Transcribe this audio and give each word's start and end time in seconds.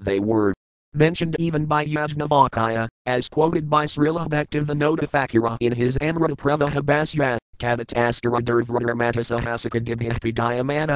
they 0.00 0.20
were 0.20 0.54
mentioned 0.92 1.36
even 1.38 1.66
by 1.66 1.84
Yajnavalkya, 1.84 2.88
as 3.06 3.28
quoted 3.28 3.70
by 3.70 3.86
Srila 3.86 4.28
Bhaktivinoda 4.28 5.08
Thakura 5.08 5.56
in 5.60 5.72
his 5.72 5.96
Amrita 6.00 6.34
Pravaha 6.34 6.80
Bhasya, 6.80 7.38
Kavataskara 7.58 8.40
Durvramatasa 8.40 9.40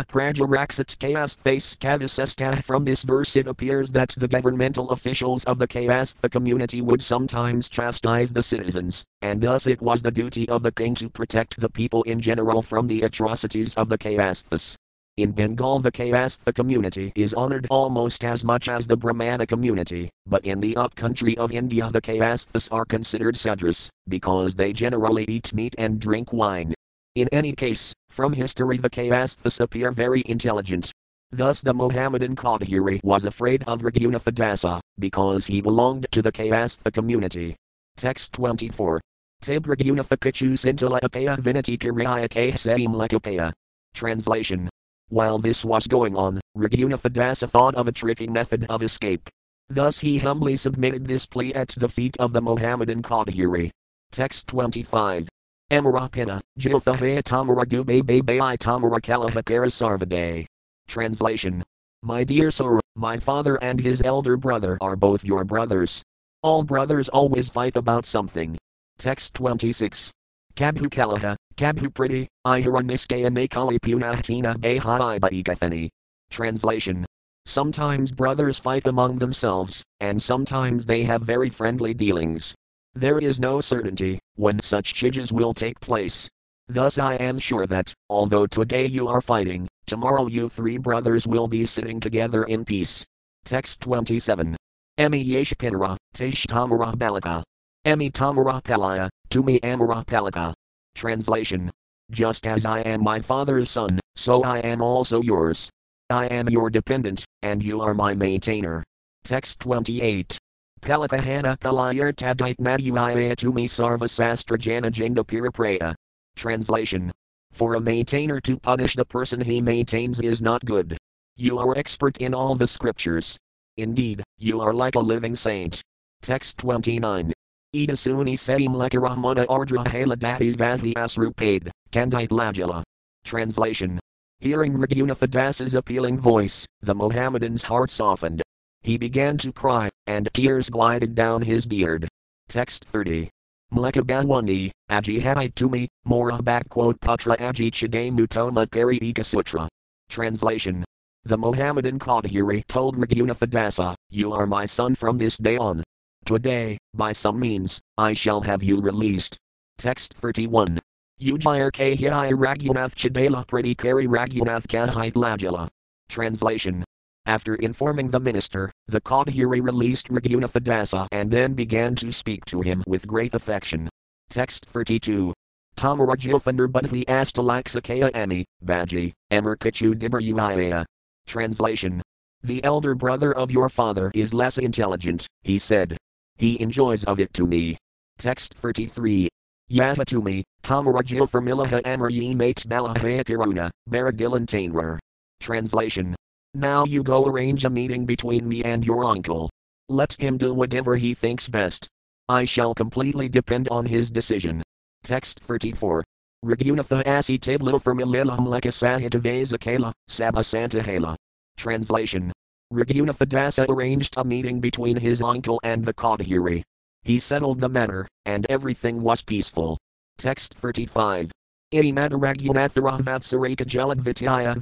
Prajaraksat 0.06 0.96
Kayasthas 0.96 1.76
Kavasesta. 1.76 2.64
From 2.64 2.84
this 2.84 3.02
verse 3.02 3.36
it 3.36 3.46
appears 3.46 3.92
that 3.92 4.14
the 4.16 4.26
governmental 4.26 4.90
officials 4.90 5.44
of 5.44 5.58
the 5.58 5.68
Kayastha 5.68 6.30
community 6.30 6.80
would 6.80 7.02
sometimes 7.02 7.68
chastise 7.68 8.32
the 8.32 8.42
citizens, 8.42 9.04
and 9.22 9.40
thus 9.40 9.66
it 9.66 9.80
was 9.80 10.02
the 10.02 10.10
duty 10.10 10.48
of 10.48 10.62
the 10.62 10.72
king 10.72 10.94
to 10.96 11.08
protect 11.08 11.60
the 11.60 11.68
people 11.68 12.02
in 12.04 12.20
general 12.20 12.62
from 12.62 12.86
the 12.86 13.02
atrocities 13.02 13.74
of 13.74 13.88
the 13.90 13.98
Kayasthas. 13.98 14.74
In 15.16 15.30
Bengal, 15.30 15.78
the 15.78 15.92
Kayastha 15.92 16.52
community 16.52 17.12
is 17.14 17.34
honored 17.34 17.68
almost 17.70 18.24
as 18.24 18.42
much 18.42 18.68
as 18.68 18.88
the 18.88 18.96
Brahmana 18.96 19.46
community, 19.46 20.10
but 20.26 20.44
in 20.44 20.58
the 20.58 20.76
upcountry 20.76 21.38
of 21.38 21.52
India, 21.52 21.88
the 21.88 22.00
Kayasthas 22.00 22.68
are 22.72 22.84
considered 22.84 23.36
Sudras, 23.36 23.88
because 24.08 24.56
they 24.56 24.72
generally 24.72 25.24
eat 25.28 25.54
meat 25.54 25.76
and 25.78 26.00
drink 26.00 26.32
wine. 26.32 26.74
In 27.14 27.28
any 27.30 27.52
case, 27.52 27.92
from 28.10 28.32
history, 28.32 28.76
the 28.76 28.90
Kayasthas 28.90 29.60
appear 29.60 29.92
very 29.92 30.24
intelligent. 30.26 30.90
Thus, 31.30 31.60
the 31.60 31.72
Mohammedan 31.72 32.34
Caudhuri 32.34 33.00
was 33.04 33.24
afraid 33.24 33.62
of 33.68 33.82
Raghunatha 33.82 34.80
because 34.98 35.46
he 35.46 35.60
belonged 35.60 36.08
to 36.10 36.22
the 36.22 36.32
Kayastha 36.32 36.92
community. 36.92 37.54
Text 37.96 38.32
24. 38.32 39.00
Tabragunatha 39.44 40.18
Kichu 40.18 40.54
Sintala 40.54 40.98
Apaya 41.02 41.38
Kahasaim 41.38 42.88
Lekapaya. 42.88 43.52
Translation 43.94 44.68
while 45.14 45.38
this 45.38 45.64
was 45.64 45.86
going 45.86 46.16
on, 46.16 46.40
Raghunatha 46.58 47.48
thought 47.48 47.76
of 47.76 47.86
a 47.86 47.92
tricky 47.92 48.26
method 48.26 48.66
of 48.68 48.82
escape. 48.82 49.30
Thus 49.68 50.00
he 50.00 50.18
humbly 50.18 50.56
submitted 50.56 51.06
this 51.06 51.24
plea 51.24 51.54
at 51.54 51.68
the 51.76 51.88
feet 51.88 52.16
of 52.18 52.32
the 52.32 52.42
Mohammedan 52.42 53.00
Caudhuri. 53.00 53.70
Text 54.10 54.48
25. 54.48 55.28
Amarapina, 55.70 56.40
Jilthahaya 56.58 57.22
Tamara 57.22 57.64
Dube 57.64 58.02
Babai 58.02 58.58
Tamara 58.58 59.00
Kalahakara 59.00 59.70
Sarvade. 59.70 60.46
Translation. 60.88 61.62
My 62.02 62.24
dear 62.24 62.50
sir, 62.50 62.80
my 62.96 63.16
father 63.16 63.54
and 63.62 63.78
his 63.78 64.02
elder 64.04 64.36
brother 64.36 64.76
are 64.80 64.96
both 64.96 65.24
your 65.24 65.44
brothers. 65.44 66.02
All 66.42 66.64
brothers 66.64 67.08
always 67.08 67.48
fight 67.48 67.76
about 67.76 68.04
something. 68.04 68.58
Text 68.98 69.34
26. 69.34 70.12
Kabhu 70.56 70.88
Kalaha, 70.88 71.34
Kabhu 71.56 71.92
Priti, 71.92 72.28
Ihiraniskaya 72.46 73.28
Nakali 73.28 73.80
Punahtina 73.80 74.56
Ahaibaikathani. 74.58 75.88
Translation. 76.30 77.04
Sometimes 77.44 78.12
brothers 78.12 78.58
fight 78.58 78.86
among 78.86 79.18
themselves, 79.18 79.84
and 79.98 80.22
sometimes 80.22 80.86
they 80.86 81.02
have 81.02 81.22
very 81.22 81.50
friendly 81.50 81.92
dealings. 81.92 82.54
There 82.94 83.18
is 83.18 83.40
no 83.40 83.60
certainty 83.60 84.20
when 84.36 84.60
such 84.60 84.94
changes 84.94 85.32
will 85.32 85.54
take 85.54 85.80
place. 85.80 86.28
Thus, 86.68 86.98
I 86.98 87.14
am 87.14 87.38
sure 87.38 87.66
that, 87.66 87.92
although 88.08 88.46
today 88.46 88.86
you 88.86 89.08
are 89.08 89.20
fighting, 89.20 89.66
tomorrow 89.86 90.28
you 90.28 90.48
three 90.48 90.78
brothers 90.78 91.26
will 91.26 91.48
be 91.48 91.66
sitting 91.66 91.98
together 91.98 92.44
in 92.44 92.64
peace. 92.64 93.04
Text 93.44 93.80
27. 93.80 94.56
Emi 95.00 95.26
Yeshpinara, 95.26 95.96
Tesh 96.14 96.46
Tamara 96.46 96.92
Balaka. 96.92 97.42
Emi 97.84 98.10
Tamara 98.10 98.62
Palaya, 98.62 99.10
Tumi 99.34 99.58
Amara 99.64 100.04
Palaka. 100.04 100.54
Translation. 100.94 101.68
Just 102.12 102.46
as 102.46 102.64
I 102.64 102.82
am 102.82 103.02
my 103.02 103.18
father's 103.18 103.68
son, 103.68 103.98
so 104.14 104.44
I 104.44 104.58
am 104.60 104.80
also 104.80 105.22
yours. 105.22 105.68
I 106.08 106.26
am 106.26 106.48
your 106.48 106.70
dependent, 106.70 107.24
and 107.42 107.60
you 107.60 107.80
are 107.80 107.94
my 107.94 108.14
maintainer. 108.14 108.84
Text 109.24 109.58
28. 109.58 110.38
Palakahana 110.80 111.58
Palayar 111.58 112.12
Tadite 112.12 112.60
Madhuaya 112.60 113.34
Tumi 113.34 113.64
Sarva 113.64 114.08
Sastra 114.08 114.56
Jana 114.56 114.88
Jinda 114.88 115.24
Pirapraya. 115.24 115.96
Translation. 116.36 117.10
For 117.50 117.74
a 117.74 117.80
maintainer 117.80 118.40
to 118.42 118.56
punish 118.56 118.94
the 118.94 119.04
person 119.04 119.40
he 119.40 119.60
maintains 119.60 120.20
is 120.20 120.42
not 120.42 120.64
good. 120.64 120.96
You 121.34 121.58
are 121.58 121.76
expert 121.76 122.18
in 122.18 122.34
all 122.34 122.54
the 122.54 122.68
scriptures. 122.68 123.36
Indeed, 123.78 124.22
you 124.38 124.60
are 124.60 124.72
like 124.72 124.94
a 124.94 125.00
living 125.00 125.34
saint. 125.34 125.82
Text 126.22 126.56
29. 126.58 127.32
Idasuni 127.74 128.34
Saim 128.34 128.70
Lekarahmana 128.70 129.46
Ardra 129.46 129.84
Haladatis 129.84 130.54
Vathi 130.54 130.94
Asrupade, 130.94 131.70
Kandite 131.90 132.28
Lajala. 132.28 132.82
Translation. 133.24 133.98
Hearing 134.38 134.74
Raghunatha 134.74 135.74
appealing 135.74 136.18
voice, 136.18 136.66
the 136.82 136.94
Mohammedan's 136.94 137.64
heart 137.64 137.90
softened. 137.90 138.42
He 138.82 138.96
began 138.96 139.38
to 139.38 139.52
cry, 139.52 139.88
and 140.06 140.28
tears 140.34 140.70
glided 140.70 141.14
down 141.14 141.42
his 141.42 141.66
beard. 141.66 142.06
Text 142.48 142.84
30. 142.84 143.30
Mlekabawani, 143.72 144.70
Ajihai 144.90 145.54
Tumi, 145.54 145.88
Mora 146.04 146.38
quote 146.68 147.00
Putra 147.00 147.36
Aji 147.38 147.72
Mutoma 148.12 148.70
Kari 148.70 148.98
Ika 148.98 149.24
Sutra. 149.24 149.68
Translation. 150.10 150.84
The 151.24 151.38
Mohammedan 151.38 151.98
Caudhuri 151.98 152.66
told 152.66 152.98
Raghunatha 152.98 153.94
You 154.10 154.32
are 154.32 154.46
my 154.46 154.66
son 154.66 154.94
from 154.94 155.16
this 155.16 155.38
day 155.38 155.56
on. 155.56 155.83
Today, 156.24 156.78
by 156.94 157.12
some 157.12 157.38
means, 157.38 157.82
I 157.98 158.14
shall 158.14 158.40
have 158.40 158.62
you 158.62 158.80
released. 158.80 159.36
Text 159.76 160.14
31. 160.14 160.78
Ujjayar 161.20 161.70
Kahiyai 161.70 162.32
Raghunath 162.32 162.94
Chidala 162.94 163.46
Priti 163.46 163.76
Kari 163.76 164.06
Raghunath 164.06 164.66
Kahite 164.66 165.12
Lajala. 165.12 165.68
Translation. 166.08 166.82
After 167.26 167.56
informing 167.56 168.08
the 168.08 168.20
minister, 168.20 168.70
the 168.86 169.02
Caudhuri 169.02 169.62
released 169.62 170.08
Raghunatha 170.08 171.08
and 171.12 171.30
then 171.30 171.52
began 171.52 171.94
to 171.96 172.10
speak 172.10 172.46
to 172.46 172.62
him 172.62 172.82
with 172.86 173.06
great 173.06 173.34
affection. 173.34 173.90
Text 174.30 174.64
32. 174.64 175.34
Tamarajilfander 175.76 176.68
Budhi 176.68 177.04
Astalaksakaya 177.04 178.10
Ami, 178.16 178.46
Baji, 178.62 179.12
Emerkichu 179.30 179.94
Dibaruyaya. 179.94 180.86
Translation. 181.26 182.00
The 182.42 182.64
elder 182.64 182.94
brother 182.94 183.34
of 183.34 183.50
your 183.50 183.68
father 183.68 184.10
is 184.14 184.32
less 184.32 184.56
intelligent, 184.56 185.26
he 185.42 185.58
said. 185.58 185.98
He 186.36 186.60
enjoys 186.60 187.04
of 187.04 187.20
it 187.20 187.32
to 187.34 187.46
me. 187.46 187.78
Text 188.18 188.54
33. 188.54 189.28
Yata 189.70 190.04
to 190.04 190.20
me, 190.20 190.44
Tamarajil 190.62 191.28
for 191.28 191.40
Milaha 191.40 191.80
Amrayi 191.82 192.34
mate 192.34 192.64
Balahaya 192.66 193.24
Kiruna, 193.24 193.70
Baradilan 193.88 194.46
Tainrar. 194.46 194.98
Translation. 195.40 196.14
Now 196.54 196.84
you 196.84 197.02
go 197.02 197.26
arrange 197.26 197.64
a 197.64 197.70
meeting 197.70 198.04
between 198.04 198.48
me 198.48 198.62
and 198.62 198.86
your 198.86 199.04
uncle. 199.04 199.50
Let 199.88 200.12
him 200.14 200.36
do 200.36 200.54
whatever 200.54 200.96
he 200.96 201.14
thinks 201.14 201.48
best. 201.48 201.88
I 202.28 202.44
shall 202.44 202.74
completely 202.74 203.28
depend 203.28 203.68
on 203.68 203.86
his 203.86 204.10
decision. 204.10 204.62
Text 205.02 205.40
34. 205.40 206.04
Raghunatha 206.44 207.06
asi 207.06 207.38
sahitavesa 207.38 209.58
kala, 209.58 209.92
sabha 210.08 210.44
santa 210.44 211.16
Translation. 211.56 212.32
Raghunatha 212.72 213.68
arranged 213.68 214.14
a 214.16 214.24
meeting 214.24 214.60
between 214.60 214.96
his 214.96 215.20
uncle 215.22 215.60
and 215.62 215.84
the 215.84 215.94
Caudhuri. 215.94 216.62
He 217.02 217.18
settled 217.18 217.60
the 217.60 217.68
matter, 217.68 218.08
and 218.24 218.46
everything 218.48 219.02
was 219.02 219.20
peaceful. 219.22 219.78
Text 220.16 220.54
35. 220.54 221.30
Imadaraghunatharavatsarika 221.72 223.66
Jaladvityaya 223.66 224.56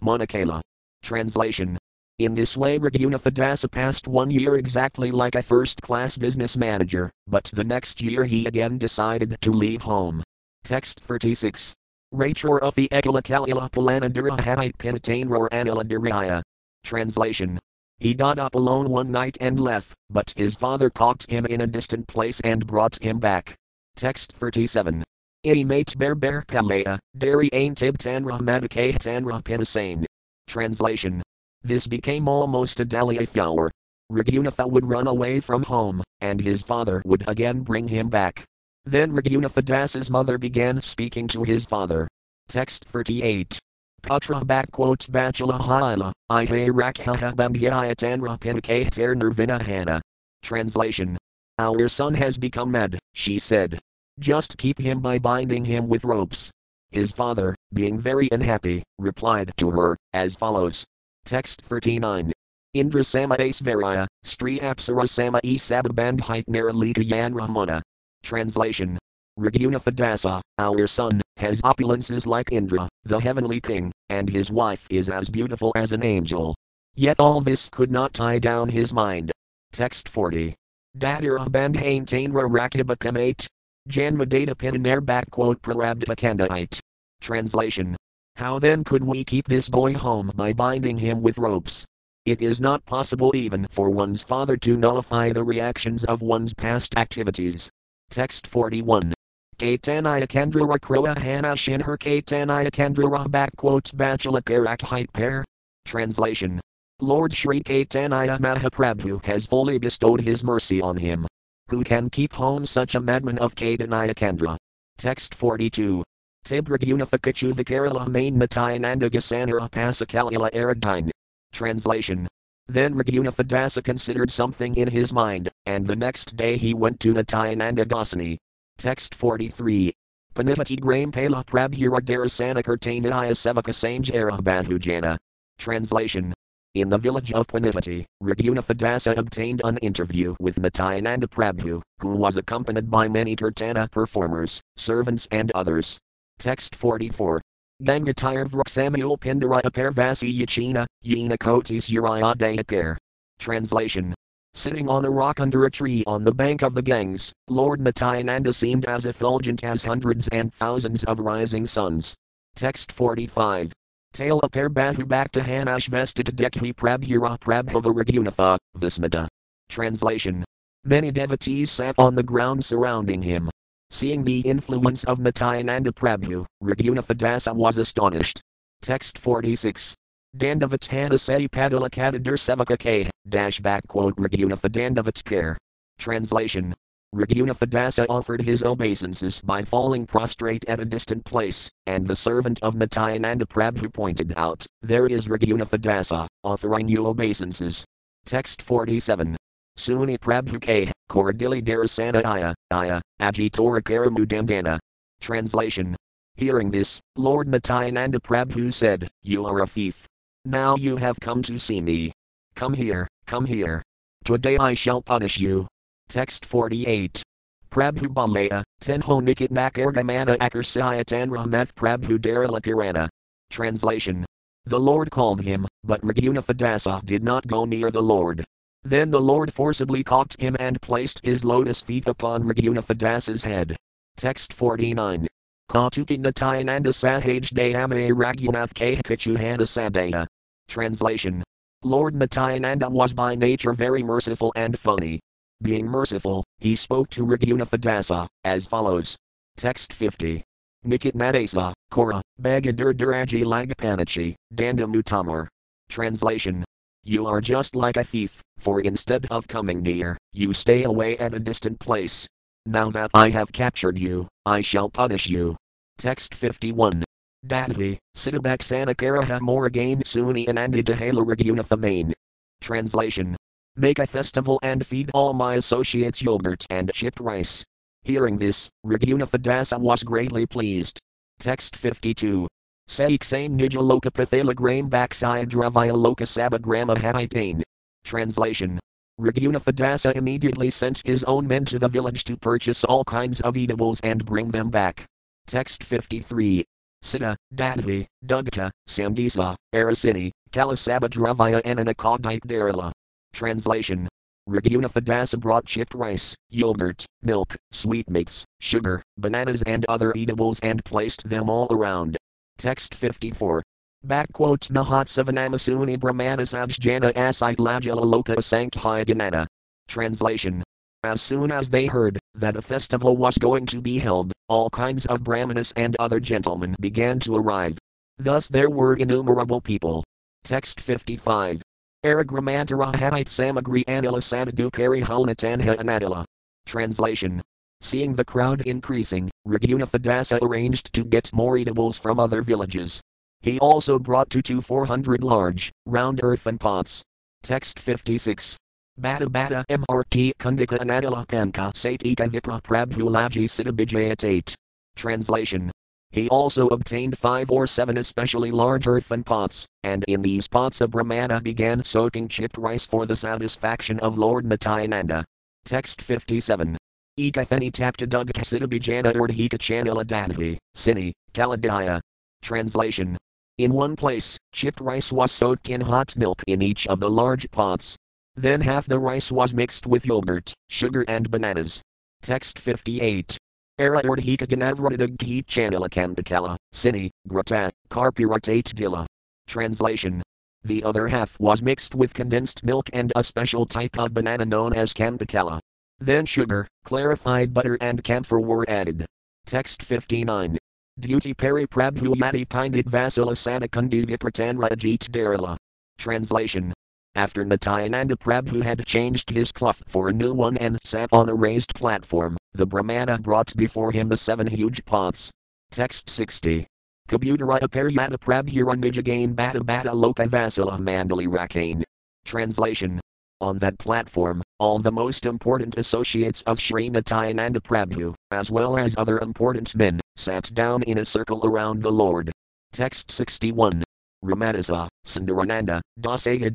Monakala. 0.00 0.60
Translation. 1.02 1.78
In 2.18 2.34
this 2.34 2.56
way 2.56 2.78
Raghunatha 2.78 3.70
passed 3.70 4.08
one 4.08 4.30
year 4.30 4.56
exactly 4.56 5.12
like 5.12 5.36
a 5.36 5.42
first-class 5.42 6.16
business 6.16 6.56
manager, 6.56 7.10
but 7.28 7.44
the 7.54 7.62
next 7.64 8.02
year 8.02 8.24
he 8.24 8.44
again 8.46 8.76
decided 8.76 9.40
to 9.40 9.52
leave 9.52 9.82
home. 9.82 10.22
Text 10.64 11.00
36. 11.00 11.74
Rachor 12.12 12.60
of 12.60 12.74
the 12.74 12.88
Ekala 12.88 13.22
Kalila 13.22 13.70
Palana 13.70 14.10
Durahite 14.10 14.76
Pinatain 14.76 15.28
Anila 15.50 16.42
Translation. 16.84 17.58
He 17.98 18.14
got 18.14 18.38
up 18.38 18.54
alone 18.54 18.88
one 18.88 19.10
night 19.10 19.36
and 19.40 19.58
left, 19.58 19.94
but 20.08 20.32
his 20.36 20.54
father 20.54 20.88
caught 20.88 21.28
him 21.28 21.46
in 21.46 21.60
a 21.60 21.66
distant 21.66 22.06
place 22.06 22.40
and 22.40 22.66
brought 22.66 23.02
him 23.02 23.18
back. 23.18 23.56
Text 23.96 24.32
37. 24.32 25.02
mate 25.44 25.94
ber 25.98 26.14
ber 26.14 26.44
palea, 26.46 26.98
dari 27.16 27.50
ain 27.52 27.74
tib 27.74 27.98
tanra 27.98 28.38
madake 28.38 28.98
tanra 28.98 29.42
pinasane. 29.42 30.04
Translation. 30.46 31.22
This 31.62 31.86
became 31.86 32.28
almost 32.28 32.78
a 32.78 32.86
Daliath 32.86 33.36
hour. 33.36 33.70
Raghunatha 34.12 34.70
would 34.70 34.86
run 34.86 35.06
away 35.06 35.40
from 35.40 35.64
home, 35.64 36.02
and 36.20 36.40
his 36.40 36.62
father 36.62 37.02
would 37.04 37.28
again 37.28 37.60
bring 37.60 37.88
him 37.88 38.08
back. 38.08 38.44
Then 38.84 39.12
Raghunatha 39.12 40.10
mother 40.10 40.38
began 40.38 40.80
speaking 40.80 41.28
to 41.28 41.42
his 41.42 41.66
father. 41.66 42.08
Text 42.48 42.84
38. 42.84 43.58
Putra 44.02 44.42
backquote 44.44 45.10
bachala 45.10 45.58
haila, 45.58 46.12
ihe 46.30 46.68
rakhahabamhyayatanra 46.68 48.38
pinakater 48.38 48.98
er 48.98 49.14
nirvinahana. 49.14 50.00
Translation. 50.42 51.18
Our 51.58 51.88
son 51.88 52.14
has 52.14 52.38
become 52.38 52.70
mad, 52.70 52.98
she 53.14 53.38
said. 53.38 53.78
Just 54.20 54.56
keep 54.56 54.78
him 54.78 55.00
by 55.00 55.18
binding 55.18 55.64
him 55.64 55.88
with 55.88 56.04
ropes. 56.04 56.50
His 56.90 57.12
father, 57.12 57.54
being 57.74 57.98
very 57.98 58.28
unhappy, 58.32 58.82
replied 58.98 59.52
to 59.58 59.70
her, 59.70 59.96
as 60.12 60.36
follows. 60.36 60.84
Text 61.24 61.62
39. 61.62 62.32
Indra 62.74 63.04
Sama 63.04 63.36
Aisvaraya, 63.36 64.06
Stri 64.24 64.60
Apsara 64.60 65.08
Sama 65.08 65.40
E 65.42 65.58
Sababandhite 65.58 66.46
Naralika 66.46 67.04
Yan 67.04 67.34
Ramana. 67.34 67.82
Translation 68.22 68.98
Raghunatha 69.38 70.40
our 70.58 70.86
son, 70.88 71.20
has 71.36 71.62
opulences 71.62 72.26
like 72.26 72.50
Indra, 72.50 72.88
the 73.04 73.18
heavenly 73.18 73.60
king, 73.60 73.92
and 74.08 74.28
his 74.28 74.50
wife 74.50 74.86
is 74.90 75.08
as 75.08 75.28
beautiful 75.28 75.72
as 75.76 75.92
an 75.92 76.04
angel. 76.04 76.56
Yet 76.96 77.20
all 77.20 77.40
this 77.40 77.68
could 77.68 77.92
not 77.92 78.12
tie 78.12 78.40
down 78.40 78.68
his 78.68 78.92
mind. 78.92 79.30
Text 79.72 80.08
40. 80.08 80.56
Dadira 80.98 81.46
bandhain 81.48 82.04
tainra 82.04 82.50
rakibakamate. 82.50 83.46
Janmadata 83.88 84.54
pitanair 84.56 85.00
backquote 85.00 85.60
prarabdha 85.60 86.80
Translation. 87.20 87.96
How 88.34 88.58
then 88.58 88.82
could 88.82 89.04
we 89.04 89.22
keep 89.22 89.46
this 89.46 89.68
boy 89.68 89.94
home 89.94 90.32
by 90.34 90.52
binding 90.52 90.98
him 90.98 91.22
with 91.22 91.38
ropes? 91.38 91.84
It 92.26 92.42
is 92.42 92.60
not 92.60 92.84
possible 92.84 93.34
even 93.36 93.66
for 93.70 93.90
one's 93.90 94.24
father 94.24 94.56
to 94.58 94.76
nullify 94.76 95.30
the 95.30 95.44
reactions 95.44 96.04
of 96.04 96.22
one's 96.22 96.52
past 96.54 96.96
activities. 96.96 97.70
Text 98.10 98.46
41. 98.46 99.12
Kaitanya 99.58 100.24
Kendra 100.28 100.78
Kroa 100.78 101.18
Hana 101.18 101.56
Shin 101.56 101.80
her 101.80 101.98
Kaitanya 101.98 102.70
Kendra 102.70 103.28
back 103.28 103.50
quotes 103.56 103.90
Bachalakarak 103.90 104.82
height 104.82 105.12
pair. 105.12 105.44
Translation. 105.84 106.60
Lord 107.00 107.32
Sri 107.32 107.60
Caitanya 107.64 108.38
Mahaprabhu 108.38 109.24
has 109.24 109.46
fully 109.46 109.78
bestowed 109.78 110.20
his 110.20 110.44
mercy 110.44 110.80
on 110.80 110.96
him. 110.96 111.26
Who 111.70 111.82
can 111.82 112.08
keep 112.08 112.34
home 112.34 112.66
such 112.66 112.94
a 112.94 113.00
madman 113.00 113.38
of 113.38 113.56
Caitanya 113.56 114.14
Candra? 114.14 114.56
Text 114.96 115.34
42. 115.34 116.04
Tibragunafakachu 116.46 117.56
the 117.56 117.64
Kerala 117.64 118.06
main 118.06 118.38
Matayananda 118.38 119.10
Gasanara 119.10 119.68
Pasakalila. 119.68 121.10
Translation. 121.52 122.28
Then 122.68 122.94
Raghunatha 122.94 123.82
considered 123.82 124.30
something 124.30 124.76
in 124.76 124.88
his 124.88 125.12
mind, 125.12 125.48
and 125.66 125.84
the 125.84 125.96
next 125.96 126.36
day 126.36 126.56
he 126.56 126.74
went 126.74 127.00
to 127.00 127.12
Nityananda 127.12 127.84
Gosani. 127.84 128.36
Text 128.78 129.16
43. 129.16 129.92
Panihati 130.36 130.78
Gram 130.78 131.10
Pala 131.10 131.42
Prabhura 131.42 132.00
Darasana 132.00 132.62
Kirtanaya 132.62 133.32
Sevaka 133.34 133.74
Sanjara 133.74 134.38
Bahujana. 134.38 135.16
Translation. 135.58 136.32
In 136.76 136.88
the 136.88 136.96
village 136.96 137.32
of 137.32 137.48
Panihati, 137.48 138.04
Raghunatha 138.22 139.18
obtained 139.18 139.62
an 139.64 139.78
interview 139.78 140.36
with 140.38 140.60
Nityananda 140.60 141.26
Prabhu, 141.26 141.82
who 141.98 142.14
was 142.14 142.36
accompanied 142.36 142.88
by 142.88 143.08
many 143.08 143.34
Kirtana 143.34 143.90
performers, 143.90 144.60
servants 144.76 145.26
and 145.32 145.50
others. 145.56 145.98
Text 146.38 146.76
44. 146.76 147.40
Gangatire 147.82 148.68
Samuel 148.68 149.18
Pindara 149.18 149.60
Aparvasi 149.62 150.38
Yachina, 150.38 150.86
Yina 151.04 151.36
Kotis 151.36 151.90
Uriya 151.90 152.96
Translation 153.40 154.14
Sitting 154.58 154.88
on 154.88 155.04
a 155.04 155.10
rock 155.10 155.38
under 155.38 155.66
a 155.66 155.70
tree 155.70 156.02
on 156.04 156.24
the 156.24 156.34
bank 156.34 156.62
of 156.62 156.74
the 156.74 156.82
Ganges, 156.82 157.32
Lord 157.46 157.80
Nityananda 157.80 158.52
seemed 158.52 158.86
as 158.86 159.06
effulgent 159.06 159.62
as 159.62 159.84
hundreds 159.84 160.26
and 160.32 160.52
thousands 160.52 161.04
of 161.04 161.20
rising 161.20 161.64
suns. 161.64 162.16
Text 162.56 162.90
45. 162.90 163.72
Tail 164.12 164.40
apar 164.40 164.68
bahu 164.68 165.88
vestit 165.88 166.34
dekhi 166.34 166.74
prabhura 166.74 167.38
prabhava 167.38 167.94
raghunatha, 167.94 168.58
vismata. 168.76 169.28
Translation. 169.68 170.44
Many 170.82 171.12
devotees 171.12 171.70
sat 171.70 171.94
on 171.96 172.16
the 172.16 172.24
ground 172.24 172.64
surrounding 172.64 173.22
him. 173.22 173.48
Seeing 173.90 174.24
the 174.24 174.40
influence 174.40 175.04
of 175.04 175.20
Nityananda 175.20 175.92
Prabhu, 175.92 176.44
Raghunatha 176.60 177.54
was 177.54 177.78
astonished. 177.78 178.40
Text 178.82 179.18
46. 179.18 179.94
Dandavatana 180.38 181.18
Seti 181.18 181.48
Padalakadadur 181.48 182.38
Sevaka. 182.38 183.10
Dash 183.28 183.58
back 183.58 183.86
quote 183.88 184.16
Raghunatha 184.16 184.70
Dandavatkar. 184.70 185.56
Translation. 185.98 186.74
Raghunatha 187.14 188.06
offered 188.08 188.42
his 188.42 188.62
obeisances 188.62 189.40
by 189.40 189.62
falling 189.62 190.06
prostrate 190.06 190.64
at 190.68 190.78
a 190.78 190.84
distant 190.84 191.24
place, 191.24 191.70
and 191.86 192.06
the 192.06 192.14
servant 192.14 192.62
of 192.62 192.76
Nityananda 192.76 193.46
Prabhu 193.46 193.92
pointed 193.92 194.32
out, 194.36 194.64
There 194.82 195.06
is 195.06 195.28
Raghunatha 195.28 196.28
offering 196.44 196.86
you 196.86 197.06
obeisances. 197.06 197.84
Text 198.24 198.62
47. 198.62 199.36
Suni 199.76 200.18
Prabhu 200.18 200.60
K. 200.60 200.92
Kordili 201.10 201.62
Darasana 201.62 202.24
Aya, 202.24 202.54
Aya, 202.70 203.00
Ajitora 203.20 203.80
Karamudandana. 203.80 204.78
Translation. 205.20 205.96
Hearing 206.36 206.70
this, 206.70 207.00
Lord 207.16 207.48
Nityananda 207.48 208.20
Prabhu 208.20 208.72
said, 208.72 209.08
You 209.22 209.46
are 209.46 209.62
a 209.62 209.66
thief. 209.66 210.06
Now 210.48 210.76
you 210.76 210.96
have 210.96 211.20
come 211.20 211.42
to 211.42 211.58
see 211.58 211.82
me. 211.82 212.10
Come 212.54 212.72
here, 212.72 213.06
come 213.26 213.44
here. 213.44 213.82
Today 214.24 214.56
I 214.56 214.72
shall 214.72 215.02
punish 215.02 215.38
you. 215.38 215.68
Text 216.08 216.46
48. 216.46 217.22
Prabhu 217.70 218.08
Balaya, 218.08 218.62
Tenho 218.80 219.20
Nikit 219.20 219.50
Nakargamana 219.50 220.38
Akarsaya 220.38 221.04
Tanramath 221.04 221.74
Prabhu 221.74 222.16
Daralakirana. 222.16 223.10
Translation. 223.50 224.24
The 224.64 224.80
Lord 224.80 225.10
called 225.10 225.42
him, 225.42 225.66
but 225.84 226.00
Raghunatha 226.00 227.04
did 227.04 227.22
not 227.22 227.46
go 227.46 227.66
near 227.66 227.90
the 227.90 228.02
Lord. 228.02 228.42
Then 228.84 229.10
the 229.10 229.20
Lord 229.20 229.52
forcibly 229.52 230.02
caught 230.02 230.34
him 230.40 230.56
and 230.58 230.80
placed 230.80 231.20
his 231.22 231.44
lotus 231.44 231.82
feet 231.82 232.08
upon 232.08 232.44
Raghunatha 232.44 233.44
head. 233.44 233.76
Text 234.16 234.54
49. 234.54 235.28
Kautuki 235.70 236.18
Nityananda 236.18 236.88
Sahaj 236.88 237.52
Dayame 237.52 238.12
Raghunath 238.12 238.72
Kahikichuhana 238.72 239.66
Sadaya. 239.66 240.26
Translation. 240.68 241.42
Lord 241.82 242.14
Nityananda 242.14 242.90
was 242.90 243.12
by 243.12 243.34
nature 243.34 243.72
very 243.72 244.02
merciful 244.02 244.52
and 244.54 244.78
funny. 244.78 245.20
Being 245.62 245.86
merciful, 245.86 246.44
he 246.58 246.76
spoke 246.76 247.08
to 247.10 247.26
Raghunatha 247.26 248.26
as 248.44 248.66
follows. 248.66 249.16
Text 249.56 249.92
50. 249.92 250.44
Nikit 250.84 251.14
Madesa, 251.16 251.72
Kora, 251.90 252.22
Bagadur 252.40 252.92
Duraji 252.92 253.44
Lagapanachi, 253.44 254.34
Dandamutamar. 254.54 255.48
Translation. 255.88 256.64
You 257.02 257.26
are 257.26 257.40
just 257.40 257.74
like 257.74 257.96
a 257.96 258.04
thief, 258.04 258.42
for 258.58 258.80
instead 258.80 259.26
of 259.30 259.48
coming 259.48 259.82
near, 259.82 260.18
you 260.32 260.52
stay 260.52 260.84
away 260.84 261.16
at 261.18 261.34
a 261.34 261.38
distant 261.40 261.80
place. 261.80 262.28
Now 262.66 262.90
that 262.90 263.10
I 263.14 263.30
have 263.30 263.52
captured 263.52 263.98
you, 263.98 264.28
I 264.44 264.60
shall 264.60 264.90
punish 264.90 265.26
you. 265.26 265.56
Text 265.96 266.34
51. 266.34 267.02
Dadhi, 267.46 267.98
Siddhabaksana 268.16 268.96
Karaha 268.96 269.40
Moragain 269.40 270.02
Suni 270.02 270.46
Anandi 270.48 270.82
Dahala 270.82 271.24
Ragunathamane. 271.24 272.12
Translation. 272.60 273.36
Make 273.76 274.00
a 274.00 274.06
festival 274.06 274.58
and 274.62 274.84
feed 274.84 275.10
all 275.14 275.32
my 275.32 275.54
associates 275.54 276.20
yogurt 276.20 276.66
and 276.68 276.92
chipped 276.92 277.20
rice. 277.20 277.64
Hearing 278.02 278.38
this, 278.38 278.70
Raghunatha 278.84 279.78
was 279.78 280.02
greatly 280.02 280.46
pleased. 280.46 280.98
Text 281.38 281.76
52. 281.76 282.48
Saik 282.88 283.20
Nijaloka 283.20 284.10
Pathalagram 284.10 284.90
backside 284.90 285.50
Dravaya 285.50 285.94
Loka 285.94 286.26
Sabagrama 286.26 286.96
Haitain. 286.96 287.62
Translation. 288.02 288.80
Raghunatha 289.20 290.16
immediately 290.16 290.70
sent 290.70 291.02
his 291.04 291.22
own 291.24 291.46
men 291.46 291.64
to 291.66 291.78
the 291.78 291.88
village 291.88 292.24
to 292.24 292.36
purchase 292.36 292.84
all 292.84 293.04
kinds 293.04 293.40
of 293.42 293.56
eatables 293.56 294.00
and 294.00 294.24
bring 294.24 294.50
them 294.50 294.70
back. 294.70 295.04
Text 295.46 295.84
53. 295.84 296.64
Sita, 297.02 297.36
Dadhi, 297.54 298.06
Dugta, 298.24 298.70
Samdisa, 298.88 299.56
Arasini, 299.74 300.30
Kalasabadravaya 300.50 301.60
and 301.64 301.78
Anakadite 301.78 302.44
Darila. 302.46 302.92
Translation. 303.32 304.08
Raghunatha 304.48 305.38
brought 305.40 305.66
chipped 305.66 305.94
rice, 305.94 306.34
yogurt, 306.48 307.04
milk, 307.22 307.54
sweetmeats, 307.70 308.44
sugar, 308.60 309.02
bananas 309.18 309.62
and 309.66 309.84
other 309.88 310.12
eatables 310.14 310.58
and 310.60 310.82
placed 310.84 311.28
them 311.28 311.50
all 311.50 311.68
around. 311.70 312.16
Text 312.56 312.94
54. 312.94 313.62
Backquote 314.06 314.70
Mahatsavanamasuኒ 314.70 315.98
Brahmanasajjana 315.98 317.12
Asite 317.12 317.56
Lajala 317.56 318.04
Loka 318.04 318.42
Sankhya 318.42 319.46
Translation. 319.86 320.62
As 321.04 321.22
soon 321.22 321.52
as 321.52 321.70
they 321.70 321.86
heard 321.86 322.18
that 322.34 322.56
a 322.56 322.62
festival 322.62 323.16
was 323.16 323.38
going 323.38 323.66
to 323.66 323.80
be 323.80 323.98
held, 323.98 324.32
all 324.48 324.68
kinds 324.68 325.06
of 325.06 325.22
brahmanas 325.22 325.72
and 325.76 325.94
other 326.00 326.18
gentlemen 326.18 326.74
began 326.80 327.20
to 327.20 327.36
arrive. 327.36 327.78
Thus 328.18 328.48
there 328.48 328.68
were 328.68 328.96
innumerable 328.96 329.60
people. 329.60 330.02
Text 330.42 330.80
55. 330.80 331.62
Aragramantara 332.04 332.92
Hamite 332.94 333.28
Samagri 333.28 333.84
Anila 333.84 334.20
Sadadu 334.20 334.72
Kari 334.72 335.02
Halnatanha 335.02 335.76
Anadila. 335.76 336.24
Translation. 336.66 337.42
Seeing 337.80 338.14
the 338.14 338.24
crowd 338.24 338.62
increasing, 338.62 339.30
Raghunatha 339.46 340.42
arranged 340.42 340.92
to 340.94 341.04
get 341.04 341.32
more 341.32 341.56
eatables 341.56 341.96
from 341.96 342.18
other 342.18 342.42
villages. 342.42 343.00
He 343.40 343.60
also 343.60 344.00
brought 344.00 344.30
to 344.30 344.42
two 344.42 344.56
to 344.56 344.62
400 344.62 345.22
large, 345.22 345.70
round 345.86 346.18
earthen 346.24 346.58
pots. 346.58 347.04
Text 347.44 347.78
56. 347.78 348.56
Bata 348.98 349.28
Bata 349.28 349.64
MRT 349.70 350.32
Kundika 350.40 350.76
Anadala 350.78 351.24
Panka 351.24 351.72
Satika 351.72 352.28
Vipra 352.28 352.60
Prabhulaji 352.60 353.44
Siddhabhijayatate. 353.44 354.54
Translation. 354.96 355.70
He 356.10 356.28
also 356.30 356.66
obtained 356.68 357.16
five 357.16 357.48
or 357.48 357.68
seven 357.68 357.98
especially 357.98 358.50
large 358.50 358.88
earthen 358.88 359.22
pots, 359.22 359.66
and 359.84 360.02
in 360.08 360.22
these 360.22 360.48
pots 360.48 360.80
a 360.80 360.88
Brahmana 360.88 361.40
began 361.40 361.84
soaking 361.84 362.26
chipped 362.26 362.58
rice 362.58 362.86
for 362.86 363.06
the 363.06 363.14
satisfaction 363.14 364.00
of 364.00 364.18
Lord 364.18 364.44
Nityananda. 364.44 365.24
Text 365.64 366.02
57. 366.02 366.76
Ekathani 367.20 367.70
taptadug 367.70 368.32
kasidabijana 368.32 369.14
urdhika 369.14 369.58
chanila 369.58 370.04
dadhi, 370.04 370.58
sini, 370.76 371.12
kaladaya. 371.32 372.00
Translation. 372.42 373.16
In 373.58 373.72
one 373.72 373.94
place, 373.94 374.36
chipped 374.52 374.80
rice 374.80 375.12
was 375.12 375.30
soaked 375.30 375.70
in 375.70 375.82
hot 375.82 376.16
milk 376.16 376.42
in 376.48 376.62
each 376.62 376.88
of 376.88 376.98
the 376.98 377.10
large 377.10 377.48
pots. 377.52 377.96
Then 378.38 378.60
half 378.60 378.86
the 378.86 379.00
rice 379.00 379.32
was 379.32 379.52
mixed 379.52 379.84
with 379.88 380.06
yogurt, 380.06 380.54
sugar, 380.68 381.04
and 381.08 381.28
bananas. 381.28 381.82
Text 382.22 382.60
58. 382.60 383.36
Era 383.80 384.00
urdhika 384.02 384.46
ganavradaghi 384.46 385.20
heat 385.22 385.46
chanila 385.48 385.88
kandakala, 385.88 386.56
sini, 386.72 387.10
grata, 387.26 387.72
karpiratate 387.90 388.72
dila. 388.74 389.06
Translation. 389.48 390.22
The 390.62 390.84
other 390.84 391.08
half 391.08 391.36
was 391.40 391.62
mixed 391.62 391.96
with 391.96 392.14
condensed 392.14 392.64
milk 392.64 392.88
and 392.92 393.12
a 393.16 393.24
special 393.24 393.66
type 393.66 393.98
of 393.98 394.14
banana 394.14 394.44
known 394.44 394.72
as 394.72 394.94
kandakala. 394.94 395.58
Then 395.98 396.24
sugar, 396.24 396.68
clarified 396.84 397.52
butter, 397.52 397.76
and 397.80 398.04
camphor 398.04 398.38
were 398.38 398.64
added. 398.70 399.04
Text 399.46 399.82
59. 399.82 400.56
Duty 401.00 401.34
peri 401.34 401.66
prabhu 401.66 402.14
yati 402.14 402.46
pindit 402.46 402.84
vasila 402.84 403.34
sanakundi 403.34 404.04
vipratanra 404.04 404.68
ajit 404.70 405.10
darila. 405.10 405.56
Translation. 405.98 406.72
After 407.18 407.44
Nityananda 407.44 408.14
Prabhu 408.14 408.62
had 408.62 408.86
changed 408.86 409.30
his 409.30 409.50
cloth 409.50 409.82
for 409.88 410.08
a 410.08 410.12
new 410.12 410.32
one 410.32 410.56
and 410.56 410.78
sat 410.84 411.08
on 411.10 411.28
a 411.28 411.34
raised 411.34 411.74
platform, 411.74 412.36
the 412.52 412.64
Brahmana 412.64 413.18
brought 413.18 413.56
before 413.56 413.90
him 413.90 414.08
the 414.08 414.16
seven 414.16 414.46
huge 414.46 414.84
pots. 414.84 415.32
Text 415.72 416.08
60. 416.08 416.68
Kabutara 417.08 417.58
Aparyata 417.58 418.18
Prabhuranijagain 418.18 419.34
Bata 419.34 419.64
Bata 419.64 419.90
Loka 419.90 420.28
Vasila 420.28 420.78
Mandali 420.78 421.26
Rakane. 421.26 421.82
Translation. 422.24 423.00
On 423.40 423.58
that 423.58 423.78
platform, 423.78 424.40
all 424.60 424.78
the 424.78 424.92
most 424.92 425.26
important 425.26 425.76
associates 425.76 426.42
of 426.42 426.60
Sri 426.60 426.88
Nityananda 426.88 427.58
Prabhu, 427.58 428.14
as 428.30 428.52
well 428.52 428.78
as 428.78 428.96
other 428.96 429.18
important 429.18 429.74
men, 429.74 429.98
sat 430.14 430.54
down 430.54 430.84
in 430.84 430.98
a 430.98 431.04
circle 431.04 431.40
around 431.44 431.82
the 431.82 431.90
Lord. 431.90 432.30
Text 432.72 433.10
61. 433.10 433.82
Ramadasa, 434.24 434.88
Sundarananda, 435.06 435.80
Dasaya 436.00 436.50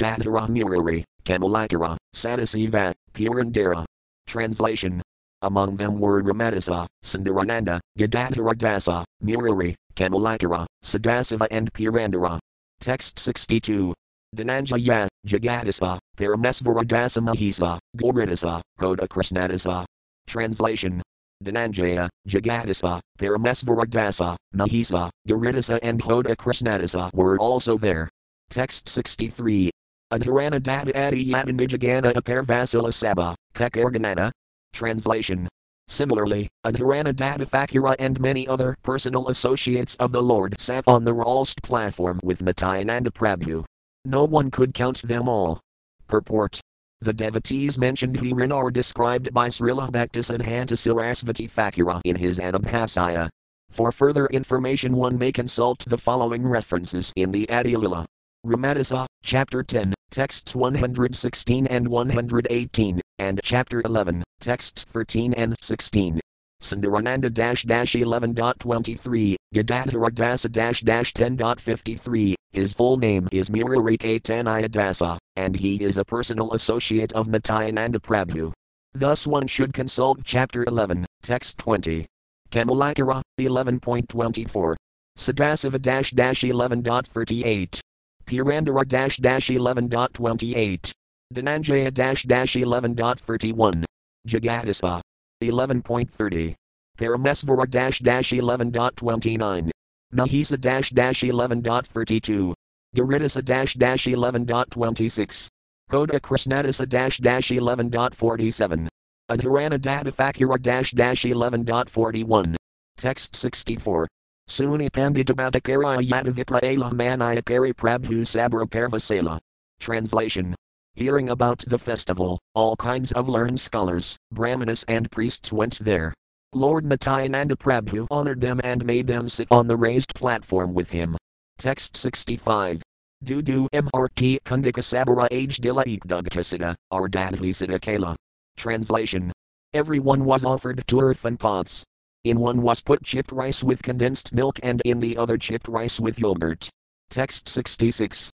Murari, 0.50 1.04
Kamalakara, 1.24 1.98
Sadasiva, 2.16 2.94
Purandara. 3.14 3.86
Translation. 4.26 5.02
Among 5.42 5.76
them 5.76 6.00
were 6.00 6.24
Ramadasa, 6.24 6.88
Sundarananda, 7.04 7.80
Gadadhara 7.98 8.56
Dasa, 8.56 9.04
Murari, 9.24 9.76
Kamalakara, 9.96 10.66
Sadasiva 10.84 11.48
and 11.52 11.72
Purandara. 11.74 12.40
Text 12.80 13.20
62. 13.20 13.94
Dhananjaya, 14.36 15.08
Jagadasa, 15.28 16.00
Paramesvaradasa 16.18 17.22
Mahisa, 17.22 17.78
Goridasa, 17.96 18.62
Koda 18.80 19.08
Krishnadasa. 19.08 19.86
Translation. 20.26 21.03
Dhananjaya, 21.44 22.10
Jagadasa, 22.28 23.00
Paramesvaradasa, 23.20 24.36
Mahisa, 24.56 25.10
Gauridasa 25.28 25.80
and 25.84 26.02
Hoda 26.02 26.36
Krishnadasa 26.36 27.14
were 27.14 27.38
also 27.38 27.78
there. 27.78 28.10
Text 28.50 28.90
63. 28.90 29.70
Adharana 30.12 30.62
Dada 30.62 31.08
Adi 31.08 31.32
Yadanijagana 31.32 32.14
Aparvasila 32.14 32.94
Saba, 32.94 33.36
Kakarganana. 33.54 34.32
Translation. 34.74 35.48
Similarly, 35.88 36.50
Uddharana 36.66 37.16
Datta 37.16 37.46
Thakura 37.46 37.96
and 38.00 38.20
many 38.20 38.48
other 38.48 38.76
personal 38.84 39.28
associates 39.30 39.96
of 39.96 40.12
the 40.12 40.22
Lord 40.22 40.56
sat 40.60 40.84
on 40.88 41.04
the 41.04 41.14
Ralst 41.14 41.62
platform 41.62 42.20
with 42.24 42.42
Nityananda 42.42 43.12
Prabhu. 43.12 43.66
No 44.06 44.24
one 44.24 44.50
could 44.50 44.74
count 44.74 45.02
them 45.04 45.30
all. 45.30 45.60
Purport. 46.08 46.62
The 47.04 47.12
devotees 47.12 47.78
mentioned 47.78 48.22
herein 48.22 48.54
are 48.54 48.72
described 48.72 49.34
by 49.34 49.50
Srila 49.50 49.92
Bhaktisiddhanta 49.92 50.78
Sarasvati 50.78 51.52
Thakura 51.52 52.00
in 52.06 52.16
his 52.16 52.40
Anubhasya. 52.40 53.28
For 53.70 53.92
further 53.92 54.28
information, 54.28 54.96
one 54.96 55.18
may 55.18 55.34
consult 55.34 55.80
the 55.80 55.98
following 55.98 56.48
references 56.48 57.12
in 57.18 57.32
the 57.34 57.46
Adilila. 57.48 58.06
Ramadasa, 58.48 59.06
Chapter 59.22 59.64
10, 59.64 59.94
texts 60.12 60.56
116 60.56 61.68
and 61.68 61.90
118, 61.90 63.02
and 63.20 63.42
Chapter 63.44 63.82
11, 63.84 64.24
texts 64.40 64.86
13 64.86 65.34
and 65.34 65.58
16. 65.62 66.22
Sundarananda 66.64 67.30
11.23, 67.30 69.36
Gadadhara 69.54 70.12
Dasa 70.12 70.50
10.53. 70.50 72.36
His 72.54 72.74
full 72.74 72.96
name 72.96 73.28
is 73.34 73.50
Murari 73.50 73.98
Caitanya 73.98 74.70
Dasa, 74.70 75.18
and 75.36 75.58
he 75.58 75.84
is 75.84 75.98
a 75.98 76.06
personal 76.06 76.54
associate 76.54 77.12
of 77.12 77.28
Nityananda 77.28 78.00
Prabhu. 78.00 78.54
Thus 78.94 79.28
one 79.28 79.46
should 79.46 79.74
consult 79.74 80.20
chapter 80.24 80.64
11, 80.64 81.06
text 81.22 81.58
20. 81.58 82.06
Kamalakara 82.50 83.22
11.24. 83.42 84.76
Sadasiva 85.18 85.80
11.38. 85.80 87.80
Purandara 88.26 88.86
11.28. 88.86 90.92
Dhananjaya 91.34 91.92
11.31. 91.92 93.84
Jagadasa 94.26 95.02
11.30. 95.50 96.56
Paramesvara 96.98 97.70
dash 97.70 98.00
dash 98.00 98.32
11.29. 98.32 99.72
Mahisa 100.14 100.58
11.32. 100.58 102.54
Gauridasa 102.96 103.42
11.26. 103.42 105.48
Hoda 105.92 106.20
Krishnadasa 106.20 106.86
11.47. 106.86 108.88
Uddharana 109.32 109.80
Dattathakura 109.80 110.58
11.41. 110.60 112.56
Text 112.98 113.36
64. 113.36 114.08
Suni 114.50 114.90
Panditabatakara 114.92 116.06
Yadavipraela 116.08 116.92
Manayakari 116.92 117.74
Prabhu 117.74 118.28
Sabra 118.28 118.68
Parvasela. 118.68 119.40
Translation. 119.80 120.54
Hearing 120.96 121.30
about 121.30 121.64
the 121.66 121.80
festival, 121.80 122.40
all 122.54 122.76
kinds 122.76 123.12
of 123.14 123.28
learned 123.28 123.60
scholars, 123.60 124.16
brahmanas, 124.32 124.86
and 124.88 125.10
priests 125.10 125.52
went 125.52 125.80
there. 125.80 126.14
Lord 126.54 126.86
Nityananda 126.86 127.56
Prabhu 127.56 128.06
honored 128.12 128.42
them 128.42 128.62
and 128.64 128.86
made 128.86 129.08
them 129.08 129.28
sit 129.28 129.48
on 129.50 129.68
the 129.68 129.76
raised 129.76 130.14
platform 130.14 130.76
with 130.76 130.92
him. 130.92 131.18
Text 131.58 131.98
65. 131.98 132.84
Dudu 133.26 133.68
Mrt 133.74 134.38
Kundika 134.46 134.84
Sabara 134.84 135.28
Age 135.32 135.60
Dila 135.60 135.84
Ikdugtasida, 135.86 136.76
Ardadhisida 136.92 137.82
Kala. 137.82 138.16
Translation. 138.56 139.32
Everyone 139.74 140.26
was 140.26 140.46
offered 140.46 140.84
two 140.86 141.00
earthen 141.00 141.38
pots. 141.38 141.84
In 142.24 142.40
one 142.40 142.62
was 142.62 142.82
put 142.82 143.04
chipped 143.04 143.32
rice 143.32 143.64
with 143.64 143.82
condensed 143.82 144.32
milk 144.32 144.60
and 144.62 144.80
in 144.86 145.00
the 145.00 145.18
other 145.18 145.40
chipped 145.40 145.68
rice 145.68 146.00
with 146.00 146.20
yogurt. 146.20 146.70
Text 147.10 147.50
66. 147.50 148.30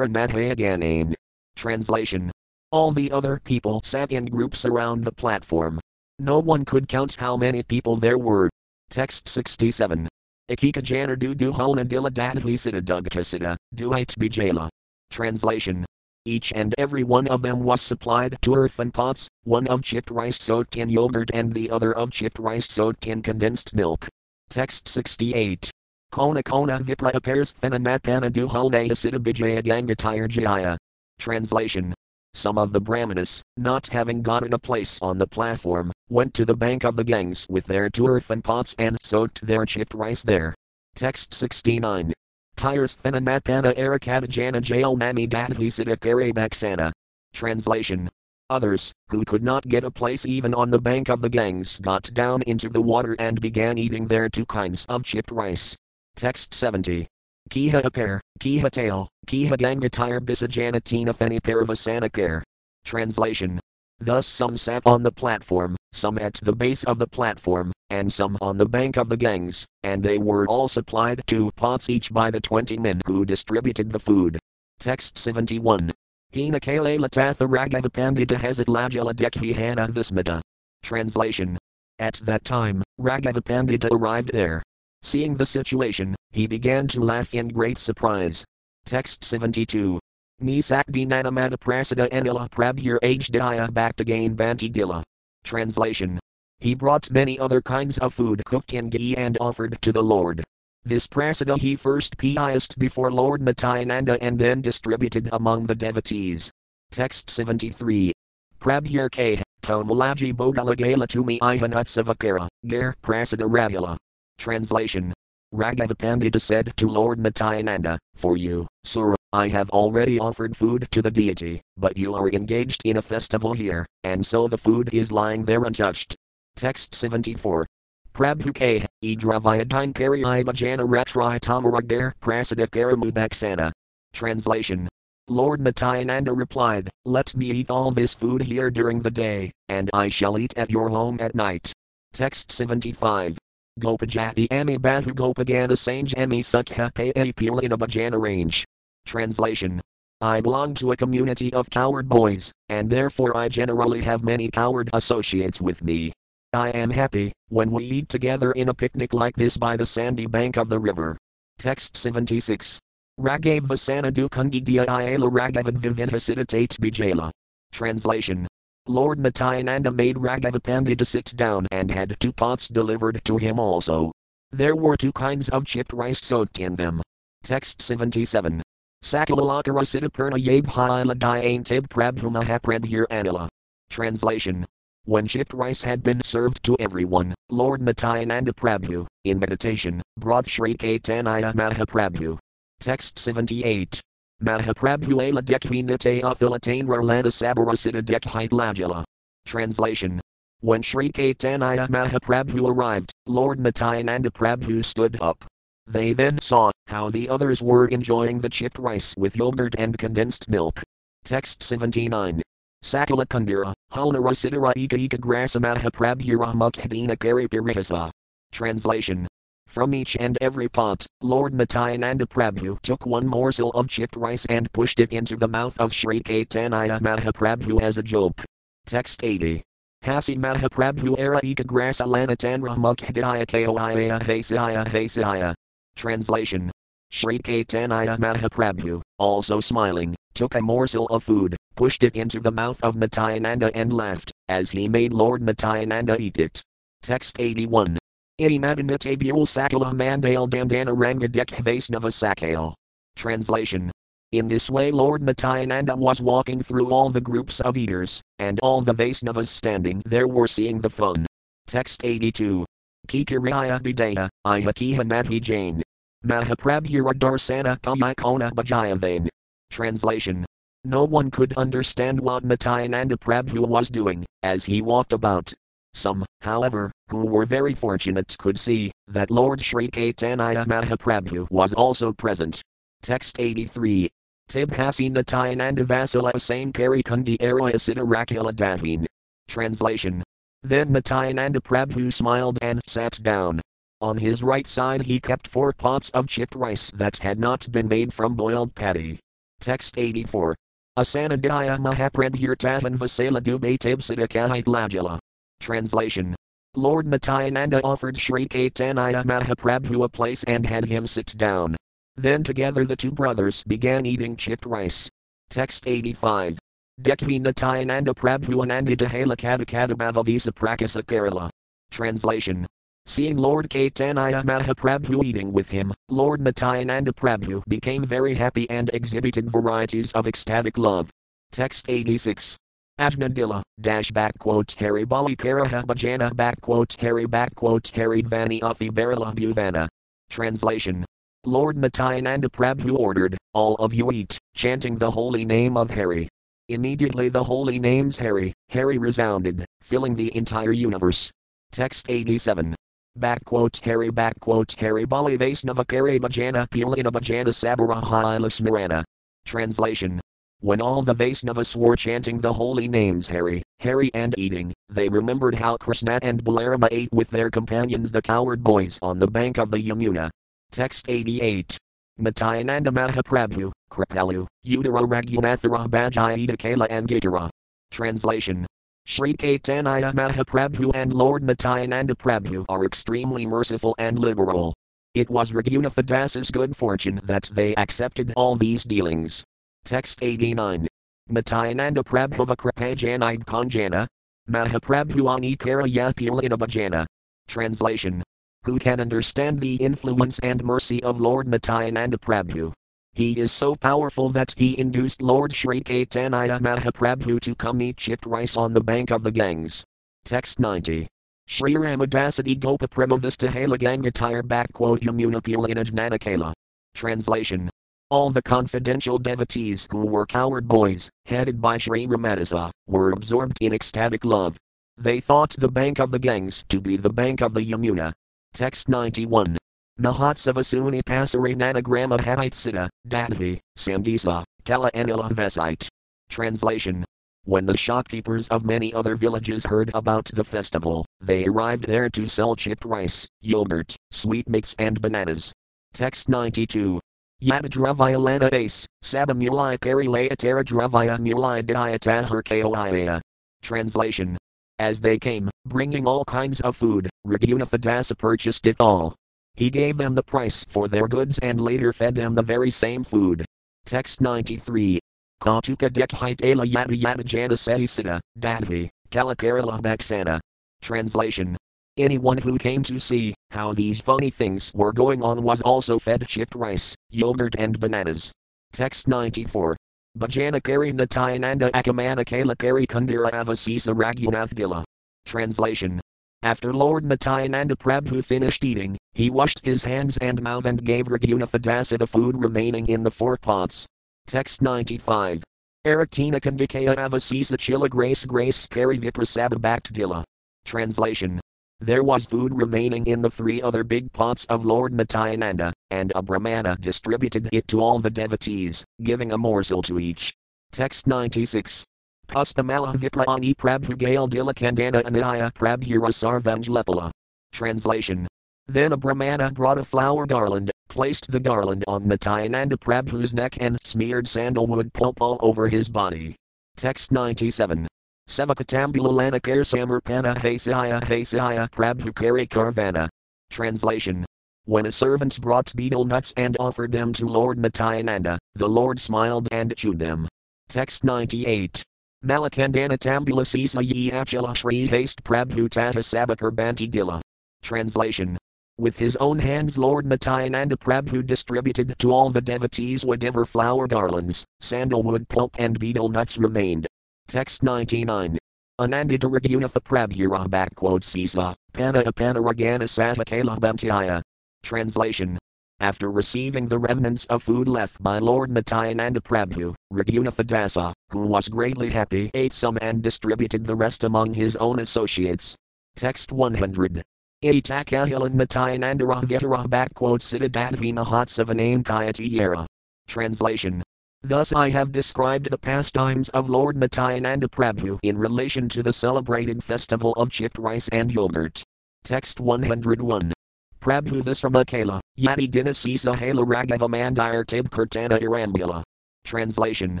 Mandali. 0.10 1.14
Translation. 1.56 2.30
All 2.70 2.92
the 2.92 3.10
other 3.10 3.40
people 3.44 3.80
sat 3.82 4.12
in 4.12 4.26
groups 4.26 4.64
around 4.64 5.04
the 5.04 5.12
platform. 5.12 5.80
No 6.18 6.38
one 6.38 6.64
could 6.64 6.88
count 6.88 7.14
how 7.14 7.36
many 7.36 7.62
people 7.62 7.96
there 7.96 8.18
were. 8.18 8.50
Text 8.90 9.28
67. 9.28 10.08
Akika 10.50 10.82
Janar 10.82 11.18
du 11.18 11.34
duhalna 11.34 11.84
dila 11.86 12.10
dadhisida 12.10 12.80
dugtasida, 12.82 13.56
duhite 13.74 14.16
bijala. 14.16 14.68
Translation. 15.10 15.86
Each 16.24 16.52
and 16.54 16.74
every 16.76 17.04
one 17.04 17.28
of 17.28 17.42
them 17.42 17.60
was 17.60 17.80
supplied 17.80 18.36
two 18.42 18.54
earthen 18.54 18.90
pots, 18.90 19.28
one 19.44 19.66
of 19.68 19.82
chipped 19.82 20.10
rice 20.10 20.36
soaked 20.36 20.76
in 20.76 20.90
yogurt 20.90 21.30
and 21.32 21.54
the 21.54 21.70
other 21.70 21.92
of 21.92 22.10
chipped 22.10 22.38
rice 22.38 22.66
soaked 22.66 23.06
in 23.06 23.22
condensed 23.22 23.74
milk. 23.74 24.08
Text 24.50 24.88
68. 24.88 25.70
Kona 26.10 26.42
Kona 26.42 26.80
Vipra 26.80 27.14
appears 27.14 27.54
Thenanatana 27.54 28.30
Duhalne 28.30 28.90
Asida 28.90 29.18
Bijaya 29.18 29.62
Gangatire 29.62 30.26
Jaya. 30.26 30.76
Translation. 31.18 31.94
Some 32.34 32.58
of 32.58 32.72
the 32.72 32.80
Brahmanas, 32.80 33.42
not 33.56 33.86
having 33.88 34.22
gotten 34.22 34.52
a 34.52 34.58
place 34.58 34.98
on 35.02 35.18
the 35.18 35.26
platform, 35.26 35.92
went 36.08 36.34
to 36.34 36.44
the 36.44 36.56
bank 36.56 36.84
of 36.84 36.96
the 36.96 37.04
Ganges 37.04 37.46
with 37.48 37.66
their 37.66 37.90
two 37.90 38.06
earthen 38.06 38.42
pots 38.42 38.74
and 38.78 38.96
soaked 39.02 39.46
their 39.46 39.64
chipped 39.64 39.94
rice 39.94 40.22
there. 40.22 40.54
Text 40.96 41.34
69. 41.34 42.12
Tires 42.56 42.96
Thenanatana 42.96 43.76
Arakadajana 43.76 44.60
Jail 44.62 44.96
Nami 44.96 45.28
Dadhisida 45.28 45.96
Baksana. 46.32 46.90
Translation. 47.32 48.08
Others, 48.50 48.92
who 49.10 49.24
could 49.24 49.42
not 49.42 49.68
get 49.68 49.84
a 49.84 49.90
place 49.90 50.24
even 50.24 50.54
on 50.54 50.70
the 50.70 50.80
bank 50.80 51.10
of 51.10 51.20
the 51.20 51.28
Ganges, 51.28 51.76
got 51.76 52.12
down 52.14 52.42
into 52.42 52.68
the 52.70 52.80
water 52.80 53.14
and 53.18 53.40
began 53.40 53.76
eating 53.76 54.06
their 54.06 54.28
two 54.28 54.46
kinds 54.46 54.86
of 54.86 55.04
chipped 55.04 55.30
rice. 55.30 55.76
Text 56.18 56.52
70. 56.52 57.06
Kiha 57.48 57.80
apar, 57.84 58.18
kiha 58.40 58.68
tail, 58.72 59.08
kiha 59.28 59.56
Ganga 59.56 59.88
gangatire 59.88 60.18
bisajanatina 60.18 61.14
feni 61.14 61.40
paravasanakare. 61.40 62.42
Translation. 62.84 63.60
Thus 64.00 64.26
some 64.26 64.56
sat 64.56 64.82
on 64.84 65.04
the 65.04 65.12
platform, 65.12 65.76
some 65.92 66.18
at 66.18 66.34
the 66.42 66.52
base 66.52 66.82
of 66.82 66.98
the 66.98 67.06
platform, 67.06 67.70
and 67.90 68.12
some 68.12 68.36
on 68.40 68.56
the 68.56 68.66
bank 68.66 68.96
of 68.96 69.08
the 69.08 69.16
Ganges, 69.16 69.64
and 69.84 70.02
they 70.02 70.18
were 70.18 70.44
all 70.48 70.66
supplied 70.66 71.22
two 71.28 71.52
pots 71.54 71.88
each 71.88 72.12
by 72.12 72.32
the 72.32 72.40
twenty 72.40 72.76
men 72.76 73.00
who 73.06 73.24
distributed 73.24 73.92
the 73.92 74.00
food. 74.00 74.40
Text 74.80 75.18
71. 75.18 75.92
Hina 76.34 76.58
kale 76.58 76.98
latatha 76.98 77.46
ragava 77.46 77.92
pandita 77.92 78.36
hesat 78.36 78.66
lajala 78.66 79.14
dekhihana 79.14 79.88
vismata. 79.88 80.40
Translation. 80.82 81.56
At 82.00 82.14
that 82.24 82.44
time, 82.44 82.82
Raghava 83.00 83.40
Pandita 83.40 83.88
arrived 83.92 84.32
there. 84.32 84.64
Seeing 85.08 85.36
the 85.36 85.46
situation, 85.46 86.14
he 86.32 86.46
began 86.46 86.86
to 86.88 87.00
laugh 87.00 87.32
in 87.32 87.48
great 87.48 87.78
surprise. 87.78 88.44
Text 88.84 89.24
72. 89.24 89.98
Nisakdi 90.42 91.06
Nanamata 91.08 91.56
Prasada 91.56 92.10
Enila 92.10 92.46
Prabhir 92.50 92.98
Agedaya 93.00 93.70
Bhaktagain 93.70 94.36
Banti 94.36 94.70
Dilla. 94.70 95.02
Translation. 95.44 96.20
He 96.58 96.74
brought 96.74 97.10
many 97.10 97.38
other 97.38 97.62
kinds 97.62 97.96
of 97.96 98.12
food 98.12 98.44
cooked 98.44 98.74
in 98.74 98.90
ghee 98.90 99.16
and 99.16 99.38
offered 99.40 99.80
to 99.80 99.92
the 99.92 100.02
Lord. 100.02 100.44
This 100.84 101.06
prasada 101.06 101.58
he 101.58 101.74
first 101.74 102.18
pieced 102.18 102.78
before 102.78 103.10
Lord 103.10 103.40
Nityananda 103.40 104.22
and 104.22 104.38
then 104.38 104.60
distributed 104.60 105.30
among 105.32 105.64
the 105.64 105.74
devotees. 105.74 106.50
Text 106.90 107.30
73. 107.30 108.12
Prabhir 108.60 109.10
K. 109.10 109.42
Tomalaji 109.62 110.34
Bogalagala 110.34 111.06
Tumi 111.06 111.38
Ivanutsavakara, 111.38 112.46
Gare 112.66 112.94
Prasada 113.02 113.46
Ravula. 113.48 113.96
Translation. 114.38 115.12
Raghava 115.54 116.40
said 116.40 116.72
to 116.76 116.88
Lord 116.88 117.18
Nityananda, 117.18 117.98
For 118.14 118.36
you, 118.36 118.66
Sir, 118.84 119.14
I 119.32 119.48
have 119.48 119.70
already 119.70 120.18
offered 120.18 120.56
food 120.56 120.88
to 120.90 121.02
the 121.02 121.10
deity, 121.10 121.60
but 121.76 121.96
you 121.96 122.14
are 122.14 122.30
engaged 122.30 122.82
in 122.84 122.96
a 122.96 123.02
festival 123.02 123.52
here, 123.52 123.84
and 124.04 124.24
so 124.24 124.48
the 124.48 124.56
food 124.56 124.90
is 124.92 125.12
lying 125.12 125.44
there 125.44 125.64
untouched. 125.64 126.16
Text 126.56 126.94
74. 126.94 127.66
Prabhuke, 128.14 128.86
Idravayadine 129.04 129.94
Kari 129.94 130.22
Ibajana 130.22 130.88
Ratri 130.88 131.38
Tamaragdare 131.40 132.12
Prasada 132.20 132.66
Karamubaksana. 132.66 133.70
Translation. 134.12 134.88
Lord 135.28 135.60
Nityananda 135.60 136.32
replied, 136.32 136.88
Let 137.04 137.36
me 137.36 137.50
eat 137.50 137.70
all 137.70 137.90
this 137.90 138.14
food 138.14 138.42
here 138.42 138.70
during 138.70 139.00
the 139.00 139.10
day, 139.10 139.52
and 139.68 139.90
I 139.92 140.08
shall 140.08 140.38
eat 140.38 140.56
at 140.56 140.70
your 140.70 140.88
home 140.88 141.18
at 141.20 141.34
night. 141.34 141.72
Text 142.12 142.50
75. 142.50 143.38
Gopajati 143.78 144.46
Ami 144.50 144.76
Bahu 144.76 145.12
Gopagana 145.12 145.78
Sange 145.78 146.14
Ami 146.16 146.42
Sukha 146.42 146.92
Pe 146.92 147.12
Pila 147.32 147.62
Bhajana 147.62 148.20
range. 148.20 148.64
Translation. 149.06 149.80
I 150.20 150.40
belong 150.40 150.74
to 150.74 150.90
a 150.90 150.96
community 150.96 151.52
of 151.52 151.70
cowherd 151.70 152.08
boys, 152.08 152.50
and 152.68 152.90
therefore 152.90 153.36
I 153.36 153.48
generally 153.48 154.02
have 154.02 154.24
many 154.24 154.50
cowherd 154.50 154.90
associates 154.92 155.60
with 155.60 155.84
me. 155.84 156.12
I 156.52 156.70
am 156.70 156.90
happy 156.90 157.32
when 157.50 157.70
we 157.70 157.84
eat 157.84 158.08
together 158.08 158.50
in 158.50 158.68
a 158.68 158.74
picnic 158.74 159.14
like 159.14 159.36
this 159.36 159.56
by 159.56 159.76
the 159.76 159.86
sandy 159.86 160.26
bank 160.26 160.56
of 160.56 160.68
the 160.68 160.78
river. 160.80 161.16
Text 161.58 161.96
76. 161.96 162.80
Ragav 163.20 163.60
Vasana 163.60 164.10
Dukungidia 164.10 164.86
Iala 164.86 165.30
Ragavad 165.30 165.78
Vivintasitate 165.78 166.78
Bijala. 166.80 167.30
Translation. 167.70 168.47
Lord 168.88 169.18
Nityananda 169.18 169.92
made 169.92 170.16
Ragavapandi 170.16 170.96
to 170.96 171.04
sit 171.04 171.36
down 171.36 171.66
and 171.70 171.90
had 171.90 172.18
two 172.18 172.32
pots 172.32 172.68
delivered 172.68 173.20
to 173.24 173.36
him 173.36 173.58
also. 173.58 174.12
There 174.50 174.74
were 174.74 174.96
two 174.96 175.12
kinds 175.12 175.50
of 175.50 175.66
chipped 175.66 175.92
rice 175.92 176.20
soaked 176.20 176.58
in 176.58 176.76
them. 176.76 177.02
Text 177.44 177.82
77. 177.82 178.62
Sakalalakara 179.04 179.84
Siddhapurna 179.84 180.42
Yabhaila 180.42 181.18
Diane 181.18 181.64
Tib 181.64 181.88
Prabhumahapradhir 181.90 183.06
Anila. 183.08 183.48
Translation. 183.90 184.64
When 185.04 185.26
chipped 185.26 185.52
rice 185.52 185.82
had 185.82 186.02
been 186.02 186.22
served 186.22 186.62
to 186.64 186.76
everyone, 186.80 187.34
Lord 187.50 187.82
Nityananda 187.82 188.52
Prabhu, 188.52 189.06
in 189.24 189.38
meditation, 189.38 190.02
brought 190.18 190.46
Sri 190.46 190.74
Caitanya 190.74 191.54
Mahaprabhu, 191.54 192.38
Text 192.80 193.18
78. 193.18 194.00
Mahaprabhu 194.42 195.20
Ala 195.20 195.42
Dekhinate 195.42 196.22
Athilatain 196.22 196.84
Rarlana 196.86 197.26
Sabarasita 197.26 198.02
Dekhite 198.02 198.50
Lajala. 198.50 199.02
Translation. 199.44 200.20
When 200.60 200.80
Sri 200.82 201.10
Caitanya 201.10 201.88
Mahaprabhu 201.88 202.68
arrived, 202.68 203.12
Lord 203.26 203.58
Nityananda 203.58 204.30
Prabhu 204.30 204.84
stood 204.84 205.20
up. 205.20 205.44
They 205.88 206.12
then 206.12 206.38
saw 206.40 206.70
how 206.86 207.10
the 207.10 207.28
others 207.28 207.62
were 207.62 207.88
enjoying 207.88 208.38
the 208.38 208.48
chipped 208.48 208.78
rice 208.78 209.14
with 209.16 209.36
yogurt 209.36 209.74
and 209.76 209.98
condensed 209.98 210.48
milk. 210.48 210.82
Text 211.24 211.62
79. 211.62 212.40
Sakala 212.84 213.26
Kundira, 213.26 213.72
Halnara 213.92 214.32
Sidara 214.34 214.72
Ika 214.76 214.96
Ika 214.96 215.18
Grasa 215.18 215.60
Mahaprabhura 215.60 216.54
Mukhdina 216.54 217.18
Kari 217.18 217.48
Piritasa. 217.48 218.10
Translation. 218.52 219.26
From 219.68 219.94
each 219.94 220.16
and 220.18 220.38
every 220.40 220.66
pot, 220.66 221.06
Lord 221.20 221.52
Nityananda 221.52 222.24
Prabhu 222.24 222.80
took 222.80 223.04
one 223.04 223.26
morsel 223.26 223.70
of 223.72 223.86
chipped 223.86 224.16
rice 224.16 224.46
and 224.46 224.72
pushed 224.72 224.98
it 224.98 225.12
into 225.12 225.36
the 225.36 225.46
mouth 225.46 225.78
of 225.78 225.92
Sri 225.92 226.20
Caitanya 226.20 226.98
Mahaprabhu 227.00 227.80
as 227.82 227.98
a 227.98 228.02
joke. 228.02 228.42
Text 228.86 229.22
80. 229.22 229.62
Hasi 230.02 230.36
Mahaprabhu 230.36 231.18
era 231.18 231.40
ekagrasa 231.42 232.06
lanatanra 232.06 232.76
mukhdaya 232.76 233.46
koia 233.46 234.18
hasaya 234.22 234.86
hasaya. 234.88 235.54
Translation. 235.96 236.70
Sri 237.10 237.38
Caitanya 237.38 238.18
Mahaprabhu, 238.18 239.02
also 239.18 239.60
smiling, 239.60 240.16
took 240.32 240.54
a 240.54 240.62
morsel 240.62 241.06
of 241.08 241.22
food, 241.24 241.56
pushed 241.76 242.02
it 242.04 242.16
into 242.16 242.40
the 242.40 242.50
mouth 242.50 242.82
of 242.82 242.96
Nityananda 242.96 243.70
and 243.74 243.92
laughed, 243.92 244.32
as 244.48 244.70
he 244.70 244.88
made 244.88 245.12
Lord 245.12 245.42
Nityananda 245.42 246.18
eat 246.18 246.38
it. 246.38 246.62
Text 247.02 247.38
81. 247.38 247.98
Inimadanatabul 248.40 249.48
Sakala 249.48 249.92
Mandale 249.92 250.48
Dandana 250.48 250.94
Rangadek 250.96 251.48
Vaisnava 251.56 252.12
Sakale. 252.12 252.72
Translation. 253.16 253.90
In 254.30 254.46
this 254.46 254.70
way 254.70 254.92
Lord 254.92 255.22
Nityananda 255.22 255.96
was 255.96 256.22
walking 256.22 256.62
through 256.62 256.92
all 256.92 257.10
the 257.10 257.20
groups 257.20 257.58
of 257.58 257.76
eaters, 257.76 258.22
and 258.38 258.60
all 258.62 258.80
the 258.80 258.94
Vaisnavas 258.94 259.48
standing 259.48 260.00
there 260.06 260.28
were 260.28 260.46
seeing 260.46 260.78
the 260.78 260.88
fun. 260.88 261.26
Text 261.66 262.04
82. 262.04 262.64
Kikiraya 263.08 263.80
Bidaya, 263.82 264.28
Ihakiha 264.46 265.00
Madhi 265.00 265.42
Jain. 265.42 265.82
Mahaprabhura 266.24 267.14
Darsana 267.14 267.76
Kayakona 267.80 268.52
Bajayavain. 268.52 269.26
Translation. 269.72 270.46
No 270.84 271.02
one 271.02 271.28
could 271.32 271.54
understand 271.54 272.20
what 272.20 272.44
Nityananda 272.44 273.16
Prabhu 273.16 273.66
was 273.66 273.90
doing, 273.90 274.24
as 274.44 274.64
he 274.64 274.80
walked 274.80 275.12
about, 275.12 275.52
some, 275.98 276.24
however, 276.40 276.92
who 277.10 277.26
were 277.26 277.44
very 277.44 277.74
fortunate 277.74 278.36
could 278.38 278.58
see 278.58 278.92
that 279.08 279.30
Lord 279.30 279.60
Sri 279.60 279.88
Caitanya 279.88 280.64
Mahaprabhu 280.66 281.50
was 281.50 281.74
also 281.74 282.12
present. 282.12 282.62
Text 283.02 283.38
83. 283.38 284.08
Tibhasi 284.48 285.10
Nityananda 285.10 285.84
Vasila 285.84 286.32
Sankari 286.34 287.02
Kundi 287.02 287.36
Araya 287.38 287.74
Siddharakila 287.74 288.52
Davin. 288.52 289.04
Translation. 289.46 290.22
Then 290.62 290.92
Nityananda 290.92 291.60
Prabhu 291.60 292.12
smiled 292.12 292.58
and 292.62 292.80
sat 292.86 293.22
down. 293.22 293.60
On 294.00 294.16
his 294.16 294.42
right 294.42 294.66
side 294.66 295.02
he 295.02 295.20
kept 295.20 295.48
four 295.48 295.72
pots 295.72 296.10
of 296.10 296.28
chipped 296.28 296.54
rice 296.54 296.90
that 296.92 297.18
had 297.18 297.38
not 297.38 297.70
been 297.70 297.88
made 297.88 298.12
from 298.12 298.34
boiled 298.34 298.74
paddy. 298.74 299.18
Text 299.60 299.98
84. 299.98 300.54
Asanadaya 300.98 301.78
Mahaprabhir 301.78 302.56
Tatan 302.56 302.96
Vasila 302.96 303.40
Dubay 303.40 303.78
Tibsidakahit 303.78 304.64
Lajala. 304.64 305.18
Translation. 305.60 306.34
Lord 306.74 307.06
Nityananda 307.06 307.80
offered 307.82 308.16
Sri 308.16 308.46
Caitanya 308.46 309.24
Mahaprabhu 309.24 310.04
a 310.04 310.08
place 310.08 310.44
and 310.44 310.66
had 310.66 310.84
him 310.84 311.06
sit 311.06 311.34
down. 311.36 311.76
Then 312.16 312.42
together 312.42 312.84
the 312.84 312.96
two 312.96 313.12
brothers 313.12 313.64
began 313.64 314.06
eating 314.06 314.36
chipped 314.36 314.66
rice. 314.66 315.08
Text 315.50 315.86
85. 315.86 316.58
Dekhi 317.00 317.40
Nityananda 317.40 318.12
Prabhu 318.12 318.64
Anandita 318.64 319.06
Halakadakadabhavavisa 319.06 320.52
Prakasa 320.52 321.02
Kerala. 321.02 321.48
Translation. 321.90 322.66
Seeing 323.06 323.36
Lord 323.36 323.70
Caitanya 323.70 324.44
Mahaprabhu 324.44 325.24
eating 325.24 325.52
with 325.52 325.70
him, 325.70 325.94
Lord 326.08 326.40
Nityananda 326.40 327.12
Prabhu 327.12 327.62
became 327.68 328.04
very 328.04 328.34
happy 328.34 328.68
and 328.68 328.90
exhibited 328.92 329.50
varieties 329.50 330.12
of 330.12 330.26
ecstatic 330.26 330.76
love. 330.76 331.08
Text 331.50 331.88
86. 331.88 332.58
Ajnadilla, 332.98 333.62
dash 333.80 334.10
backquote 334.10 334.74
Hari 334.76 335.04
Bali 335.04 335.36
Karaha 335.36 335.84
Bhajana 335.84 336.32
backquote 336.32 337.00
Hari 337.00 337.26
backquote 337.26 337.94
Hari 337.94 338.24
Vani 338.24 338.60
Uthi 338.60 338.90
Barala 338.90 339.32
Bhuvana. 339.32 339.86
Translation. 340.30 341.04
Lord 341.46 341.76
Nityananda 341.76 342.48
Prabhu 342.48 342.98
ordered, 342.98 343.38
all 343.54 343.76
of 343.76 343.94
you 343.94 344.10
eat, 344.10 344.36
chanting 344.56 344.96
the 344.96 345.08
holy 345.08 345.44
name 345.44 345.76
of 345.76 345.90
Hari. 345.90 346.28
Immediately 346.70 347.28
the 347.28 347.44
holy 347.44 347.78
names 347.78 348.18
Hari, 348.18 348.52
Hari 348.72 348.98
resounded, 348.98 349.64
filling 349.80 350.16
the 350.16 350.36
entire 350.36 350.72
universe. 350.72 351.30
Text 351.70 352.10
87. 352.10 352.74
Backquote 353.16 353.80
Hari 353.84 354.10
backquote 354.10 354.76
Hari 354.76 355.04
Bali 355.04 355.38
Vaisnava 355.38 355.86
Kare 355.86 356.18
Bhajana 356.18 356.68
Pulina 356.68 357.12
Bhajana 357.12 357.54
Sabaraha 357.54 358.40
Smirana. 358.50 359.04
Translation. 359.46 360.20
When 360.60 360.80
all 360.80 361.02
the 361.02 361.14
Vaisnavas 361.14 361.76
were 361.76 361.94
chanting 361.94 362.40
the 362.40 362.52
holy 362.52 362.88
names 362.88 363.28
Hari, 363.28 363.62
Hari 363.80 364.10
and 364.12 364.36
eating, 364.36 364.74
they 364.88 365.08
remembered 365.08 365.54
how 365.54 365.76
Krishna 365.76 366.18
and 366.20 366.42
Balarama 366.42 366.88
ate 366.90 367.12
with 367.12 367.30
their 367.30 367.48
companions 367.48 368.10
the 368.10 368.20
cowherd 368.20 368.64
boys 368.64 368.98
on 369.00 369.20
the 369.20 369.28
bank 369.28 369.58
of 369.58 369.70
the 369.70 369.78
Yamuna. 369.78 370.30
Text 370.72 371.08
88. 371.08 371.78
Nityananda 372.18 372.90
Mahaprabhu, 372.90 373.70
Kripalu, 373.88 374.48
Udara 374.66 375.06
Raghunathara 375.06 375.86
Bhajayita 375.86 376.58
Kala 376.58 376.88
and 376.90 377.06
Gitara. 377.06 377.48
Translation 377.92 378.66
Sri 379.06 379.34
Caitanya 379.34 380.12
Mahaprabhu 380.12 380.90
and 380.92 381.12
Lord 381.12 381.44
Nityananda 381.44 382.16
Prabhu 382.16 382.64
are 382.68 382.84
extremely 382.84 383.46
merciful 383.46 383.94
and 383.98 384.18
liberal. 384.18 384.74
It 385.14 385.30
was 385.30 385.52
Raghunatha 385.52 386.04
Das's 386.04 386.50
good 386.50 386.76
fortune 386.76 387.20
that 387.22 387.48
they 387.52 387.76
accepted 387.76 388.32
all 388.34 388.56
these 388.56 388.82
dealings. 388.82 389.44
Text 389.88 390.22
89. 390.22 390.86
Nityananda 391.30 392.02
Prabhuva 392.02 392.54
Kripajanide 392.54 393.42
Kanjana. 393.46 394.06
Mahaprabhu 394.46 395.22
Anikara 395.32 395.90
Yapulina 395.90 396.58
Bhajana. 396.58 397.06
Translation. 397.48 398.22
Who 398.64 398.78
can 398.78 399.00
understand 399.00 399.60
the 399.60 399.76
influence 399.76 400.40
and 400.40 400.62
mercy 400.62 401.02
of 401.02 401.20
Lord 401.20 401.48
Nityananda 401.48 402.18
Prabhu? 402.18 402.70
He 403.14 403.40
is 403.40 403.50
so 403.50 403.74
powerful 403.74 404.28
that 404.28 404.52
he 404.58 404.78
induced 404.78 405.22
Lord 405.22 405.54
Sri 405.54 405.80
Caitanya 405.80 406.60
Mahaprabhu 406.60 407.40
to 407.40 407.54
come 407.54 407.80
eat 407.80 407.96
chipped 407.96 408.26
rice 408.26 408.58
on 408.58 408.74
the 408.74 408.82
bank 408.82 409.10
of 409.10 409.22
the 409.22 409.30
Ganges. 409.30 409.84
Text 410.26 410.60
90. 410.60 411.08
Sri 411.46 411.72
Ramadasadi 411.76 412.60
Gopa 412.60 412.88
Premavistahela 412.88 413.78
Gangatire 413.78 414.42
backquote 414.42 415.00
Yamuna 415.00 415.40
Pulinajnanakala. 415.40 416.52
Translation. 416.94 417.70
All 418.10 418.30
the 418.30 418.40
confidential 418.40 419.18
devotees 419.18 419.86
who 419.90 420.06
were 420.06 420.24
cowherd 420.24 420.66
boys, 420.66 421.10
headed 421.26 421.60
by 421.60 421.76
Sri 421.76 422.06
Ramadasa, 422.06 422.70
were 422.86 423.10
absorbed 423.10 423.58
in 423.60 423.74
ecstatic 423.74 424.24
love. 424.24 424.56
They 424.96 425.20
thought 425.20 425.50
the 425.58 425.68
bank 425.68 426.00
of 426.00 426.10
the 426.10 426.18
Ganges 426.18 426.64
to 426.70 426.80
be 426.80 426.96
the 426.96 427.10
bank 427.10 427.42
of 427.42 427.52
the 427.52 427.60
Yamuna. 427.60 428.14
Text 428.54 428.88
91. 428.88 429.58
Mahatsavasuni 430.00 431.02
Pasari 431.02 431.54
Nanagrama 431.54 432.18
Haitsita, 432.18 432.88
Dadhi, 433.06 433.60
Sandisa, 433.76 434.42
Kala 434.64 434.90
Anila 434.92 435.30
Vesite. 435.30 435.88
Translation. 436.30 437.04
When 437.44 437.66
the 437.66 437.76
shopkeepers 437.76 438.48
of 438.48 438.64
many 438.64 438.94
other 438.94 439.16
villages 439.16 439.66
heard 439.66 439.90
about 439.92 440.24
the 440.32 440.44
festival, 440.44 441.04
they 441.20 441.44
arrived 441.44 441.86
there 441.86 442.08
to 442.08 442.26
sell 442.26 442.56
chipped 442.56 442.86
rice, 442.86 443.28
yogurt, 443.42 443.96
sweetmeats, 444.12 444.74
and 444.78 444.98
bananas. 444.98 445.52
Text 445.92 446.30
92. 446.30 447.00
Yadadravaya 447.40 448.20
lana 448.20 448.48
ace, 448.52 448.84
sabamulai 449.04 449.78
karilaya 449.78 450.34
taradravaya 450.36 451.18
mulai 451.20 451.62
diatahar 451.62 452.42
koia. 452.42 453.20
Translation. 453.62 454.36
As 454.80 455.00
they 455.00 455.18
came, 455.18 455.48
bringing 455.64 456.06
all 456.06 456.24
kinds 456.24 456.60
of 456.60 456.76
food, 456.76 457.08
Raghunatha 457.24 458.18
purchased 458.18 458.66
it 458.66 458.76
all. 458.80 459.14
He 459.54 459.70
gave 459.70 459.96
them 459.98 460.16
the 460.16 460.22
price 460.22 460.64
for 460.68 460.88
their 460.88 461.06
goods 461.06 461.38
and 461.38 461.60
later 461.60 461.92
fed 461.92 462.16
them 462.16 462.34
the 462.34 462.42
very 462.42 462.70
same 462.70 463.04
food. 463.04 463.44
Text 463.86 464.20
93. 464.20 464.98
Kautuka 465.40 465.90
dekhaitela 465.90 466.66
yada 466.66 466.96
yada 466.96 467.22
sehisita, 467.22 468.18
dadhi, 468.36 468.88
kalakarala 469.10 469.80
baksana. 469.80 470.40
Translation. 470.82 471.56
Anyone 471.98 472.38
who 472.38 472.58
came 472.58 472.84
to 472.84 473.00
see 473.00 473.34
how 473.50 473.72
these 473.72 474.00
funny 474.00 474.30
things 474.30 474.72
were 474.72 474.92
going 474.92 475.20
on 475.20 475.42
was 475.42 475.60
also 475.62 475.98
fed 475.98 476.24
chipped 476.28 476.54
rice, 476.54 476.94
yogurt, 477.10 477.56
and 477.58 477.80
bananas. 477.80 478.30
Text 478.72 479.08
94. 479.08 479.76
Bhajanakari 480.16 480.94
Nityananda 480.94 481.72
Akamanakala 481.72 482.56
Kari 482.56 482.86
Kundira 482.86 483.32
Avasisa 483.32 483.92
Raghunath 483.92 484.54
Gila. 484.54 484.84
Translation. 485.26 486.00
After 486.44 486.72
Lord 486.72 487.04
Nityananda 487.04 487.74
Prabhu 487.74 488.24
finished 488.24 488.64
eating, 488.64 488.96
he 489.14 489.28
washed 489.28 489.66
his 489.66 489.82
hands 489.82 490.16
and 490.18 490.40
mouth 490.40 490.66
and 490.66 490.84
gave 490.84 491.06
Raghunatha 491.06 491.98
the 491.98 492.06
food 492.06 492.40
remaining 492.40 492.86
in 492.86 493.02
the 493.02 493.10
four 493.10 493.36
pots. 493.36 493.86
Text 494.28 494.62
95. 494.62 495.42
Aratina 495.84 496.40
Kandikaya 496.40 496.94
Avasisa 496.94 497.56
Chila 497.56 497.90
Grace 497.90 498.24
Grace 498.24 498.66
Kari 498.66 498.98
Viprasada 498.98 499.54
Bhaktdila. 499.54 500.22
Translation. 500.64 501.40
There 501.80 502.02
was 502.02 502.26
food 502.26 502.52
remaining 502.56 503.06
in 503.06 503.22
the 503.22 503.30
three 503.30 503.62
other 503.62 503.84
big 503.84 504.12
pots 504.12 504.44
of 504.46 504.64
Lord 504.64 504.92
Nityananda, 504.92 505.72
and 505.92 506.10
a 506.16 506.22
Brahmana 506.22 506.76
distributed 506.80 507.48
it 507.52 507.68
to 507.68 507.80
all 507.80 508.00
the 508.00 508.10
devotees, 508.10 508.84
giving 509.00 509.30
a 509.30 509.38
morsel 509.38 509.80
to 509.82 510.00
each. 510.00 510.34
Text 510.72 511.06
96. 511.06 511.84
Puspamala 512.26 512.94
Viprani 512.94 513.54
Prabhu 513.54 513.96
Gail 513.96 514.28
Dilakandana 514.28 515.06
Anaya 515.06 515.52
Prabhura 515.54 516.10
Sarvanjlepala. 516.10 517.10
Translation. 517.52 518.26
Then 518.66 518.92
a 518.92 518.96
Brahmana 518.96 519.52
brought 519.52 519.78
a 519.78 519.84
flower 519.84 520.26
garland, 520.26 520.72
placed 520.88 521.30
the 521.30 521.40
garland 521.40 521.84
on 521.86 522.08
Nityananda 522.08 522.76
Prabhu's 522.76 523.32
neck 523.32 523.56
and 523.60 523.78
smeared 523.84 524.26
sandalwood 524.26 524.92
pulp 524.92 525.22
all 525.22 525.38
over 525.40 525.68
his 525.68 525.88
body. 525.88 526.34
Text 526.76 527.12
97. 527.12 527.86
Savakatambula 528.28 529.10
Lanakar 529.10 529.64
Samarpana 529.64 530.36
Hasaya 530.36 531.02
Hasaya 531.02 531.70
Prabhukari 531.70 532.46
Karvana. 532.46 533.08
Translation. 533.50 534.26
When 534.66 534.84
a 534.84 534.92
servant 534.92 535.40
brought 535.40 535.74
betel 535.74 536.04
nuts 536.04 536.34
and 536.36 536.54
offered 536.60 536.92
them 536.92 537.14
to 537.14 537.24
Lord 537.24 537.58
Nityananda, 537.58 538.38
the 538.54 538.68
Lord 538.68 539.00
smiled 539.00 539.48
and 539.50 539.74
chewed 539.78 539.98
them. 539.98 540.28
Text 540.68 541.04
98. 541.04 541.82
Malakandana 542.22 542.98
Tambula 542.98 543.46
Sisa 543.46 543.82
Yi 543.82 544.10
Achala 544.10 544.54
Shri 544.54 544.86
Haste 544.86 545.24
Prabhu 545.24 545.70
Tata 545.70 546.00
Sabakar 546.00 546.54
Banti 546.54 546.86
Dilla. 546.86 547.22
Translation. 547.62 548.36
With 548.76 548.98
his 548.98 549.16
own 549.16 549.38
hands 549.38 549.78
Lord 549.78 550.04
Nityananda 550.04 550.76
Prabhu 550.76 551.24
distributed 551.24 551.98
to 551.98 552.12
all 552.12 552.28
the 552.28 552.42
devotees 552.42 553.06
whatever 553.06 553.46
flower 553.46 553.86
garlands, 553.86 554.44
sandalwood 554.60 555.26
pulp 555.30 555.56
and 555.58 555.78
betel 555.78 556.10
nuts 556.10 556.36
remained. 556.36 556.86
Text 557.28 557.62
99. 557.62 558.38
Anandita 558.80 559.28
Raghunatha 559.30 559.82
Prabhura 559.82 560.48
backquote 560.48 561.04
Sisa, 561.04 561.54
Pana 561.74 562.02
Apana 562.04 562.42
Ragana 562.42 562.84
Satakala 562.84 563.58
Bhamtiya. 563.58 564.22
Translation. 564.62 565.38
After 565.78 566.10
receiving 566.10 566.68
the 566.68 566.78
remnants 566.78 567.26
of 567.26 567.42
food 567.42 567.68
left 567.68 568.02
by 568.02 568.18
Lord 568.18 568.50
Nityananda 568.50 569.20
Prabhu, 569.20 569.74
Raghunatha 569.92 570.94
who 571.10 571.26
was 571.26 571.50
greatly 571.50 571.90
happy, 571.90 572.30
ate 572.32 572.54
some 572.54 572.78
and 572.80 573.02
distributed 573.02 573.66
the 573.66 573.76
rest 573.76 574.04
among 574.04 574.32
his 574.32 574.56
own 574.56 574.80
associates. 574.80 575.54
Text 575.96 576.32
100. 576.32 577.02
Itakahilan 577.44 578.36
Nityanandara 578.36 579.22
Vitara 579.24 579.66
backquote 579.66 580.22
Siddhadvi 580.22 580.94
Mahatsavaname 580.94 581.82
Kayati 581.82 582.30
Yara. 582.32 582.66
Translation. 583.06 583.82
Thus 584.22 584.52
I 584.52 584.70
have 584.70 584.90
described 584.90 585.48
the 585.48 585.58
pastimes 585.58 586.28
of 586.30 586.50
Lord 586.50 586.76
Nityananda 586.76 587.46
Prabhu 587.46 588.00
in 588.02 588.18
relation 588.18 588.68
to 588.70 588.82
the 588.82 588.92
celebrated 588.92 589.62
festival 589.62 590.12
of 590.14 590.30
chipped 590.30 590.58
rice 590.58 590.88
and 590.88 591.12
yogurt. 591.12 591.62
Text 592.02 592.40
101. 592.40 593.32
Prabhu 593.80 594.22
Visramakala, 594.22 594.98
Yadi 595.16 595.48
Dinasisa 595.48 596.16
Hala 596.16 596.44
Raghava 596.44 596.88
Mandir 596.88 597.46
Tib 597.46 597.70
Kirtana 597.70 598.18
Irambila. 598.20 598.82
Translation. 599.24 600.00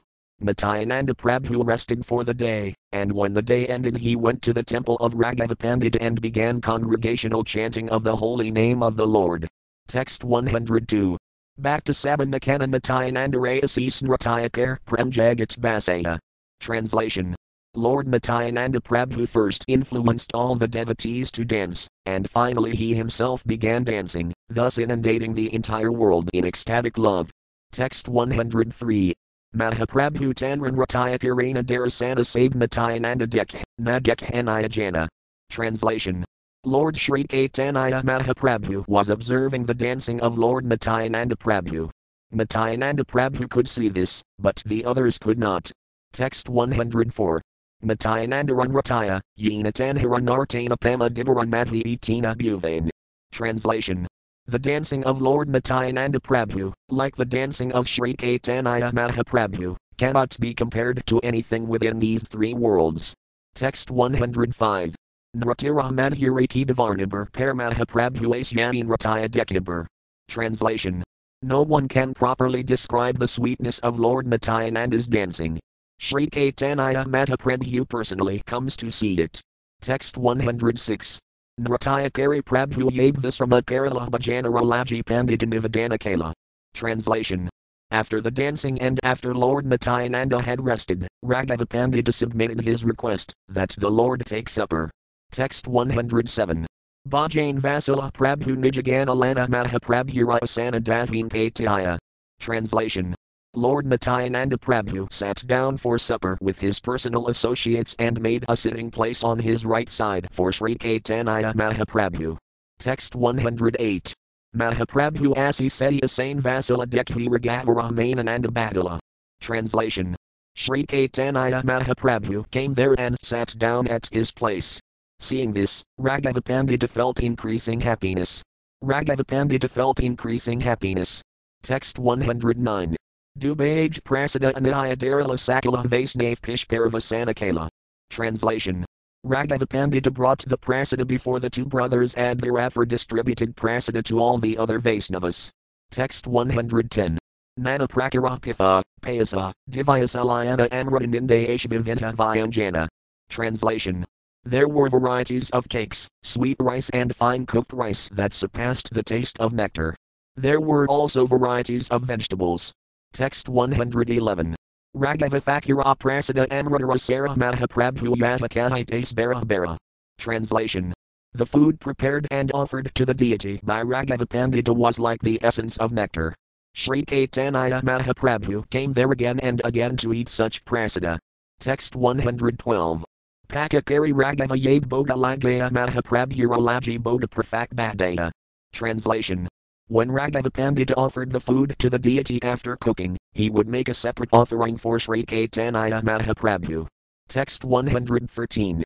Nityananda 0.40 1.14
Prabhu 1.14 1.64
rested 1.64 2.04
for 2.04 2.24
the 2.24 2.34
day, 2.34 2.74
and 2.90 3.12
when 3.12 3.32
the 3.32 3.42
day 3.42 3.68
ended 3.68 3.96
he 3.96 4.16
went 4.16 4.42
to 4.42 4.52
the 4.52 4.64
temple 4.64 4.96
of 4.96 5.14
Raghava 5.14 5.56
Pandit 5.56 5.96
and 6.00 6.20
began 6.20 6.60
congregational 6.60 7.44
chanting 7.44 7.88
of 7.90 8.02
the 8.02 8.16
holy 8.16 8.50
name 8.50 8.82
of 8.82 8.96
the 8.96 9.06
Lord. 9.06 9.46
Text 9.86 10.24
102. 10.24 11.16
Back 11.60 11.82
to 11.84 11.92
Sabanakana 11.92 12.70
Nityananda 12.70 13.36
Asis 13.38 14.00
Nratayakar 14.02 14.78
Prem 14.84 15.10
Jagat 15.10 15.58
Basaya. 15.58 16.16
Translation. 16.60 17.34
Lord 17.74 18.06
Nityananda 18.06 18.78
Prabhu 18.78 19.28
first 19.28 19.64
influenced 19.66 20.32
all 20.34 20.54
the 20.54 20.68
devotees 20.68 21.32
to 21.32 21.44
dance, 21.44 21.88
and 22.06 22.30
finally 22.30 22.76
he 22.76 22.94
himself 22.94 23.44
began 23.44 23.82
dancing, 23.82 24.32
thus 24.48 24.78
inundating 24.78 25.34
the 25.34 25.52
entire 25.52 25.90
world 25.90 26.30
in 26.32 26.46
ecstatic 26.46 26.96
love. 26.96 27.28
Text 27.72 28.08
103. 28.08 29.12
Mahaprabhu 29.56 30.34
Tanran 30.34 30.76
Ratayakarana 30.76 31.64
Darasana 31.64 32.24
Save 32.24 32.54
Nityananda 32.54 33.26
Dek, 33.26 33.60
Nadek 33.80 34.18
Hanayajana. 34.30 35.08
Translation. 35.50 36.24
Lord 36.64 36.96
Sri 36.96 37.22
Caitanya 37.22 38.02
Mahaprabhu 38.02 38.86
was 38.88 39.10
observing 39.10 39.64
the 39.64 39.74
dancing 39.74 40.20
of 40.20 40.36
Lord 40.36 40.64
Nityananda 40.64 41.36
Prabhu. 41.36 41.88
Nityananda 42.32 43.04
Prabhu 43.04 43.48
could 43.48 43.68
see 43.68 43.88
this, 43.88 44.24
but 44.40 44.60
the 44.66 44.84
others 44.84 45.18
could 45.18 45.38
not. 45.38 45.70
Text 46.12 46.48
104. 46.48 47.40
Nityananda 47.82 48.52
Runrataya, 48.54 49.20
Yinatanharanartana 49.38 50.80
Pama 50.80 51.08
Dibaran 51.08 51.48
Madhi 51.48 51.96
Itina 51.96 52.34
Bhuvain. 52.34 52.90
Translation. 53.30 54.08
The 54.46 54.58
dancing 54.58 55.04
of 55.04 55.22
Lord 55.22 55.48
Nityananda 55.48 56.18
Prabhu, 56.18 56.72
like 56.88 57.14
the 57.14 57.24
dancing 57.24 57.70
of 57.70 57.86
Sri 57.86 58.16
Caitanya 58.16 58.92
Mahaprabhu, 58.92 59.76
cannot 59.96 60.36
be 60.40 60.54
compared 60.54 61.06
to 61.06 61.20
anything 61.20 61.68
within 61.68 62.00
these 62.00 62.24
three 62.24 62.52
worlds. 62.52 63.14
Text 63.54 63.92
105. 63.92 64.96
Nratira 65.36 65.92
Madhuraki 65.92 66.64
Devarnibur 66.64 67.30
Paramaha 67.30 67.84
Prabhuasyanin 67.84 68.86
Rataya 68.86 69.28
Dekibur. 69.28 69.84
Translation. 70.26 71.04
No 71.42 71.60
one 71.60 71.86
can 71.86 72.14
properly 72.14 72.62
describe 72.62 73.18
the 73.18 73.28
sweetness 73.28 73.78
of 73.80 73.98
Lord 73.98 74.26
Nityananda's 74.26 75.06
dancing. 75.06 75.60
Sri 75.98 76.28
Caitanya 76.28 77.04
Mahaprabhu 77.06 77.86
personally 77.86 78.42
comes 78.46 78.74
to 78.76 78.90
see 78.90 79.20
it. 79.20 79.38
Text 79.82 80.16
106. 80.16 81.18
Nratayakari 81.60 82.42
Prabhu 82.42 82.88
Yabdhisrama 82.90 83.62
Kerala 83.62 84.08
Bhajana 84.08 84.46
Ralaji 84.46 85.04
Pandita 85.04 85.46
Nivadana 85.46 86.00
Kala. 86.00 86.32
Translation. 86.72 87.50
After 87.90 88.22
the 88.22 88.30
dancing 88.30 88.80
and 88.80 88.98
after 89.02 89.34
Lord 89.34 89.66
Nityananda 89.66 90.40
had 90.40 90.64
rested, 90.64 91.06
Raghava 91.22 91.66
Pandita 91.66 92.14
submitted 92.14 92.62
his 92.62 92.82
request 92.82 93.34
that 93.48 93.74
the 93.76 93.90
Lord 93.90 94.24
take 94.24 94.48
supper. 94.48 94.90
Text 95.30 95.68
107. 95.68 96.66
Bhajan 97.08 97.60
Vasila 97.60 98.12
Prabhu 98.12 98.56
Nijagana 98.56 99.16
Lana 99.16 99.46
Mahaprabhurasana 99.46 100.80
Dahin 100.82 101.28
Patyaya. 101.28 101.98
Translation. 102.40 103.14
Lord 103.54 103.86
Nityananda 103.86 104.58
Prabhu 104.58 105.10
sat 105.12 105.42
down 105.46 105.76
for 105.76 105.98
supper 105.98 106.36
with 106.40 106.60
his 106.60 106.80
personal 106.80 107.28
associates 107.28 107.96
and 107.98 108.20
made 108.20 108.44
a 108.48 108.56
sitting 108.56 108.90
place 108.90 109.24
on 109.24 109.38
his 109.38 109.64
right 109.64 109.88
side 109.88 110.28
for 110.30 110.52
Sri 110.52 110.76
Caitanya 110.76 111.54
Mahaprabhu. 111.54 112.36
Text 112.78 113.14
108. 113.14 114.12
Mahaprabhu 114.56 115.36
Asi 115.36 115.68
Seti 115.68 116.00
Asane 116.00 116.40
Vasila 116.40 116.86
Dekhi 116.86 117.28
Ragavaramainananda 117.28 118.46
Badala. 118.46 118.98
Translation. 119.40 120.16
Sri 120.56 120.84
Caitanya 120.84 121.62
Mahaprabhu 121.62 122.50
came 122.50 122.74
there 122.74 122.94
and 122.98 123.16
sat 123.22 123.54
down 123.58 123.86
at 123.88 124.08
his 124.12 124.30
place. 124.30 124.80
Seeing 125.20 125.52
this, 125.52 125.82
Raghava 126.00 126.40
Pandita 126.40 126.88
felt 126.88 127.20
increasing 127.20 127.80
happiness. 127.80 128.42
Raghava 128.82 129.24
Pandita 129.24 129.68
felt 129.68 130.00
increasing 130.00 130.60
happiness. 130.60 131.20
Text 131.62 131.98
109. 131.98 132.96
Dubaj 133.38 134.00
Prasada 134.02 134.56
Anaya 134.56 134.96
Darila 134.96 135.36
Sakala 135.36 135.84
Vaisnav 135.84 136.38
Pishparavasana 136.40 137.68
Translation. 138.10 138.84
Raghava 139.26 139.66
Pandita 139.66 140.12
brought 140.12 140.44
the 140.46 140.56
prasada 140.56 141.04
before 141.04 141.40
the 141.40 141.50
two 141.50 141.66
brothers 141.66 142.14
and 142.14 142.38
thereafter 142.38 142.84
distributed 142.84 143.56
prasada 143.56 144.04
to 144.04 144.20
all 144.20 144.38
the 144.38 144.56
other 144.56 144.80
Vaisnavas. 144.80 145.50
Text 145.90 146.28
110. 146.28 147.18
Nana 147.56 147.88
Prakarapitha, 147.88 148.82
Payasa, 149.02 149.52
Divyasalayana 149.68 150.68
Amradininde 150.68 151.48
Ashvivinta 151.50 152.14
Vyanjana. 152.14 152.86
Translation. 153.28 154.04
There 154.48 154.66
were 154.66 154.88
varieties 154.88 155.50
of 155.50 155.68
cakes, 155.68 156.08
sweet 156.22 156.56
rice 156.58 156.88
and 156.94 157.14
fine 157.14 157.44
cooked 157.44 157.70
rice 157.70 158.08
that 158.08 158.32
surpassed 158.32 158.94
the 158.94 159.02
taste 159.02 159.38
of 159.38 159.52
nectar. 159.52 159.94
There 160.36 160.58
were 160.58 160.88
also 160.88 161.26
varieties 161.26 161.90
of 161.90 162.04
vegetables. 162.04 162.72
Text 163.12 163.50
111. 163.50 164.56
Raghava 164.96 165.42
Thakura 165.42 165.94
Prasada 165.98 166.48
Amrudarasara 166.48 167.36
Mahaprabhu 167.36 168.16
Yatakaites 168.16 169.14
Barabara. 169.14 169.76
Translation. 170.16 170.94
The 171.34 171.44
food 171.44 171.78
prepared 171.78 172.26
and 172.30 172.50
offered 172.54 172.90
to 172.94 173.04
the 173.04 173.12
deity 173.12 173.60
by 173.62 173.82
Raghava 173.82 174.26
Pandita 174.26 174.74
was 174.74 174.98
like 174.98 175.20
the 175.20 175.38
essence 175.42 175.76
of 175.76 175.92
nectar. 175.92 176.34
Sri 176.72 177.04
Caitanya 177.04 177.82
Mahaprabhu 177.82 178.70
came 178.70 178.94
there 178.94 179.12
again 179.12 179.40
and 179.40 179.60
again 179.62 179.98
to 179.98 180.14
eat 180.14 180.30
such 180.30 180.64
prasada. 180.64 181.18
Text 181.60 181.94
112. 181.94 183.04
Pakakari 183.48 184.12
Raghava 184.12 184.80
Boga 184.82 185.16
Lagaya 185.16 185.70
Mahaprabhuralaji 185.70 186.98
Badaya. 187.00 188.30
Translation. 188.74 189.48
When 189.86 190.10
Raghava 190.10 190.50
Pandita 190.50 190.92
offered 190.98 191.32
the 191.32 191.40
food 191.40 191.74
to 191.78 191.88
the 191.88 191.98
deity 191.98 192.42
after 192.42 192.76
cooking, 192.76 193.16
he 193.32 193.48
would 193.48 193.66
make 193.66 193.88
a 193.88 193.94
separate 193.94 194.28
offering 194.34 194.76
for 194.76 194.98
Sri 194.98 195.24
Caitanya 195.24 196.02
Mahaprabhu. 196.02 196.86
Text 197.28 197.64
113. 197.64 198.82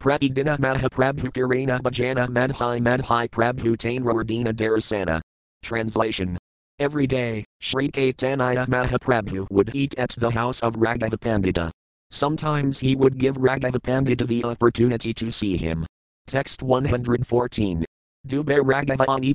Pratidina 0.00 0.58
Mahaprabhu 0.58 1.30
Kirana 1.34 1.78
Bhajana 1.82 2.26
Madhai 2.28 2.80
Madhai 2.80 3.28
Prabhu 3.28 3.76
Tainrawardina 3.76 4.54
Darasana. 4.54 5.20
Translation. 5.62 6.38
Every 6.78 7.06
day, 7.06 7.44
Sri 7.60 7.90
Caitanya 7.90 8.66
Mahaprabhu 8.66 9.46
would 9.50 9.74
eat 9.74 9.94
at 9.98 10.14
the 10.16 10.30
house 10.30 10.60
of 10.60 10.76
Raghava 10.76 11.18
Pandita. 11.18 11.70
Sometimes 12.10 12.78
he 12.78 12.94
would 12.96 13.18
give 13.18 13.36
Raghava 13.36 13.80
Pandita 13.80 14.26
the 14.26 14.44
opportunity 14.44 15.12
to 15.14 15.30
see 15.30 15.56
him. 15.56 15.86
Text 16.26 16.62
114. 16.62 17.84
Dube 18.26 18.60
Raghava 18.60 19.08
ani 19.08 19.34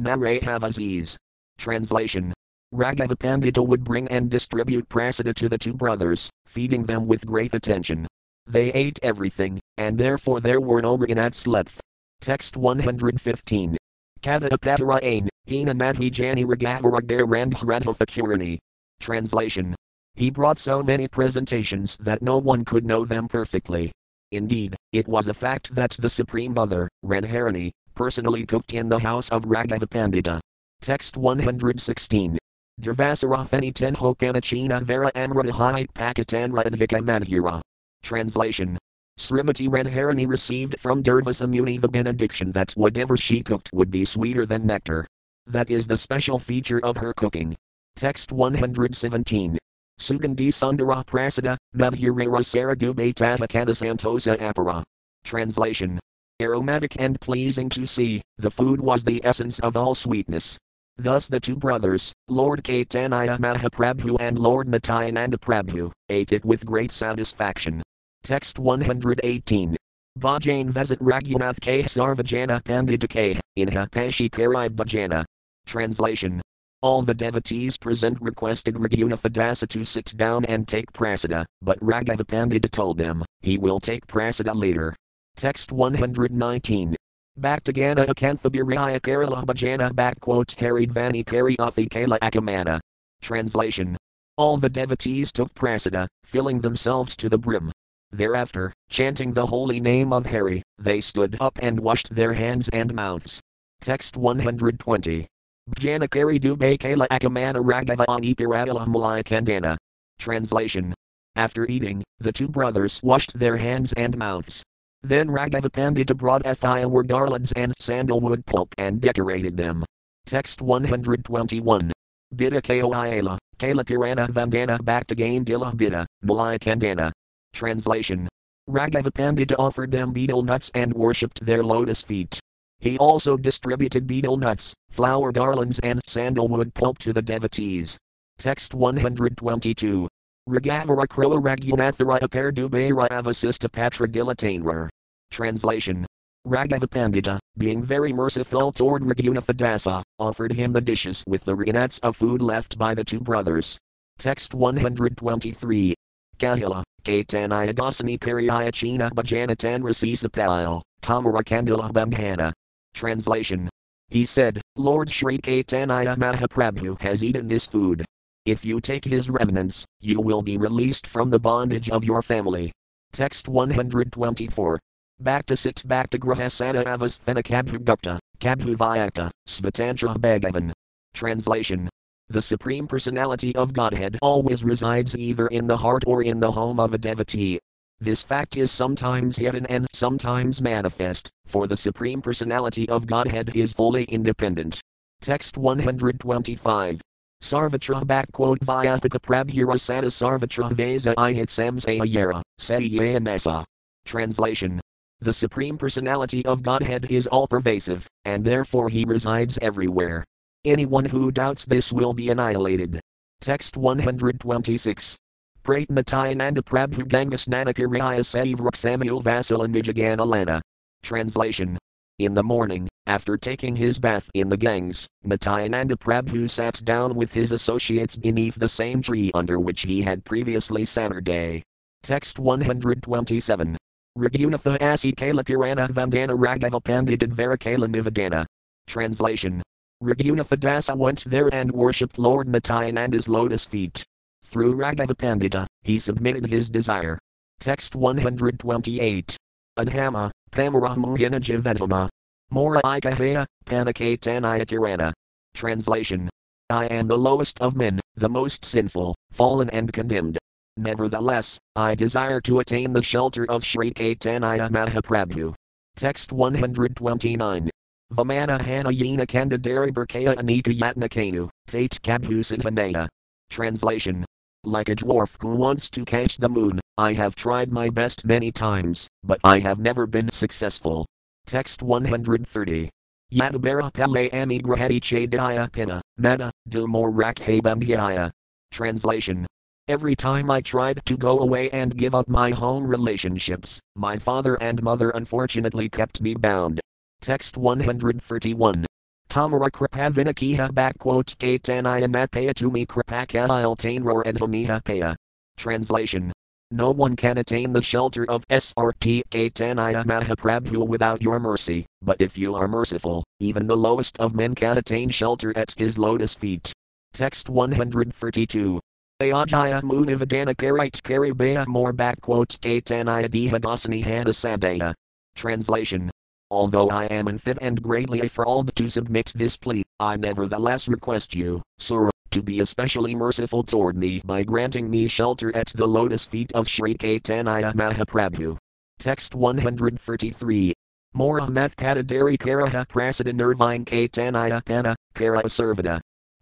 Narahavaziz. 0.00 1.16
Translation. 1.58 2.32
Raghava 2.74 3.16
Pandita 3.16 3.64
would 3.66 3.84
bring 3.84 4.08
and 4.08 4.30
distribute 4.30 4.88
prasada 4.88 5.34
to 5.34 5.48
the 5.48 5.58
two 5.58 5.74
brothers, 5.74 6.30
feeding 6.46 6.84
them 6.84 7.06
with 7.06 7.26
great 7.26 7.54
attention. 7.54 8.06
They 8.46 8.72
ate 8.72 8.98
everything, 9.02 9.60
and 9.78 9.98
therefore 9.98 10.40
there 10.40 10.60
were 10.60 10.82
no 10.82 10.96
regrets 10.96 11.46
left. 11.46 11.80
Text 12.20 12.56
115. 12.56 13.76
Kada 14.22 14.48
Apatara 14.48 15.00
Ain, 15.02 15.28
Hina 15.48 15.74
Madhi 15.74 16.16
Jani 16.16 16.44
Ragavara 16.44 17.02
Randhradha 17.02 18.58
Translation. 19.00 19.74
He 20.14 20.30
brought 20.30 20.58
so 20.58 20.82
many 20.82 21.08
presentations 21.08 21.96
that 21.98 22.22
no 22.22 22.38
one 22.38 22.64
could 22.64 22.84
know 22.84 23.04
them 23.04 23.28
perfectly. 23.28 23.92
Indeed, 24.30 24.76
it 24.92 25.08
was 25.08 25.28
a 25.28 25.34
fact 25.34 25.74
that 25.74 25.96
the 25.98 26.10
Supreme 26.10 26.54
Mother, 26.54 26.88
Radharani, 27.04 27.70
personally 27.94 28.46
cooked 28.46 28.74
in 28.74 28.88
the 28.88 28.98
house 28.98 29.28
of 29.30 29.44
Raghava. 29.44 30.40
Text 30.80 31.16
116. 31.16 32.38
Durvasarathani 32.80 33.72
Tenhokanachina 33.72 34.82
Vera 34.82 35.12
Amradahai 35.12 35.86
Pakatanra 35.92 36.64
Advika 36.64 37.00
Madhura. 37.00 37.60
Translation. 38.02 38.78
Srimati 39.18 39.68
Radharani 39.68 40.26
received 40.26 40.78
from 40.80 41.02
Durvasa 41.02 41.48
Muni 41.48 41.78
the 41.78 41.88
benediction 41.88 42.50
that 42.52 42.72
whatever 42.72 43.16
she 43.16 43.42
cooked 43.42 43.70
would 43.72 43.90
be 43.90 44.04
sweeter 44.04 44.46
than 44.46 44.66
nectar. 44.66 45.06
That 45.46 45.70
is 45.70 45.86
the 45.86 45.96
special 45.96 46.38
feature 46.38 46.80
of 46.84 46.96
her 46.96 47.12
cooking. 47.12 47.54
Text 47.94 48.32
117. 48.32 49.58
Sugandhi 50.00 50.52
Sundara 50.52 51.04
Prasada, 51.04 51.56
Madhurera 51.76 52.40
Saradube 52.42 53.14
Tatakana 53.14 53.70
Santosa 53.70 54.36
Apara. 54.38 54.82
Translation. 55.24 56.00
Aromatic 56.40 56.96
and 56.98 57.20
pleasing 57.20 57.68
to 57.68 57.86
see, 57.86 58.20
the 58.38 58.50
food 58.50 58.80
was 58.80 59.04
the 59.04 59.24
essence 59.24 59.60
of 59.60 59.76
all 59.76 59.94
sweetness. 59.94 60.58
Thus 60.96 61.28
the 61.28 61.40
two 61.40 61.56
brothers, 61.56 62.12
Lord 62.28 62.62
Caitanya 62.64 63.38
Mahaprabhu 63.38 64.16
and 64.20 64.38
Lord 64.38 64.68
Nityananda 64.68 65.38
Prabhu, 65.38 65.90
ate 66.08 66.32
it 66.32 66.44
with 66.44 66.66
great 66.66 66.90
satisfaction. 66.90 67.82
Text 68.22 68.58
118. 68.58 69.76
Bhajan 70.18 70.70
Vesit 70.70 70.98
Raghunath 70.98 71.60
K 71.60 71.84
Sarvajana 71.84 72.62
Pandita 72.62 73.08
K, 73.08 73.40
Inha 73.58 73.88
Pashi 73.90 74.30
Karai 74.30 74.68
Bhajana. 74.68 75.24
Translation. 75.64 76.42
All 76.82 77.02
the 77.02 77.14
devotees 77.14 77.76
present 77.76 78.18
requested 78.20 78.74
Raghunatha 78.74 79.68
to 79.68 79.84
sit 79.84 80.16
down 80.16 80.44
and 80.46 80.66
take 80.66 80.92
prasada, 80.92 81.44
but 81.62 81.78
Raghava 81.78 82.24
Pandita 82.24 82.68
told 82.68 82.98
them, 82.98 83.24
he 83.40 83.56
will 83.56 83.78
take 83.78 84.04
prasada 84.08 84.52
later. 84.52 84.96
Text 85.36 85.70
119. 85.70 86.96
Bhaktagana 87.38 88.06
Akanthabiraya 88.06 89.00
Kerala 89.00 89.44
Bhajana 89.44 89.92
backquote 89.92 90.56
carried 90.56 90.92
Vani 90.92 91.24
Kariathi 91.24 91.88
Kala 91.88 92.18
Akamana. 92.18 92.80
Translation. 93.20 93.96
All 94.36 94.56
the 94.56 94.68
devotees 94.68 95.30
took 95.30 95.54
prasada, 95.54 96.08
filling 96.24 96.60
themselves 96.62 97.16
to 97.18 97.28
the 97.28 97.38
brim. 97.38 97.70
Thereafter, 98.10 98.72
chanting 98.90 99.32
the 99.32 99.46
holy 99.46 99.78
name 99.78 100.12
of 100.12 100.26
Hari, 100.26 100.64
they 100.78 101.00
stood 101.00 101.36
up 101.40 101.60
and 101.62 101.78
washed 101.78 102.12
their 102.12 102.32
hands 102.32 102.68
and 102.72 102.92
mouths. 102.92 103.40
Text 103.80 104.16
120. 104.16 105.28
Janakari 105.70 106.40
Dube 106.40 106.78
Kala 106.78 107.06
Akamana 107.08 107.62
Raghava 107.62 108.04
Ani 108.08 108.34
Piravila 108.34 108.84
Malaya 108.88 109.22
Kandana. 109.22 109.76
Translation. 110.18 110.92
After 111.36 111.66
eating, 111.66 112.02
the 112.18 112.32
two 112.32 112.48
brothers 112.48 113.00
washed 113.02 113.38
their 113.38 113.56
hands 113.56 113.92
and 113.92 114.18
mouths. 114.18 114.64
Then 115.02 115.28
Raghava 115.28 115.70
Pandita 115.70 116.16
brought 116.16 116.44
firewood 116.56 117.06
garlands 117.06 117.52
and 117.52 117.72
sandalwood 117.78 118.44
pulp 118.44 118.74
and 118.76 119.00
decorated 119.00 119.56
them. 119.56 119.84
Text 120.26 120.62
121. 120.62 121.92
Bida 122.34 122.60
Kaoiala, 122.60 123.38
Kala 123.58 123.84
Pirana 123.84 124.28
Vandana 124.28 124.80
Bhaktagain 124.80 125.44
Dila 125.44 125.72
Bida, 125.76 126.06
Malaya 126.22 126.58
Kandana. 126.58 127.12
Translation. 127.52 128.28
Raghava 128.68 129.12
Pandita 129.12 129.54
offered 129.60 129.92
them 129.92 130.12
betel 130.12 130.42
nuts 130.42 130.72
and 130.74 130.92
worshipped 130.92 131.44
their 131.46 131.62
lotus 131.62 132.02
feet. 132.02 132.40
He 132.82 132.98
also 132.98 133.36
distributed 133.36 134.08
betel 134.08 134.36
nuts, 134.36 134.74
flower 134.90 135.30
garlands, 135.30 135.78
and 135.84 136.00
sandalwood 136.04 136.74
pulp 136.74 136.98
to 136.98 137.12
the 137.12 137.22
devotees. 137.22 137.96
Text 138.38 138.74
122. 138.74 140.08
Ragavara 140.48 141.06
Krila 141.06 141.40
Ragunathara 141.40 142.18
Aperdubera 142.18 143.08
Avasista 143.08 143.70
Patra 143.70 144.08
Dilatainrar. 144.08 144.88
Translation. 145.30 146.04
Raghava 146.44 146.88
Pandita, 146.88 147.38
being 147.56 147.84
very 147.84 148.12
merciful 148.12 148.72
toward 148.72 149.04
Raghunatha 149.04 150.02
offered 150.18 150.52
him 150.52 150.72
the 150.72 150.80
dishes 150.80 151.22
with 151.28 151.44
the 151.44 151.54
renats 151.54 152.00
of 152.02 152.16
food 152.16 152.42
left 152.42 152.76
by 152.76 152.94
the 152.94 153.04
two 153.04 153.20
brothers. 153.20 153.78
Text 154.18 154.54
123. 154.54 155.94
Kahila, 156.36 156.82
Katanaya 157.04 157.72
Dasani 157.72 158.18
Periayachina 158.18 159.12
Bhajanatan 159.12 159.82
Rasisapayal, 159.82 160.82
Tamara 161.00 161.44
Kandila 161.44 161.92
Bamhana. 161.92 162.52
Translation. 162.94 163.68
He 164.08 164.24
said, 164.24 164.60
Lord 164.76 165.10
Sri 165.10 165.38
Caitanya 165.38 166.16
Mahaprabhu 166.16 167.00
has 167.00 167.24
eaten 167.24 167.48
this 167.48 167.66
food. 167.66 168.04
If 168.44 168.64
you 168.64 168.80
take 168.80 169.04
his 169.04 169.30
remnants, 169.30 169.84
you 170.00 170.20
will 170.20 170.42
be 170.42 170.58
released 170.58 171.06
from 171.06 171.30
the 171.30 171.38
bondage 171.38 171.90
of 171.90 172.04
your 172.04 172.22
family. 172.22 172.72
Text 173.12 173.48
124. 173.48 174.78
Bhakta 175.20 175.56
sit 175.56 175.82
Bhakta 175.86 176.18
Grahasana 176.18 176.84
Avasthana 176.84 177.42
Kabhugupta, 177.42 178.18
Kabhuvayakta, 178.38 179.30
Svatantra 179.48 180.16
Bhagavan. 180.16 180.72
Translation. 181.14 181.88
The 182.28 182.42
Supreme 182.42 182.86
Personality 182.88 183.54
of 183.54 183.72
Godhead 183.72 184.18
always 184.22 184.64
resides 184.64 185.16
either 185.16 185.46
in 185.48 185.66
the 185.66 185.76
heart 185.76 186.02
or 186.06 186.22
in 186.22 186.40
the 186.40 186.50
home 186.50 186.80
of 186.80 186.94
a 186.94 186.98
devotee. 186.98 187.60
This 188.02 188.20
fact 188.20 188.56
is 188.56 188.72
sometimes 188.72 189.36
hidden 189.36 189.64
and 189.66 189.86
sometimes 189.92 190.60
manifest, 190.60 191.30
for 191.46 191.68
the 191.68 191.76
Supreme 191.76 192.20
Personality 192.20 192.88
of 192.88 193.06
Godhead 193.06 193.54
is 193.54 193.72
fully 193.74 194.02
independent. 194.06 194.80
Text 195.20 195.56
125. 195.56 197.00
Sarvatra 197.40 198.02
backquote 198.02 198.58
Vyapaka 198.58 199.20
Prabhura 199.20 199.78
Sada 199.78 200.08
Sarvatra 200.08 200.72
Vesa 200.72 201.14
Ihitsam 201.14 202.42
Sayara, 202.58 203.64
Translation 204.04 204.80
the 205.20 205.32
Supreme 205.32 205.78
Personality 205.78 206.44
of 206.44 206.64
Godhead 206.64 207.06
is 207.08 207.28
all 207.28 207.46
pervasive, 207.46 208.08
and 208.24 208.44
therefore 208.44 208.88
he 208.88 209.04
resides 209.04 209.56
everywhere. 209.62 210.24
Anyone 210.64 211.04
who 211.04 211.30
doubts 211.30 211.64
this 211.64 211.92
will 211.92 212.12
be 212.12 212.30
annihilated. 212.30 212.98
Text 213.40 213.76
126. 213.76 215.16
Pratnatayananda 215.64 216.58
Prabhu 216.58 217.04
Gangasnanakariya 217.04 218.24
Saivrak 218.24 218.74
Samuel 218.74 219.22
Vasalanijagana. 219.22 220.60
Translation. 221.04 221.78
In 222.18 222.34
the 222.34 222.42
morning, 222.42 222.88
after 223.06 223.36
taking 223.36 223.76
his 223.76 224.00
bath 224.00 224.28
in 224.34 224.48
the 224.48 224.56
Ganges, 224.56 225.06
Nityananda 225.22 225.96
Prabhu 225.96 226.50
sat 226.50 226.84
down 226.84 227.14
with 227.14 227.32
his 227.32 227.52
associates 227.52 228.16
beneath 228.16 228.56
the 228.56 228.66
same 228.66 229.02
tree 229.02 229.30
under 229.34 229.60
which 229.60 229.82
he 229.82 230.02
had 230.02 230.24
previously 230.24 230.84
sat 230.84 231.22
day. 231.22 231.62
Text 232.02 232.40
127. 232.40 233.76
Raghunatha 234.18 234.82
Asi 234.82 235.12
Kala 235.12 235.44
Purana 235.44 235.88
Vandana 235.88 236.36
Raghava 236.36 236.82
Panditad 236.82 237.32
Varakala 237.32 237.86
Nivadana. 237.86 238.44
Translation. 238.88 239.62
Raghunatha 240.02 240.56
Dasa 240.56 240.96
went 240.96 241.24
there 241.24 241.54
and 241.54 241.70
worshipped 241.70 242.18
Lord 242.18 242.48
Nityananda's 242.48 243.28
lotus 243.28 243.64
feet. 243.64 244.04
Through 244.44 244.76
Raghava 244.76 245.66
he 245.82 245.98
submitted 245.98 246.46
his 246.46 246.68
desire. 246.68 247.18
Text 247.60 247.96
128. 247.96 249.36
Adhama, 249.78 250.30
Pamaramuhina 250.50 251.40
Jivetama. 251.40 252.08
Mora 252.50 252.82
Ikahaya, 252.82 253.46
Panakatanayakirana. 253.64 255.12
Translation. 255.54 256.28
I 256.68 256.86
am 256.86 257.08
the 257.08 257.18
lowest 257.18 257.60
of 257.60 257.76
men, 257.76 258.00
the 258.14 258.28
most 258.28 258.64
sinful, 258.64 259.14
fallen 259.30 259.70
and 259.70 259.92
condemned. 259.92 260.38
Nevertheless, 260.76 261.58
I 261.76 261.94
desire 261.94 262.40
to 262.42 262.60
attain 262.60 262.92
the 262.92 263.02
shelter 263.02 263.44
of 263.48 263.64
Sri 263.64 263.92
Caitanya 263.92 264.70
Mahaprabhu. 264.70 265.54
Text 265.96 266.32
129. 266.32 267.70
Vamana 268.12 268.60
Hanayana 268.60 269.26
Kandadari 269.26 269.90
Burkaya 269.90 270.34
Anika 270.36 270.76
Yatnakanu, 270.76 271.48
Tate 271.66 272.00
Kabhusitanaya. 272.02 273.08
Translation. 273.50 274.24
Like 274.64 274.88
a 274.88 274.94
dwarf 274.94 275.36
who 275.40 275.56
wants 275.56 275.90
to 275.90 276.04
catch 276.04 276.36
the 276.36 276.48
moon, 276.48 276.78
I 276.96 277.14
have 277.14 277.34
tried 277.34 277.72
my 277.72 277.90
best 277.90 278.24
many 278.24 278.52
times, 278.52 279.08
but 279.24 279.40
I 279.42 279.58
have 279.58 279.80
never 279.80 280.06
been 280.06 280.30
successful. 280.30 281.04
Text 281.46 281.82
130. 281.82 282.88
Yadabara 283.32 283.92
Pele 283.92 284.30
Amigrahati 284.30 285.00
Chadaya 285.00 285.72
Pina, 285.72 286.00
Meta, 286.16 286.52
Dilmor 286.68 287.12
Rakhabamhyaya. 287.12 288.30
Translation. 288.70 289.46
Every 289.88 290.14
time 290.14 290.48
I 290.48 290.60
tried 290.60 291.04
to 291.06 291.16
go 291.16 291.40
away 291.40 291.68
and 291.70 291.96
give 291.96 292.14
up 292.14 292.28
my 292.28 292.50
home 292.50 292.86
relationships, 292.86 293.80
my 293.96 294.16
father 294.16 294.54
and 294.62 294.80
mother 294.80 295.10
unfortunately 295.10 295.88
kept 295.88 296.22
me 296.22 296.34
bound. 296.34 296.78
Text 297.20 297.58
131. 297.58 298.86
Tamara 299.32 299.70
Kripavinakiha 299.70 300.70
backquote 300.72 301.34
Katanaya 301.38 302.04
Matpaya 302.04 302.52
Tumi 302.52 302.86
Kripaka 302.86 303.48
Iltainror 303.48 304.24
Edhamiha 304.26 304.84
Paya. 304.84 305.16
Translation. 305.56 306.30
No 306.70 306.90
one 306.90 307.16
can 307.16 307.38
attain 307.38 307.72
the 307.72 307.80
shelter 307.80 308.26
of 308.28 308.44
Sri 308.50 309.22
Caitanya 309.30 310.04
Mahaprabhu 310.04 310.86
without 310.86 311.22
your 311.22 311.40
mercy, 311.40 311.86
but 312.02 312.20
if 312.20 312.36
you 312.36 312.54
are 312.54 312.68
merciful, 312.68 313.24
even 313.40 313.66
the 313.66 313.74
lowest 313.74 314.20
of 314.20 314.34
men 314.34 314.54
can 314.54 314.76
attain 314.76 315.08
shelter 315.08 315.56
at 315.56 315.72
his 315.78 315.96
lotus 315.96 316.34
feet. 316.34 316.70
Text 317.14 317.48
132. 317.48 318.78
Ayajaya 319.22 319.80
Munivadana 319.80 320.54
Karite 320.54 321.00
Karibaya 321.00 321.66
more 321.66 321.94
backquote 321.94 322.58
Katanaya 322.58 323.30
Dihadasani 323.30 324.04
Hadasabaya. 324.04 324.92
Translation. 325.34 326.11
Although 326.52 326.90
I 326.90 327.06
am 327.06 327.28
unfit 327.28 327.56
and 327.62 327.82
greatly 327.82 328.20
affrawed 328.20 328.76
to 328.76 328.90
submit 328.90 329.32
this 329.34 329.56
plea, 329.56 329.84
I 329.98 330.16
nevertheless 330.18 330.86
request 330.86 331.34
you, 331.34 331.62
Sir, 331.78 332.10
to 332.30 332.42
be 332.42 332.60
especially 332.60 333.14
merciful 333.14 333.62
toward 333.62 333.96
me 333.96 334.20
by 334.22 334.42
granting 334.42 334.90
me 334.90 335.08
shelter 335.08 335.56
at 335.56 335.68
the 335.68 335.86
lotus 335.86 336.26
feet 336.26 336.52
of 336.52 336.68
Sri 336.68 336.94
Caitanya 336.94 337.72
Mahaprabhu. 337.72 338.58
Text 338.98 339.34
133. 339.34 340.74
Mora 341.14 341.46
Mathpadadari 341.46 342.36
Karaha 342.36 342.86
Prasada 342.86 343.32
Nirvine 343.32 343.86
Caitanya 343.86 344.62
Pana, 344.62 344.94
Kara. 345.14 345.42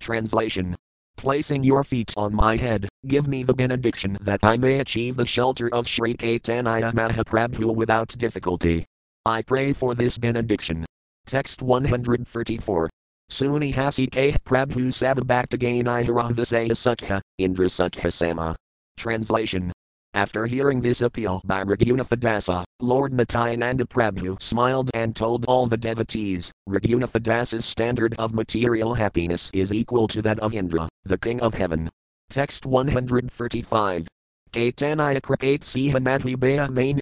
Translation 0.00 0.74
placing 1.16 1.62
your 1.62 1.84
feet 1.84 2.14
on 2.16 2.34
my 2.34 2.56
head, 2.56 2.88
give 3.06 3.28
me 3.28 3.44
the 3.44 3.54
benediction 3.54 4.18
that 4.22 4.40
I 4.42 4.56
may 4.56 4.80
achieve 4.80 5.16
the 5.16 5.26
shelter 5.26 5.68
of 5.72 5.86
Sri 5.86 6.16
Caitanya 6.16 6.92
Mahaprabhu 6.92 7.72
without 7.72 8.08
difficulty. 8.18 8.86
I 9.26 9.42
pray 9.42 9.72
for 9.72 9.94
this 9.94 10.16
benediction. 10.16 10.86
Text 11.26 11.62
134. 11.62 12.90
Suni 13.30 13.74
Hasike 13.74 14.36
Prabhu 14.44 14.88
Sababhaktagain 14.88 15.84
Iharavasaya 15.84 16.70
Sukha, 16.70 17.20
Indra 17.38 17.66
Sukha 17.66 18.12
Sama. 18.12 18.56
Translation 18.96 19.72
after 20.12 20.46
hearing 20.46 20.80
this 20.80 21.02
appeal 21.02 21.40
by 21.44 21.62
Raghunatha 21.62 22.64
Lord 22.80 23.12
Nityananda 23.12 23.84
Prabhu 23.84 24.42
smiled 24.42 24.90
and 24.92 25.14
told 25.14 25.44
all 25.44 25.66
the 25.66 25.76
devotees, 25.76 26.50
Raghunatha 26.68 27.62
standard 27.62 28.16
of 28.18 28.34
material 28.34 28.94
happiness 28.94 29.50
is 29.54 29.72
equal 29.72 30.08
to 30.08 30.20
that 30.22 30.40
of 30.40 30.52
Indra, 30.52 30.88
the 31.04 31.16
king 31.16 31.40
of 31.40 31.54
heaven. 31.54 31.88
Text 32.28 32.66
135. 32.66 34.08
Kaitanya 34.52 35.20
Kripate 35.20 35.62
Sihamadhibaya 35.62 36.70
Main 36.70 36.98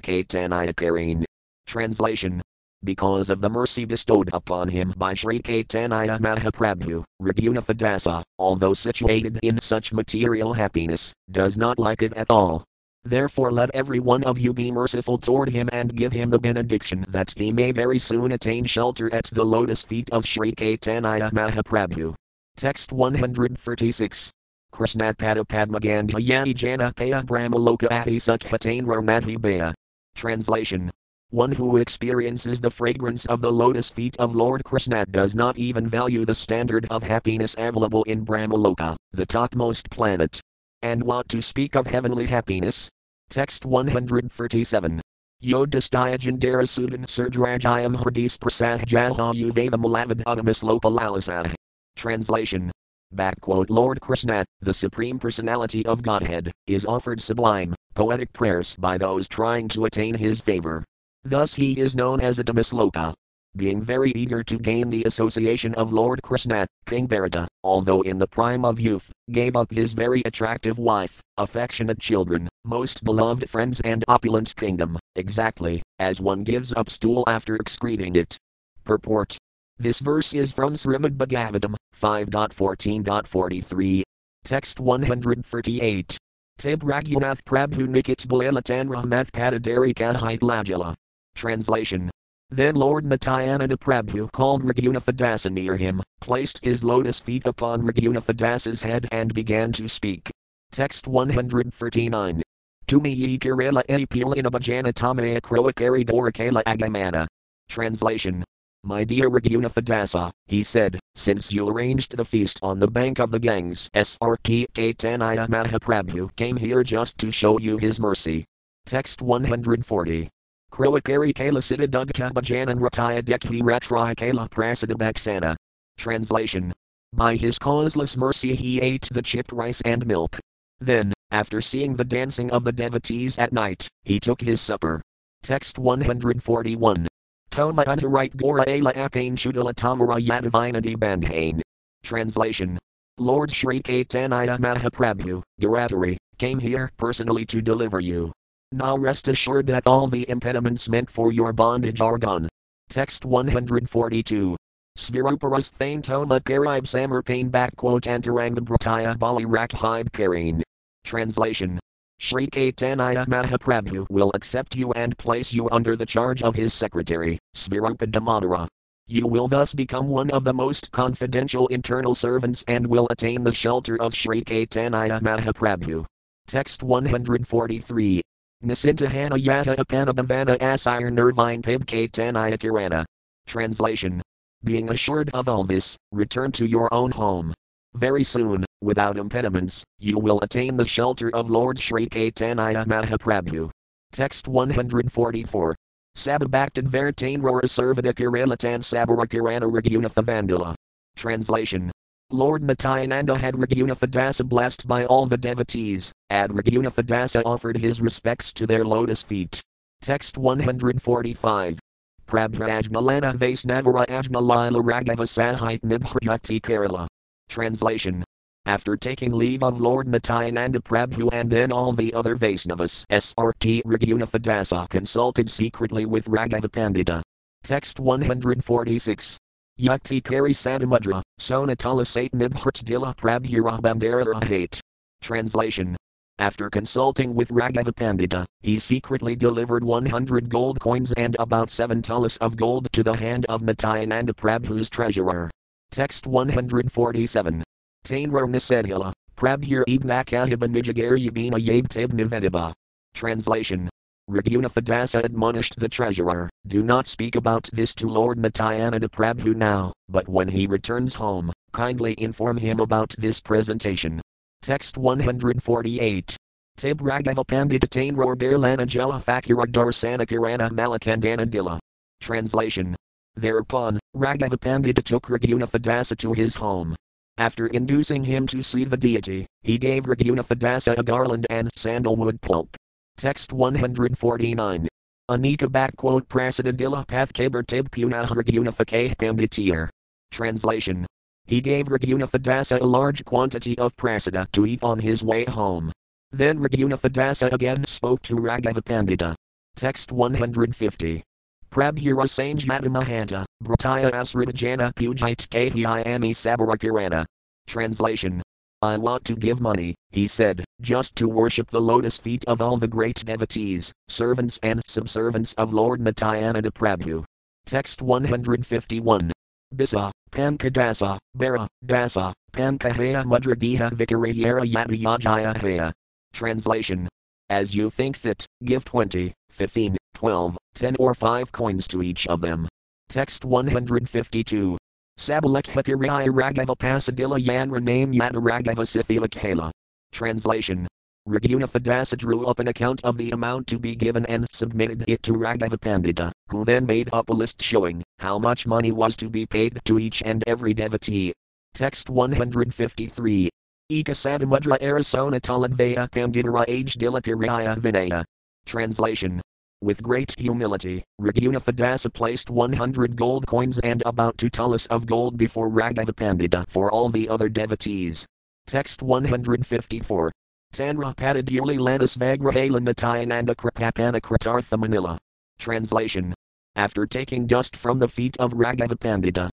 Kaitanya 0.00 0.74
Karine. 0.76 1.24
Translation 1.66 2.42
because 2.82 3.28
of 3.28 3.40
the 3.40 3.50
mercy 3.50 3.84
bestowed 3.84 4.30
upon 4.32 4.68
him 4.68 4.94
by 4.96 5.12
Sri 5.12 5.40
Caitanya 5.40 6.18
Mahaprabhu, 6.18 7.04
Raghunatha 7.20 8.22
although 8.38 8.72
situated 8.72 9.38
in 9.42 9.60
such 9.60 9.92
material 9.92 10.54
happiness, 10.54 11.12
does 11.30 11.56
not 11.56 11.78
like 11.78 12.02
it 12.02 12.14
at 12.14 12.30
all. 12.30 12.64
Therefore 13.04 13.52
let 13.52 13.70
every 13.74 14.00
one 14.00 14.24
of 14.24 14.38
you 14.38 14.52
be 14.52 14.70
merciful 14.70 15.18
toward 15.18 15.50
him 15.50 15.68
and 15.72 15.94
give 15.94 16.12
him 16.12 16.30
the 16.30 16.38
benediction 16.38 17.04
that 17.08 17.34
he 17.36 17.52
may 17.52 17.72
very 17.72 17.98
soon 17.98 18.32
attain 18.32 18.64
shelter 18.64 19.12
at 19.14 19.24
the 19.26 19.44
lotus 19.44 19.82
feet 19.82 20.08
of 20.10 20.24
Sri 20.26 20.52
Caitanya 20.52 21.30
Mahaprabhu. 21.32 22.14
Text 22.56 22.92
136. 22.92 24.32
Krishnatpada 24.72 25.44
Padmagandha 25.44 26.14
Yani 26.14 26.54
Janakaya 26.54 27.24
Brahmaloka 27.24 27.90
Adi 27.90 28.18
Sukhatain 28.18 28.84
Ramadhibaya. 28.84 29.74
Translation 30.14 30.90
one 31.30 31.52
who 31.52 31.76
experiences 31.76 32.60
the 32.60 32.70
fragrance 32.70 33.24
of 33.26 33.40
the 33.40 33.52
lotus 33.52 33.88
feet 33.88 34.16
of 34.18 34.34
Lord 34.34 34.64
Krishna 34.64 35.06
does 35.06 35.32
not 35.32 35.56
even 35.56 35.86
value 35.86 36.24
the 36.24 36.34
standard 36.34 36.88
of 36.90 37.04
happiness 37.04 37.54
available 37.56 38.02
in 38.04 38.26
Brahmaloka, 38.26 38.96
the 39.12 39.24
topmost 39.24 39.88
planet. 39.90 40.40
And 40.82 41.04
what 41.04 41.28
to 41.28 41.40
speak 41.40 41.76
of 41.76 41.86
heavenly 41.86 42.26
happiness? 42.26 42.88
Text 43.28 43.64
137. 43.64 45.00
Yodhistayajandara 45.42 46.68
Sudan 46.68 47.04
Surdrajayam 47.04 47.96
Hrdis 47.96 48.36
Prasah 48.36 48.84
Jalha 48.84 49.32
Uveva 49.32 49.78
Malavad 49.78 50.24
Udamis 50.24 50.64
Lopalalasa. 50.64 51.54
Translation 51.96 52.72
Lord 53.12 54.00
Krishna, 54.00 54.44
the 54.60 54.74
Supreme 54.74 55.18
Personality 55.18 55.84
of 55.86 56.02
Godhead, 56.02 56.52
is 56.66 56.86
offered 56.86 57.20
sublime, 57.20 57.74
poetic 57.94 58.32
prayers 58.32 58.76
by 58.76 58.98
those 58.98 59.28
trying 59.28 59.68
to 59.68 59.84
attain 59.84 60.14
his 60.14 60.40
favor. 60.40 60.84
Thus 61.24 61.54
he 61.54 61.78
is 61.78 61.96
known 61.96 62.20
as 62.20 62.38
a 62.38 62.44
Uttamasloka. 62.44 63.14
Being 63.56 63.82
very 63.82 64.12
eager 64.12 64.44
to 64.44 64.58
gain 64.58 64.90
the 64.90 65.02
association 65.04 65.74
of 65.74 65.92
Lord 65.92 66.22
Krishna, 66.22 66.66
King 66.86 67.08
Bharata, 67.08 67.48
although 67.64 68.02
in 68.02 68.18
the 68.18 68.28
prime 68.28 68.64
of 68.64 68.78
youth, 68.78 69.10
gave 69.32 69.56
up 69.56 69.72
his 69.72 69.92
very 69.92 70.22
attractive 70.24 70.78
wife, 70.78 71.20
affectionate 71.36 71.98
children, 71.98 72.48
most 72.64 73.02
beloved 73.02 73.50
friends, 73.50 73.80
and 73.80 74.04
opulent 74.06 74.54
kingdom, 74.54 74.98
exactly 75.16 75.82
as 75.98 76.20
one 76.20 76.44
gives 76.44 76.72
up 76.74 76.88
stool 76.88 77.24
after 77.26 77.56
excreting 77.56 78.14
it. 78.14 78.38
Purport 78.84 79.36
This 79.80 80.00
verse 80.00 80.34
is 80.34 80.52
from 80.52 80.74
Srimad 80.74 81.16
Bhagavatam 81.16 81.74
5.14.43. 81.98 84.02
Text 84.44 84.78
138. 84.78 86.18
Tib 86.58 86.82
Raghunath 86.82 87.42
Prabhu 87.44 87.88
Nikit 87.88 88.28
Balilatan 88.28 88.88
Rahmath 88.88 89.30
Padadari 89.30 89.94
Kahit 89.94 90.40
Lajala. 90.40 90.92
Translation 91.34 92.10
then 92.50 92.74
Lord 92.74 93.06
Nityananda 93.06 93.76
Prabhu 93.76 94.30
called 94.32 94.64
Raghunatha 94.64 95.50
near 95.50 95.76
him, 95.76 96.02
placed 96.20 96.58
his 96.62 96.82
lotus 96.82 97.20
feet 97.20 97.46
upon 97.46 97.82
Raghunatha 97.82 98.82
head 98.82 99.08
and 99.12 99.32
began 99.32 99.72
to 99.72 99.88
speak. 99.88 100.30
Text 100.72 101.06
139. 101.06 102.42
Tumi 102.86 103.16
ye 103.16 103.38
kirela 103.38 103.82
e 103.88 104.04
pilinabhajana 104.04 104.92
tamaya 104.92 105.40
kroakari 105.40 106.04
dorakala 106.04 106.64
agamana. 106.64 107.28
Translation. 107.68 108.44
My 108.82 109.04
dear 109.04 109.28
Raghunatha 109.28 110.30
he 110.46 110.62
said, 110.62 110.98
since 111.14 111.52
you 111.52 111.68
arranged 111.68 112.16
the 112.16 112.24
feast 112.24 112.58
on 112.62 112.78
the 112.78 112.88
bank 112.88 113.18
of 113.18 113.30
the 113.30 113.38
Ganges, 113.38 113.90
Sri 113.92 114.66
Caitanya 114.72 115.46
Mahaprabhu 115.48 116.34
came 116.36 116.56
here 116.56 116.82
just 116.82 117.18
to 117.18 117.30
show 117.30 117.58
you 117.58 117.76
his 117.76 118.00
mercy. 118.00 118.46
Text 118.86 119.20
140. 119.20 120.30
Kroakari 120.72 121.34
Kala 121.34 121.60
Sita 121.60 121.86
Dugka 121.86 122.32
Bajanan 122.32 122.80
Rataya 122.80 123.22
Dekhi 123.22 123.60
Ratri 123.60 124.16
Kala 124.16 124.48
Prasadabaksana. 124.48 125.56
Translation. 125.98 126.72
By 127.12 127.36
his 127.36 127.58
causeless 127.58 128.16
mercy 128.16 128.54
he 128.54 128.80
ate 128.80 129.08
the 129.10 129.20
chipped 129.20 129.52
rice 129.52 129.82
and 129.82 130.06
milk. 130.06 130.38
Then, 130.80 131.12
after 131.30 131.60
seeing 131.60 131.96
the 131.96 132.04
dancing 132.04 132.50
of 132.50 132.64
the 132.64 132.72
devotees 132.72 133.36
at 133.36 133.52
night, 133.52 133.88
he 134.04 134.18
took 134.18 134.40
his 134.40 134.62
supper. 134.62 135.02
Text 135.42 135.78
141. 135.78 137.09
Toma 137.50 137.84
Unterite 137.84 138.36
Gora 138.36 138.64
Ala 138.68 138.92
Apane 138.92 139.32
Chudala 139.32 139.74
Tamara 139.74 140.20
Yadavinadi 140.20 140.96
Bandhane. 140.96 141.60
Translation. 142.04 142.78
Lord 143.18 143.50
Sri 143.50 143.82
Caitanya 143.82 144.56
Mahaprabhu, 144.58 145.42
Giratari, 145.60 146.16
came 146.38 146.60
here 146.60 146.90
personally 146.96 147.44
to 147.46 147.60
deliver 147.60 147.98
you. 147.98 148.32
Now 148.70 148.96
rest 148.96 149.26
assured 149.26 149.66
that 149.66 149.82
all 149.86 150.06
the 150.06 150.28
impediments 150.30 150.88
meant 150.88 151.10
for 151.10 151.32
your 151.32 151.52
bondage 151.52 152.00
are 152.00 152.18
gone. 152.18 152.48
Text 152.88 153.26
142. 153.26 154.56
Sviruparas 154.96 155.70
Thane 155.70 156.02
Toma 156.02 156.40
Karib 156.40 156.84
Samarpain 156.84 157.50
backquote 157.50 158.02
Antaranga 158.02 158.60
Brataya 158.60 159.18
Bali 159.18 159.44
Rakhib 159.44 160.12
Karine. 160.12 160.62
Translation. 161.04 161.79
Sri 162.22 162.48
Caitanya 162.48 163.26
Mahaprabhu 163.26 164.06
will 164.10 164.30
accept 164.34 164.76
you 164.76 164.92
and 164.92 165.16
place 165.16 165.54
you 165.54 165.70
under 165.70 165.96
the 165.96 166.04
charge 166.04 166.42
of 166.42 166.54
his 166.54 166.74
secretary, 166.74 167.38
Svarupa 167.56 168.06
Damodara. 168.10 168.68
You 169.06 169.26
will 169.26 169.48
thus 169.48 169.72
become 169.72 170.06
one 170.06 170.30
of 170.30 170.44
the 170.44 170.52
most 170.52 170.92
confidential 170.92 171.66
internal 171.68 172.14
servants 172.14 172.62
and 172.68 172.86
will 172.86 173.08
attain 173.10 173.42
the 173.42 173.54
shelter 173.54 174.00
of 174.02 174.14
Sri 174.14 174.44
Caitanya 174.44 175.18
Mahaprabhu. 175.22 176.04
Text 176.46 176.82
143. 176.82 178.20
Nisintahana 178.64 179.42
yata 179.42 179.76
apanabhavana 179.76 180.60
asire 180.60 181.10
nervine 181.10 181.62
pibkatanaya 181.62 182.58
kirana. 182.58 183.06
Translation. 183.46 184.20
Being 184.62 184.90
assured 184.90 185.30
of 185.32 185.48
all 185.48 185.64
this, 185.64 185.96
return 186.12 186.52
to 186.52 186.66
your 186.66 186.92
own 186.92 187.12
home. 187.12 187.54
Very 187.94 188.22
soon, 188.22 188.66
without 188.82 189.18
impediments, 189.18 189.84
you 189.98 190.18
will 190.18 190.40
attain 190.40 190.76
the 190.76 190.84
shelter 190.84 191.30
of 191.34 191.50
Lord 191.50 191.78
Sri 191.78 192.08
Caitanya 192.08 192.86
Mahaprabhu. 192.86 193.70
Text 194.12 194.48
144. 194.48 195.74
Sababhaktad 196.16 196.88
Vertain 196.88 197.40
Rora 197.40 197.62
Servadakirelatan 197.62 198.80
Sabarakirana 198.82 199.70
Ragunathavandala. 199.70 200.74
Translation. 201.16 201.90
Lord 202.32 202.62
Nityananda 202.62 203.36
had 203.36 203.54
Raghunatha 203.54 204.48
blessed 204.48 204.86
by 204.86 205.04
all 205.04 205.26
the 205.26 205.36
devotees, 205.36 206.12
and 206.28 206.52
Raghunatha 206.52 207.42
offered 207.44 207.76
his 207.76 208.00
respects 208.00 208.52
to 208.52 208.66
their 208.66 208.84
lotus 208.84 209.22
feet. 209.22 209.60
Text 210.00 210.38
145. 210.38 211.78
Prabhrajnalana 212.26 213.36
Vaisnavara 213.36 214.06
Ajnalila 214.06 214.82
Raghava 214.82 215.26
Sahit 215.26 215.80
Nibhryati 215.80 216.60
Kerala. 216.60 217.08
Translation. 217.48 218.24
After 218.66 218.94
taking 218.94 219.32
leave 219.32 219.62
of 219.62 219.80
Lord 219.80 220.06
Nityananda 220.06 220.80
Prabhu 220.80 221.30
and 221.32 221.50
then 221.50 221.72
all 221.72 221.92
the 221.92 222.12
other 222.12 222.36
Vaisnavas, 222.36 223.04
Sri 223.08 223.82
Raghunatha 223.82 224.88
consulted 224.90 225.50
secretly 225.50 226.04
with 226.04 226.26
Raghava 226.26 226.68
Pandita. 226.68 227.22
Text 227.64 227.98
146. 227.98 229.38
Yukti 229.78 230.22
Kari 230.22 230.52
Sadamudra, 230.52 231.22
Sonatala 231.40 232.06
Sat 232.06 232.32
Nibhrt 232.32 232.84
Prabhura 233.16 233.80
Bandara 233.80 234.80
Translation. 235.22 235.96
After 236.38 236.68
consulting 236.68 237.34
with 237.34 237.48
Raghava 237.48 237.94
Pandita, 237.94 238.44
he 238.60 238.78
secretly 238.78 239.34
delivered 239.36 239.82
100 239.82 240.50
gold 240.50 240.80
coins 240.80 241.12
and 241.12 241.34
about 241.38 241.70
7 241.70 242.02
tulas 242.02 242.36
of 242.38 242.58
gold 242.58 242.92
to 242.92 243.02
the 243.02 243.16
hand 243.16 243.46
of 243.48 243.62
Nityananda 243.62 244.34
Prabhu's 244.34 244.90
treasurer. 244.90 245.50
Text 245.90 246.26
147. 246.26 247.64
Tainrar 248.04 248.48
Nisedhila, 248.48 249.12
Prabhur 249.36 249.84
Ibnakahiba 249.86 250.68
Nijagariyabina 250.68 251.52
Yabtib 251.52 252.12
Nivediba. 252.12 252.72
Translation. 253.14 253.88
Raghunatha 254.30 255.24
admonished 255.24 255.78
the 255.78 255.88
treasurer, 255.88 256.48
Do 256.66 256.82
not 256.82 257.06
speak 257.06 257.34
about 257.34 257.68
this 257.72 257.94
to 257.96 258.06
Lord 258.06 258.38
Nityananda 258.38 259.08
Prabhu 259.08 259.56
now, 259.56 259.92
but 260.08 260.28
when 260.28 260.48
he 260.48 260.66
returns 260.66 261.14
home, 261.16 261.52
kindly 261.72 262.14
inform 262.18 262.56
him 262.56 262.80
about 262.80 263.10
this 263.18 263.40
presentation. 263.40 264.20
Text 264.62 264.98
148. 264.98 266.36
Tib 266.76 267.00
Raghava 267.00 267.44
Panditatain 267.44 268.12
Ror 268.12 268.36
Berlana 268.36 268.86
Jela 268.86 269.22
Fakira 269.22 269.66
Darsana 269.66 270.26
Kirana 270.26 270.70
Malakandana. 270.70 271.78
Translation. 272.20 272.94
Thereupon, 273.34 273.98
Raghava 274.16 274.58
Pandita 274.58 275.02
took 275.02 275.26
Raghunatha 275.26 276.16
to 276.18 276.32
his 276.32 276.54
home. 276.54 276.94
After 277.40 277.68
inducing 277.68 278.22
him 278.22 278.46
to 278.48 278.62
see 278.62 278.84
the 278.84 278.98
deity, 278.98 279.46
he 279.62 279.78
gave 279.78 280.04
Raghunatha 280.04 280.98
a 280.98 281.02
garland 281.02 281.46
and 281.48 281.70
sandalwood 281.74 282.38
pulp. 282.42 282.76
Text 283.16 283.54
149. 283.54 284.86
Anika 285.30 285.66
backquote 285.66 286.26
Prasadadilla 286.26 287.08
path 287.08 287.32
kabar 287.32 287.62
tib 287.62 287.90
punah 287.90 288.26
Raghunatha 288.26 289.16
Panditier. 289.16 289.88
Translation. 290.30 291.06
He 291.46 291.62
gave 291.62 291.86
Raghunatha 291.86 292.78
a 292.78 292.84
large 292.84 293.24
quantity 293.24 293.78
of 293.78 293.96
prasada 293.96 294.46
to 294.52 294.66
eat 294.66 294.82
on 294.82 294.98
his 294.98 295.24
way 295.24 295.46
home. 295.46 295.90
Then 296.32 296.58
Raghunatha 296.58 297.52
again 297.54 297.86
spoke 297.86 298.20
to 298.24 298.34
Raghava 298.34 298.82
Pandita. 298.82 299.34
Text 299.76 300.12
150. 300.12 301.22
Prabhura 301.70 302.28
Sange 302.28 302.66
Madamahanta, 302.66 303.46
Brataya 303.62 304.10
Asridajana 304.10 304.94
Pujit 304.94 305.46
Kahiami 305.48 306.30
Sabarakirana. 306.30 307.26
Translation. 307.66 308.42
I 308.80 308.96
want 308.96 309.24
to 309.26 309.36
give 309.36 309.60
money, 309.60 309.94
he 310.08 310.26
said, 310.26 310.64
just 310.80 311.14
to 311.16 311.28
worship 311.28 311.68
the 311.68 311.82
lotus 311.82 312.16
feet 312.16 312.42
of 312.46 312.62
all 312.62 312.78
the 312.78 312.88
great 312.88 313.16
devotees, 313.16 313.92
servants 314.08 314.58
and 314.62 314.80
subservants 314.88 315.54
of 315.58 315.74
Lord 315.74 316.00
Nityananda 316.00 316.70
Prabhu. 316.70 317.24
Text 317.66 318.00
151. 318.00 319.30
Bisa, 319.76 320.10
Pankadasa, 320.32 321.18
Bara, 321.34 321.68
Dasa, 321.84 322.32
Pankahaya 322.52 323.24
Mudradiha 323.24 323.90
Vikarayara 323.92 324.64
Yadayajaya 324.72 325.92
Translation. 326.32 327.08
As 327.50 327.76
you 327.76 327.90
think 327.90 328.22
that, 328.22 328.46
give 328.64 328.86
20, 328.86 329.34
15, 329.50 329.96
12, 330.14 330.58
10 330.74 330.96
or 330.98 331.12
5 331.12 331.52
coins 331.52 331.86
to 331.88 332.02
each 332.02 332.26
of 332.26 332.40
them. 332.40 332.66
Text 333.10 333.44
152. 333.44 334.78
Sabalakhakirai 335.18 336.28
Raghava 336.28 336.78
Pasadilla 336.78 337.44
Yanra 337.44 337.82
name 337.82 338.12
Yada 338.12 338.38
Raghava 338.38 338.86
Sithilakhala. 338.86 339.72
Translation. 340.12 340.86
Raghunatha 341.28 342.16
drew 342.16 342.46
up 342.46 342.60
an 342.60 342.68
account 342.68 343.04
of 343.04 343.18
the 343.18 343.32
amount 343.32 343.66
to 343.66 343.80
be 343.80 343.96
given 343.96 344.24
and 344.26 344.46
submitted 344.52 345.04
it 345.08 345.24
to 345.24 345.32
Raghava 345.32 345.76
Pandita, 345.76 346.30
who 346.50 346.64
then 346.64 346.86
made 346.86 347.10
up 347.12 347.30
a 347.30 347.32
list 347.32 347.60
showing 347.60 348.00
how 348.20 348.38
much 348.38 348.64
money 348.64 348.92
was 348.92 349.16
to 349.16 349.28
be 349.28 349.44
paid 349.44 349.80
to 349.86 349.98
each 349.98 350.22
and 350.24 350.44
every 350.46 350.72
devotee. 350.72 351.32
Text 351.74 352.10
153. 352.10 353.50
Eka 353.90 354.04
Sadamudra 354.04 354.78
Arasona 354.78 355.40
Taladvaya 355.40 356.08
Panditara 356.08 356.64
Age 356.68 356.94
Dilapiraya 356.94 357.76
Vinaya. 357.76 358.22
Translation. 358.66 359.40
With 359.82 360.02
great 360.02 360.34
humility, 360.36 361.04
Raghunatha 361.22 362.12
placed 362.12 362.50
100 362.50 363.16
gold 363.16 363.46
coins 363.46 363.78
and 363.78 364.02
about 364.04 364.36
2 364.36 364.50
talas 364.50 364.86
of 364.88 365.06
gold 365.06 365.38
before 365.38 365.70
Raghava 365.70 366.68
for 366.68 366.92
all 366.92 367.08
the 367.08 367.30
other 367.30 367.48
devotees. 367.48 368.26
Text 368.66 369.02
154. 369.02 370.32
Tanra 370.74 371.14
Lanas 371.14 372.18
Vagrahala 372.18 372.78
Natayananda 372.78 373.56
Kripapana 373.56 374.20
Kritartha 374.20 374.78
Manila. 374.78 375.16
Translation. 375.58 376.34
After 376.76 377.06
taking 377.06 377.46
dust 377.46 377.74
from 377.74 377.98
the 377.98 378.08
feet 378.08 378.36
of 378.38 378.52
Raghava 378.52 378.98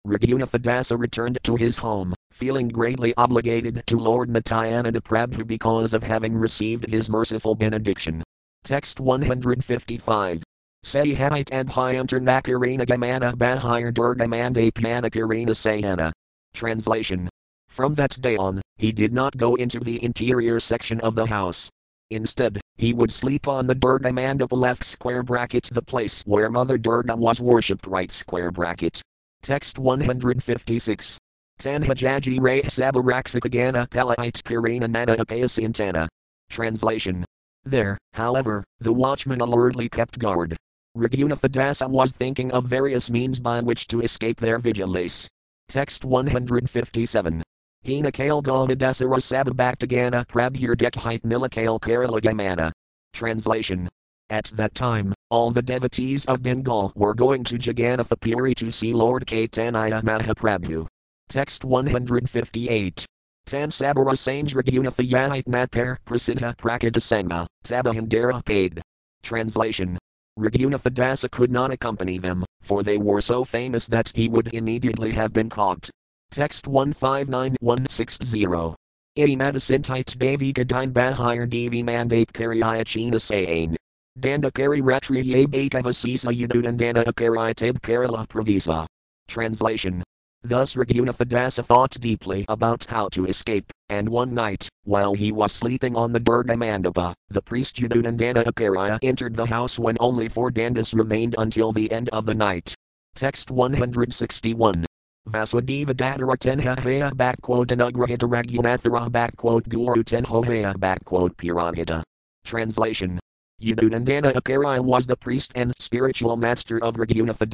Raghunatha 0.07 0.99
returned 1.01 1.39
to 1.45 1.57
his 1.57 1.79
home, 1.79 2.14
feeling 2.31 2.68
greatly 2.68 3.14
obligated 3.16 3.83
to 3.87 3.97
Lord 3.97 4.29
Nityananda 4.29 5.01
Prabhu 5.01 5.47
because 5.47 5.95
of 5.95 6.03
having 6.03 6.35
received 6.35 6.91
his 6.91 7.09
merciful 7.09 7.55
benediction. 7.55 8.23
Text 8.71 9.01
155. 9.01 10.45
Sayahite 10.87 11.49
and 11.51 11.68
Hyantarnakarina 11.68 12.87
Gamana 12.87 13.35
Bahir 13.35 13.93
Durgamande 13.93 14.71
Panakarina 14.71 15.49
Sayana. 15.49 16.12
Translation. 16.55 17.29
From 17.68 17.95
that 17.95 18.16
day 18.21 18.37
on, 18.37 18.62
he 18.77 18.93
did 18.93 19.12
not 19.12 19.37
go 19.37 19.57
into 19.57 19.81
the 19.81 20.01
interior 20.05 20.61
section 20.61 21.01
of 21.01 21.16
the 21.16 21.27
house. 21.27 21.68
Instead, 22.11 22.61
he 22.77 22.95
would 22.95 23.11
sleep 23.11 23.49
on 23.49 23.66
the 23.66 23.75
Durga 23.75 24.11
Mandapa 24.11 24.57
left 24.57 24.85
square 24.85 25.25
bracket 25.25 25.68
the 25.73 25.83
place 25.83 26.23
where 26.25 26.49
Mother 26.49 26.79
Durga 26.79 27.16
was 27.16 27.41
worshipped 27.41 27.89
right 27.89 28.12
square 28.12 28.53
bracket. 28.53 29.03
Text 29.43 29.81
156. 29.81 31.18
Tanhajaji 31.59 32.41
Ray 32.41 32.62
Sabaraksakagana 32.62 33.89
Palahite 33.89 34.43
Kirina 34.45 34.89
Nana 34.89 35.16
Apayasintana. 35.16 36.07
Translation. 36.49 37.25
There, 37.65 37.99
however, 38.15 38.65
the 38.81 38.93
watchman 38.93 39.41
alertly 39.41 39.89
kept 39.89 40.19
guard. 40.19 40.57
Raghunatha 40.97 41.89
was 41.89 42.13
thinking 42.13 42.51
of 42.53 42.65
various 42.65 43.11
means 43.11 43.39
by 43.39 43.61
which 43.61 43.87
to 43.89 44.01
escape 44.01 44.41
their 44.41 44.59
vigilance. 44.59 45.29
Text 45.69 46.05
157. 46.05 47.43
Hina 47.87 48.13
Kale 48.13 48.43
Galdadasara 48.43 49.21
Sababhaktagana 49.21 50.27
Prabhir 50.27 50.75
Dekhite 50.75 51.23
Nilakale 51.23 51.81
Kerala 51.81 52.73
Translation. 53.13 53.89
At 54.31 54.47
that 54.55 54.75
time, 54.75 55.15
all 55.31 55.51
the 55.51 55.63
devotees 55.63 56.25
of 56.27 56.43
Bengal 56.43 56.93
were 56.95 57.15
going 57.15 57.45
to 57.45 57.57
Jagannatha 57.57 58.21
Puri 58.21 58.55
to 58.57 58.71
see 58.71 58.93
Lord 58.93 59.27
Caitanya 59.27 60.03
Mahaprabhu. 60.03 60.87
Text 61.29 61.65
158. 61.65 63.07
Tan 63.51 63.69
Sabara 63.69 64.15
Sandragunatha 64.15 65.05
Yahit 65.11 65.49
Natpar 65.49 65.99
Prasiddha 66.07 66.57
Prakadasanga, 66.57 67.47
Tabahandara 67.65 68.45
paid. 68.45 68.81
Translation. 69.25 69.99
Raghunatha 70.39 70.93
Dasa 70.93 71.29
could 71.29 71.51
not 71.51 71.73
accompany 71.73 72.19
them, 72.19 72.45
for 72.61 72.85
they 72.85 72.97
were 72.97 73.21
so 73.21 73.45
famous 73.45 73.89
that 73.89 74.13
he 74.15 74.29
would 74.29 74.55
immediately 74.55 75.11
have 75.11 75.33
been 75.33 75.51
caught. 75.51 75.91
Text 76.31 76.69
159160. 76.69 78.77
Idimadasintite 79.19 80.17
Devi 80.17 80.53
Gadine 80.53 80.93
Bahir 80.93 81.51
Devi 81.51 81.83
Mandate 81.83 82.33
Karyaya 82.33 82.87
China 82.87 83.19
Sayin. 83.19 83.75
Dandakari 84.17 84.81
Ratriye 84.81 85.49
Bakavasisa 85.49 86.33
Yadudandana 86.33 87.05
Akarai 87.05 87.53
Tib 87.57 87.83
Kerala 87.83 88.29
Pravisa. 88.29 88.87
Translation. 89.27 90.05
Thus 90.43 90.74
Raghunatha 90.74 91.64
thought 91.64 91.91
deeply 92.01 92.47
about 92.49 92.86
how 92.86 93.09
to 93.09 93.26
escape, 93.26 93.70
and 93.91 94.09
one 94.09 94.32
night, 94.32 94.68
while 94.84 95.12
he 95.12 95.32
was 95.32 95.53
sleeping 95.53 95.95
on 95.95 96.12
the 96.12 96.20
Durga 96.20 96.55
Mandapa, 96.55 97.12
the 97.28 97.43
priest 97.43 97.76
Yadunandana 97.76 98.45
Akaraya 98.45 98.99
entered 99.03 99.36
the 99.36 99.45
house 99.45 99.78
when 99.78 99.99
only 100.01 100.28
four 100.28 100.51
dandas 100.51 100.95
remained 100.95 101.34
until 101.36 101.72
the 101.72 101.93
end 101.93 102.09
of 102.09 102.24
the 102.24 102.34
night. 102.34 102.74
Text 103.14 103.51
161. 103.51 104.86
Vasudeva 105.28 105.93
Dadara 105.93 106.36
Tenhahaya 106.38 107.12
backquote 107.12 107.66
Anugrahita 107.66 108.26
Raghunathara 108.26 109.11
backquote 109.11 109.68
Guru 109.68 110.03
Tenhohaya 110.03 110.74
backquote 110.74 111.36
Puranhita. 111.36 112.03
Translation. 112.45 113.20
Yadunandana 113.62 114.32
Akaraya 114.32 114.80
was 114.80 115.07
the 115.07 115.16
priest 115.16 115.53
and 115.55 115.74
spiritual 115.78 116.38
master 116.38 116.82
of 116.82 116.95
Raghunatha 116.95 117.47